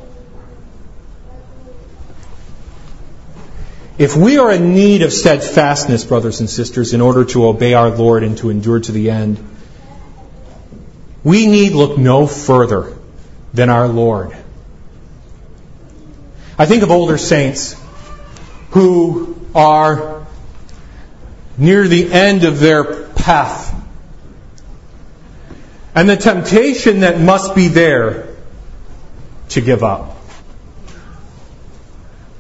If 3.97 4.17
we 4.17 4.39
are 4.39 4.51
in 4.51 4.75
need 4.75 5.03
of 5.03 5.13
steadfastness, 5.13 6.05
brothers 6.05 6.41
and 6.41 6.51
sisters, 6.51 6.93
in 6.95 7.01
order 7.01 7.25
to 7.27 7.47
obey 7.47 7.75
our 7.75 7.91
Lord 7.91 8.25
and 8.25 8.37
to 8.39 8.51
endure 8.51 8.81
to 8.81 8.91
the 8.91 9.11
end, 9.11 9.39
we 11.25 11.47
need 11.47 11.73
look 11.73 11.99
no 11.99 12.27
further 12.27 12.97
than 13.53 13.71
our 13.71 13.89
Lord. 13.89 14.37
I 16.59 16.67
think 16.67 16.83
of 16.83 16.91
older 16.91 17.19
saints 17.19 17.81
who 18.71 19.35
are 19.55 20.27
near 21.57 21.89
the 21.89 22.13
end 22.13 22.45
of 22.45 22.61
their 22.61 23.09
path. 23.09 23.75
And 25.95 26.09
the 26.09 26.17
temptation 26.17 27.01
that 27.01 27.19
must 27.21 27.55
be 27.55 27.69
there 27.69 28.29
to 29.51 29.61
give 29.61 29.83
up. 29.83 30.15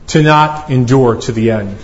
to 0.09 0.23
not 0.23 0.71
endure 0.71 1.17
to 1.17 1.33
the 1.33 1.51
end. 1.51 1.77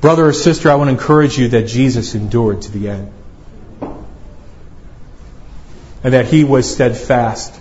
Brother 0.00 0.26
or 0.26 0.32
sister, 0.32 0.70
I 0.70 0.74
want 0.74 0.88
to 0.88 0.92
encourage 0.92 1.38
you 1.38 1.48
that 1.48 1.68
Jesus 1.68 2.14
endured 2.14 2.62
to 2.62 2.72
the 2.72 2.88
end. 2.88 3.12
And 6.06 6.14
that 6.14 6.26
he 6.26 6.44
was 6.44 6.72
steadfast. 6.72 7.52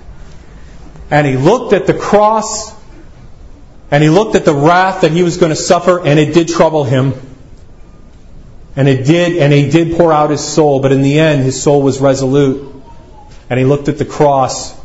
And 1.09 1.25
he 1.25 1.35
looked 1.35 1.73
at 1.73 1.87
the 1.87 1.95
cross 1.95 2.75
and 3.89 4.03
he 4.03 4.09
looked 4.11 4.35
at 4.35 4.45
the 4.45 4.53
wrath 4.53 5.01
that 5.01 5.11
he 5.11 5.23
was 5.23 5.37
going 5.37 5.49
to 5.49 5.55
suffer 5.55 5.99
and 6.05 6.19
it 6.19 6.31
did 6.31 6.49
trouble 6.49 6.83
him. 6.83 7.15
And 8.75 8.87
it 8.87 9.07
did, 9.07 9.37
and 9.37 9.51
he 9.51 9.71
did 9.71 9.97
pour 9.97 10.13
out 10.13 10.29
his 10.29 10.43
soul, 10.43 10.79
but 10.79 10.91
in 10.91 11.01
the 11.01 11.17
end 11.17 11.41
his 11.41 11.59
soul 11.59 11.81
was 11.81 11.99
resolute. 11.99 12.71
And 13.49 13.57
he 13.57 13.65
looked 13.65 13.89
at 13.89 13.97
the 13.97 14.05
cross 14.05 14.79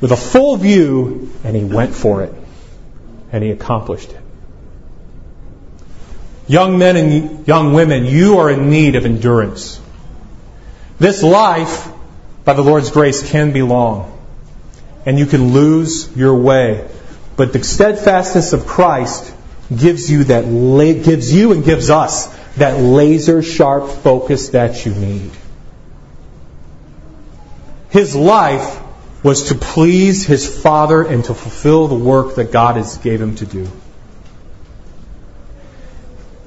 with 0.00 0.12
a 0.12 0.16
full 0.16 0.58
view 0.58 1.32
and 1.42 1.56
he 1.56 1.64
went 1.64 1.92
for 1.92 2.22
it. 2.22 2.32
And 3.32 3.42
he 3.42 3.50
accomplished 3.50 4.12
it. 4.12 4.22
Young 6.46 6.78
men 6.78 6.96
and 6.96 7.48
young 7.48 7.72
women, 7.72 8.04
you 8.04 8.38
are 8.38 8.48
in 8.48 8.70
need 8.70 8.94
of 8.94 9.04
endurance. 9.04 9.80
This 11.00 11.24
life, 11.24 11.97
by 12.48 12.54
the 12.54 12.62
Lord's 12.62 12.90
grace, 12.90 13.30
can 13.30 13.52
be 13.52 13.60
long. 13.60 14.18
And 15.04 15.18
you 15.18 15.26
can 15.26 15.52
lose 15.52 16.10
your 16.16 16.34
way. 16.34 16.88
But 17.36 17.52
the 17.52 17.62
steadfastness 17.62 18.54
of 18.54 18.66
Christ 18.66 19.34
gives 19.68 20.10
you 20.10 20.24
that 20.24 20.44
gives 21.04 21.30
you 21.30 21.52
and 21.52 21.62
gives 21.62 21.90
us 21.90 22.26
that 22.56 22.80
laser 22.80 23.42
sharp 23.42 23.90
focus 23.90 24.48
that 24.48 24.86
you 24.86 24.94
need. 24.94 25.30
His 27.90 28.16
life 28.16 28.80
was 29.22 29.50
to 29.50 29.54
please 29.54 30.24
his 30.24 30.48
Father 30.62 31.02
and 31.02 31.22
to 31.26 31.34
fulfill 31.34 31.86
the 31.86 31.96
work 31.96 32.36
that 32.36 32.50
God 32.50 32.76
has 32.76 32.96
gave 32.96 33.20
him 33.20 33.36
to 33.36 33.44
do. 33.44 33.70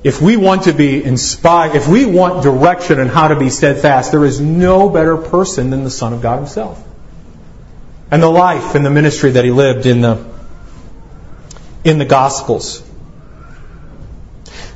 If 0.04 0.22
we 0.22 0.36
want 0.36 0.64
to 0.64 0.74
be 0.74 1.04
inspired, 1.04 1.76
if 1.76 1.88
we 1.88 2.06
want 2.06 2.44
direction 2.44 3.00
on 3.00 3.08
how 3.08 3.28
to 3.28 3.36
be 3.36 3.50
steadfast, 3.50 4.12
there 4.12 4.26
is 4.26 4.42
no 4.42 4.90
better 4.90 5.16
person 5.16 5.70
than 5.70 5.84
the 5.84 5.92
Son 5.92 6.14
of 6.14 6.22
God 6.22 6.38
himself. 6.38 6.84
And 8.10 8.22
the 8.22 8.30
life 8.30 8.74
and 8.74 8.86
the 8.86 8.90
ministry 8.90 9.32
that 9.32 9.46
he 9.46 9.52
lived 9.52 9.86
in 9.86 10.02
the, 10.02 10.26
in 11.84 12.00
the 12.00 12.06
Gospels. 12.06 12.88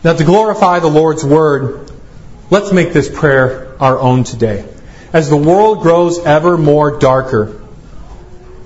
Now 0.04 0.14
to 0.14 0.24
glorify 0.24 0.80
the 0.80 0.88
Lord's 0.90 1.26
Word, 1.26 1.92
let's 2.52 2.72
make 2.72 2.94
this 2.94 3.10
prayer 3.10 3.76
our 3.80 4.00
own 4.00 4.24
today. 4.24 4.64
As 5.12 5.30
the 5.30 5.38
world 5.38 5.82
grows 5.82 6.20
ever 6.20 6.58
more 6.58 7.00
darker, 7.00 7.62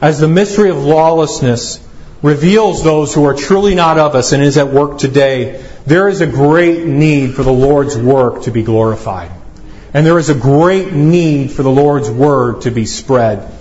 as 0.02 0.20
the 0.20 0.28
mystery 0.28 0.70
of 0.70 0.78
lawlessness 0.78 1.86
reveals 2.22 2.84
those 2.84 3.14
who 3.14 3.26
are 3.26 3.34
truly 3.34 3.76
not 3.76 3.98
of 3.98 4.16
us 4.16 4.34
and 4.34 4.44
is 4.44 4.58
at 4.58 4.68
work 4.68 4.98
today, 4.98 5.64
there 5.90 6.08
is 6.08 6.22
a 6.22 6.28
great 6.28 6.86
need 6.86 7.36
for 7.36 7.44
the 7.44 7.52
Lord's 7.52 7.98
work 7.98 8.44
to 8.44 8.52
be 8.52 8.64
glorified. 8.64 9.32
And 9.94 10.06
there 10.06 10.20
is 10.20 10.30
a 10.30 10.36
great 10.36 10.94
need 10.94 11.52
for 11.52 11.64
the 11.64 11.72
Lord's 11.72 12.10
word 12.10 12.62
to 12.62 12.72
be 12.72 12.86
spread. 12.86 13.52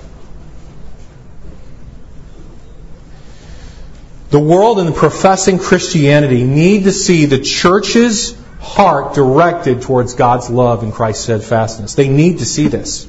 The 4.31 4.39
world 4.39 4.79
and 4.79 4.89
the 4.89 4.93
professing 4.93 5.59
Christianity 5.59 6.45
need 6.45 6.85
to 6.85 6.93
see 6.93 7.24
the 7.24 7.39
church's 7.39 8.37
heart 8.61 9.14
directed 9.14 9.81
towards 9.81 10.12
God's 10.14 10.51
love 10.51 10.83
and 10.83 10.93
Christ's 10.93 11.24
steadfastness. 11.24 11.95
They 11.95 12.09
need 12.09 12.41
to 12.41 12.45
see 12.45 12.68
this 12.68 13.09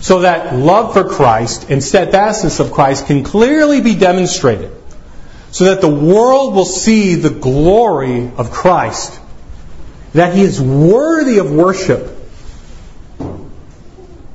so 0.00 0.20
that 0.20 0.56
love 0.56 0.94
for 0.94 1.04
Christ 1.04 1.68
and 1.70 1.84
steadfastness 1.84 2.58
of 2.58 2.72
Christ 2.72 3.06
can 3.06 3.22
clearly 3.22 3.82
be 3.82 3.94
demonstrated, 3.94 4.72
so 5.50 5.64
that 5.64 5.80
the 5.80 5.88
world 5.88 6.54
will 6.54 6.64
see 6.64 7.16
the 7.16 7.30
glory 7.30 8.30
of 8.36 8.50
Christ, 8.50 9.18
that 10.12 10.34
he 10.34 10.42
is 10.42 10.60
worthy 10.60 11.38
of 11.38 11.50
worship. 11.50 12.16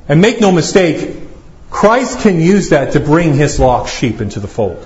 And 0.08 0.22
make 0.22 0.40
no 0.42 0.52
mistake, 0.52 1.18
Christ 1.70 2.20
can 2.20 2.40
use 2.40 2.70
that 2.70 2.94
to 2.94 3.00
bring 3.00 3.34
his 3.34 3.60
lost 3.60 3.98
sheep 3.98 4.22
into 4.22 4.40
the 4.40 4.48
fold. 4.48 4.86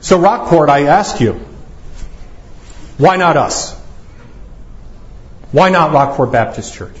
So, 0.00 0.18
Rockport, 0.18 0.70
I 0.70 0.86
ask 0.86 1.20
you, 1.20 1.32
why 2.98 3.16
not 3.16 3.36
us? 3.36 3.74
Why 5.50 5.70
not 5.70 5.92
Rockport 5.92 6.30
Baptist 6.30 6.74
Church? 6.74 6.96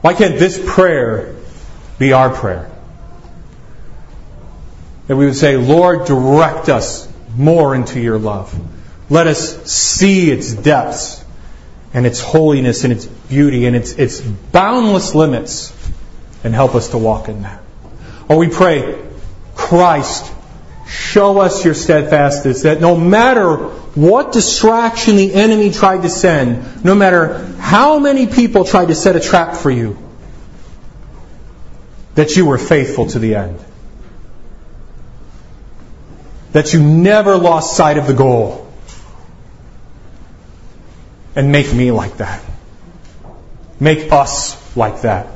Why 0.00 0.14
can't 0.14 0.38
this 0.38 0.58
prayer 0.64 1.34
be 1.98 2.12
our 2.12 2.30
prayer? 2.30 2.70
That 5.08 5.16
we 5.16 5.26
would 5.26 5.36
say, 5.36 5.56
Lord, 5.56 6.06
direct 6.06 6.68
us 6.68 7.08
more 7.34 7.74
into 7.74 8.00
your 8.00 8.18
love. 8.18 8.54
Let 9.10 9.26
us 9.26 9.70
see 9.70 10.30
its 10.30 10.52
depths 10.52 11.24
and 11.94 12.06
its 12.06 12.20
holiness 12.20 12.84
and 12.84 12.92
its 12.92 13.06
beauty 13.06 13.66
and 13.66 13.74
its, 13.74 13.92
its 13.92 14.20
boundless 14.20 15.14
limits 15.14 15.74
and 16.44 16.54
help 16.54 16.74
us 16.74 16.90
to 16.90 16.98
walk 16.98 17.28
in 17.28 17.42
that. 17.42 17.62
Or 18.28 18.36
we 18.36 18.48
pray, 18.48 19.02
Christ, 19.54 20.30
show 20.86 21.38
us 21.40 21.64
your 21.64 21.74
steadfastness 21.74 22.62
that 22.62 22.80
no 22.80 22.96
matter 22.96 23.56
what 23.56 24.32
distraction 24.32 25.16
the 25.16 25.34
enemy 25.34 25.70
tried 25.70 26.02
to 26.02 26.08
send, 26.08 26.84
no 26.84 26.94
matter 26.94 27.46
how 27.58 27.98
many 27.98 28.26
people 28.26 28.64
tried 28.64 28.88
to 28.88 28.94
set 28.94 29.16
a 29.16 29.20
trap 29.20 29.56
for 29.56 29.70
you, 29.70 29.96
that 32.14 32.36
you 32.36 32.44
were 32.44 32.58
faithful 32.58 33.06
to 33.06 33.18
the 33.18 33.34
end. 33.34 33.58
That 36.52 36.72
you 36.72 36.82
never 36.82 37.36
lost 37.36 37.76
sight 37.76 37.98
of 37.98 38.06
the 38.06 38.14
goal. 38.14 38.66
And 41.36 41.52
make 41.52 41.72
me 41.72 41.90
like 41.90 42.16
that. 42.18 42.42
Make 43.80 44.10
us 44.10 44.76
like 44.76 45.02
that. 45.02 45.28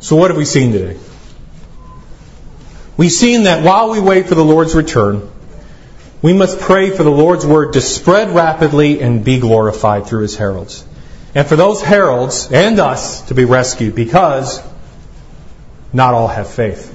So, 0.00 0.14
what 0.16 0.30
have 0.30 0.36
we 0.36 0.44
seen 0.44 0.72
today? 0.72 0.98
We've 2.96 3.10
seen 3.12 3.44
that 3.44 3.64
while 3.64 3.90
we 3.90 4.00
wait 4.00 4.26
for 4.26 4.34
the 4.34 4.44
Lord's 4.44 4.74
return, 4.74 5.28
we 6.22 6.32
must 6.32 6.60
pray 6.60 6.90
for 6.90 7.02
the 7.02 7.10
Lord's 7.10 7.44
word 7.44 7.74
to 7.74 7.80
spread 7.80 8.30
rapidly 8.30 9.00
and 9.00 9.24
be 9.24 9.38
glorified 9.38 10.06
through 10.06 10.22
his 10.22 10.36
heralds. 10.36 10.84
And 11.34 11.46
for 11.46 11.56
those 11.56 11.82
heralds 11.82 12.50
and 12.50 12.78
us 12.78 13.22
to 13.28 13.34
be 13.34 13.44
rescued 13.44 13.94
because 13.94 14.62
not 15.96 16.14
all 16.14 16.28
have 16.28 16.48
faith. 16.48 16.92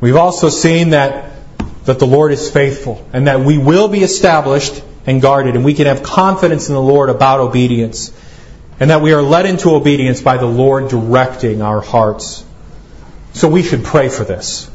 We've 0.00 0.16
also 0.16 0.48
seen 0.50 0.90
that, 0.90 1.32
that 1.86 1.98
the 1.98 2.06
Lord 2.06 2.32
is 2.32 2.50
faithful 2.50 3.06
and 3.12 3.26
that 3.26 3.40
we 3.40 3.58
will 3.58 3.88
be 3.88 4.02
established 4.02 4.82
and 5.06 5.20
guarded 5.20 5.56
and 5.56 5.64
we 5.64 5.74
can 5.74 5.86
have 5.86 6.02
confidence 6.02 6.68
in 6.68 6.74
the 6.74 6.82
Lord 6.82 7.08
about 7.08 7.40
obedience 7.40 8.12
and 8.78 8.90
that 8.90 9.00
we 9.00 9.12
are 9.12 9.22
led 9.22 9.46
into 9.46 9.70
obedience 9.70 10.20
by 10.22 10.36
the 10.36 10.46
Lord 10.46 10.90
directing 10.90 11.60
our 11.62 11.80
hearts. 11.80 12.44
So 13.32 13.48
we 13.48 13.62
should 13.62 13.84
pray 13.84 14.08
for 14.08 14.24
this. 14.24 14.70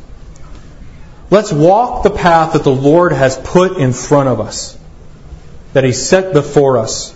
Let's 1.30 1.52
walk 1.52 2.04
the 2.04 2.12
path 2.12 2.54
that 2.54 2.64
the 2.64 2.72
Lord 2.72 3.12
has 3.12 3.38
put 3.38 3.78
in 3.78 3.94
front 3.94 4.30
of 4.30 4.40
us, 4.40 4.78
that 5.74 5.84
He 5.84 5.92
set 5.92 6.34
before 6.34 6.78
us, 6.78 7.16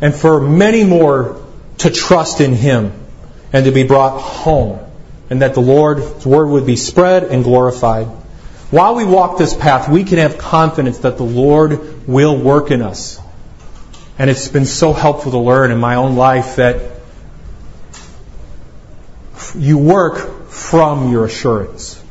and 0.00 0.14
for 0.14 0.40
many 0.40 0.84
more 0.84 1.44
to 1.78 1.90
trust 1.90 2.40
in 2.40 2.52
Him 2.52 2.92
and 3.52 3.64
to 3.64 3.72
be 3.72 3.82
brought 3.82 4.20
home, 4.20 4.78
and 5.30 5.42
that 5.42 5.54
the 5.54 5.60
Lord's 5.60 6.26
Word 6.26 6.48
would 6.48 6.66
be 6.66 6.76
spread 6.76 7.24
and 7.24 7.44
glorified. 7.44 8.06
While 8.70 8.94
we 8.96 9.04
walk 9.04 9.38
this 9.38 9.54
path, 9.54 9.88
we 9.88 10.04
can 10.04 10.18
have 10.18 10.36
confidence 10.36 10.98
that 10.98 11.16
the 11.16 11.24
Lord 11.24 12.06
will 12.06 12.36
work 12.36 12.70
in 12.70 12.82
us 12.82 13.18
and 14.18 14.28
it's 14.28 14.48
been 14.48 14.66
so 14.66 14.92
helpful 14.92 15.30
to 15.30 15.38
learn 15.38 15.70
in 15.70 15.78
my 15.78 15.94
own 15.94 16.16
life 16.16 16.56
that 16.56 16.82
you 19.56 19.78
work 19.78 20.48
from 20.48 21.12
your 21.12 21.24
assurance. 21.24 22.02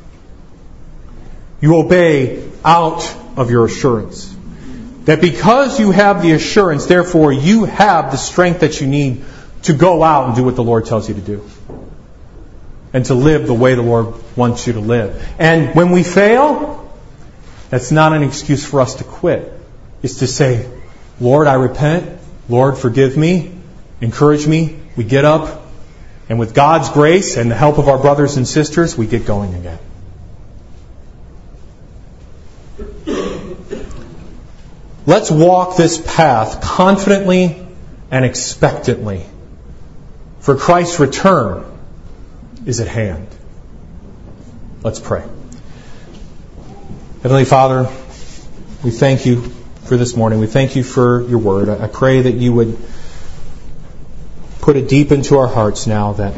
You 1.59 1.75
obey 1.75 2.49
out 2.63 3.03
of 3.35 3.51
your 3.51 3.65
assurance. 3.65 4.33
That 5.03 5.19
because 5.19 5.79
you 5.79 5.91
have 5.91 6.21
the 6.21 6.31
assurance, 6.31 6.85
therefore 6.85 7.33
you 7.33 7.65
have 7.65 8.11
the 8.11 8.17
strength 8.17 8.61
that 8.61 8.79
you 8.79 8.87
need 8.87 9.25
to 9.67 9.73
go 9.73 10.01
out 10.01 10.27
and 10.27 10.35
do 10.35 10.43
what 10.43 10.55
the 10.55 10.63
Lord 10.63 10.85
tells 10.85 11.07
you 11.07 11.15
to 11.15 11.21
do. 11.21 11.49
And 12.93 13.05
to 13.05 13.13
live 13.13 13.47
the 13.47 13.53
way 13.53 13.75
the 13.75 13.81
Lord 13.81 14.15
wants 14.35 14.65
you 14.65 14.73
to 14.73 14.79
live. 14.79 15.23
And 15.37 15.75
when 15.75 15.91
we 15.91 16.03
fail, 16.03 16.91
that's 17.69 17.91
not 17.91 18.13
an 18.13 18.23
excuse 18.23 18.65
for 18.65 18.81
us 18.81 18.95
to 18.95 19.03
quit. 19.03 19.53
It's 20.01 20.19
to 20.19 20.27
say, 20.27 20.69
Lord, 21.19 21.47
I 21.47 21.55
repent. 21.55 22.19
Lord, 22.47 22.77
forgive 22.77 23.17
me. 23.17 23.51
Encourage 23.99 24.47
me. 24.47 24.79
We 24.95 25.03
get 25.03 25.25
up. 25.25 25.65
And 26.29 26.39
with 26.39 26.53
God's 26.53 26.89
grace 26.89 27.35
and 27.35 27.51
the 27.51 27.55
help 27.55 27.77
of 27.77 27.89
our 27.89 27.97
brothers 27.97 28.37
and 28.37 28.47
sisters, 28.47 28.97
we 28.97 29.05
get 29.05 29.25
going 29.25 29.53
again. 29.53 29.79
Let's 35.05 35.31
walk 35.31 35.77
this 35.77 36.01
path 36.15 36.61
confidently 36.61 37.65
and 38.11 38.25
expectantly. 38.25 39.25
For 40.47 40.55
Christ's 40.55 40.97
return 41.01 41.65
is 42.65 42.79
at 42.79 42.87
hand. 42.87 43.27
Let's 44.81 44.97
pray. 44.97 45.25
Heavenly 47.21 47.43
Father, 47.43 47.91
we 48.81 48.91
thank 48.91 49.25
you 49.25 49.41
for 49.83 49.97
this 49.97 50.15
morning. 50.15 50.39
We 50.39 50.47
thank 50.47 50.77
you 50.77 50.85
for 50.85 51.21
your 51.23 51.39
word. 51.39 51.67
I 51.67 51.89
pray 51.89 52.21
that 52.21 52.35
you 52.35 52.53
would 52.53 52.77
put 54.61 54.77
it 54.77 54.87
deep 54.87 55.11
into 55.11 55.37
our 55.37 55.49
hearts 55.49 55.85
now 55.85 56.13
that 56.13 56.33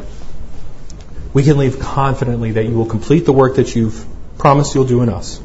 we 1.35 1.43
can 1.43 1.59
live 1.59 1.79
confidently 1.79 2.53
that 2.53 2.65
you 2.65 2.73
will 2.73 2.87
complete 2.87 3.25
the 3.25 3.33
work 3.33 3.57
that 3.57 3.75
you've 3.75 4.03
promised 4.39 4.73
you'll 4.73 4.85
do 4.85 5.03
in 5.03 5.09
us. 5.09 5.39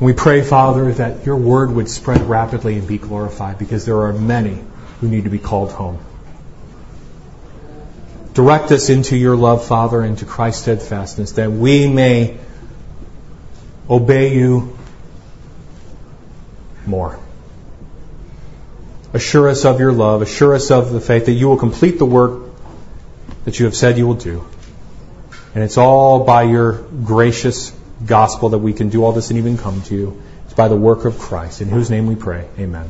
We 0.00 0.14
pray, 0.14 0.40
Father, 0.40 0.92
that 0.94 1.26
your 1.26 1.36
word 1.36 1.72
would 1.72 1.90
spread 1.90 2.22
rapidly 2.22 2.78
and 2.78 2.88
be 2.88 2.96
glorified 2.96 3.58
because 3.58 3.84
there 3.84 4.00
are 4.00 4.14
many 4.14 4.64
who 5.00 5.08
need 5.08 5.24
to 5.24 5.30
be 5.30 5.38
called 5.38 5.72
home. 5.72 5.98
Direct 8.34 8.70
us 8.70 8.90
into 8.90 9.16
your 9.16 9.36
love, 9.36 9.66
Father, 9.66 10.04
into 10.04 10.24
Christ's 10.24 10.62
steadfastness, 10.62 11.32
that 11.32 11.50
we 11.50 11.88
may 11.88 12.38
obey 13.88 14.34
you 14.34 14.76
more. 16.86 17.18
Assure 19.12 19.48
us 19.48 19.64
of 19.64 19.80
your 19.80 19.92
love. 19.92 20.22
Assure 20.22 20.54
us 20.54 20.70
of 20.70 20.92
the 20.92 21.00
faith 21.00 21.26
that 21.26 21.32
you 21.32 21.48
will 21.48 21.56
complete 21.56 21.98
the 21.98 22.06
work 22.06 22.42
that 23.44 23.58
you 23.58 23.64
have 23.64 23.74
said 23.74 23.98
you 23.98 24.06
will 24.06 24.14
do. 24.14 24.46
And 25.54 25.64
it's 25.64 25.78
all 25.78 26.24
by 26.24 26.44
your 26.44 26.72
gracious 26.72 27.72
gospel 28.06 28.50
that 28.50 28.58
we 28.58 28.72
can 28.72 28.88
do 28.88 29.04
all 29.04 29.12
this 29.12 29.30
and 29.30 29.38
even 29.38 29.58
come 29.58 29.82
to 29.82 29.94
you. 29.94 30.22
It's 30.44 30.54
by 30.54 30.68
the 30.68 30.76
work 30.76 31.04
of 31.04 31.18
Christ, 31.18 31.60
in 31.60 31.68
whose 31.68 31.90
name 31.90 32.06
we 32.06 32.14
pray. 32.14 32.46
Amen. 32.58 32.88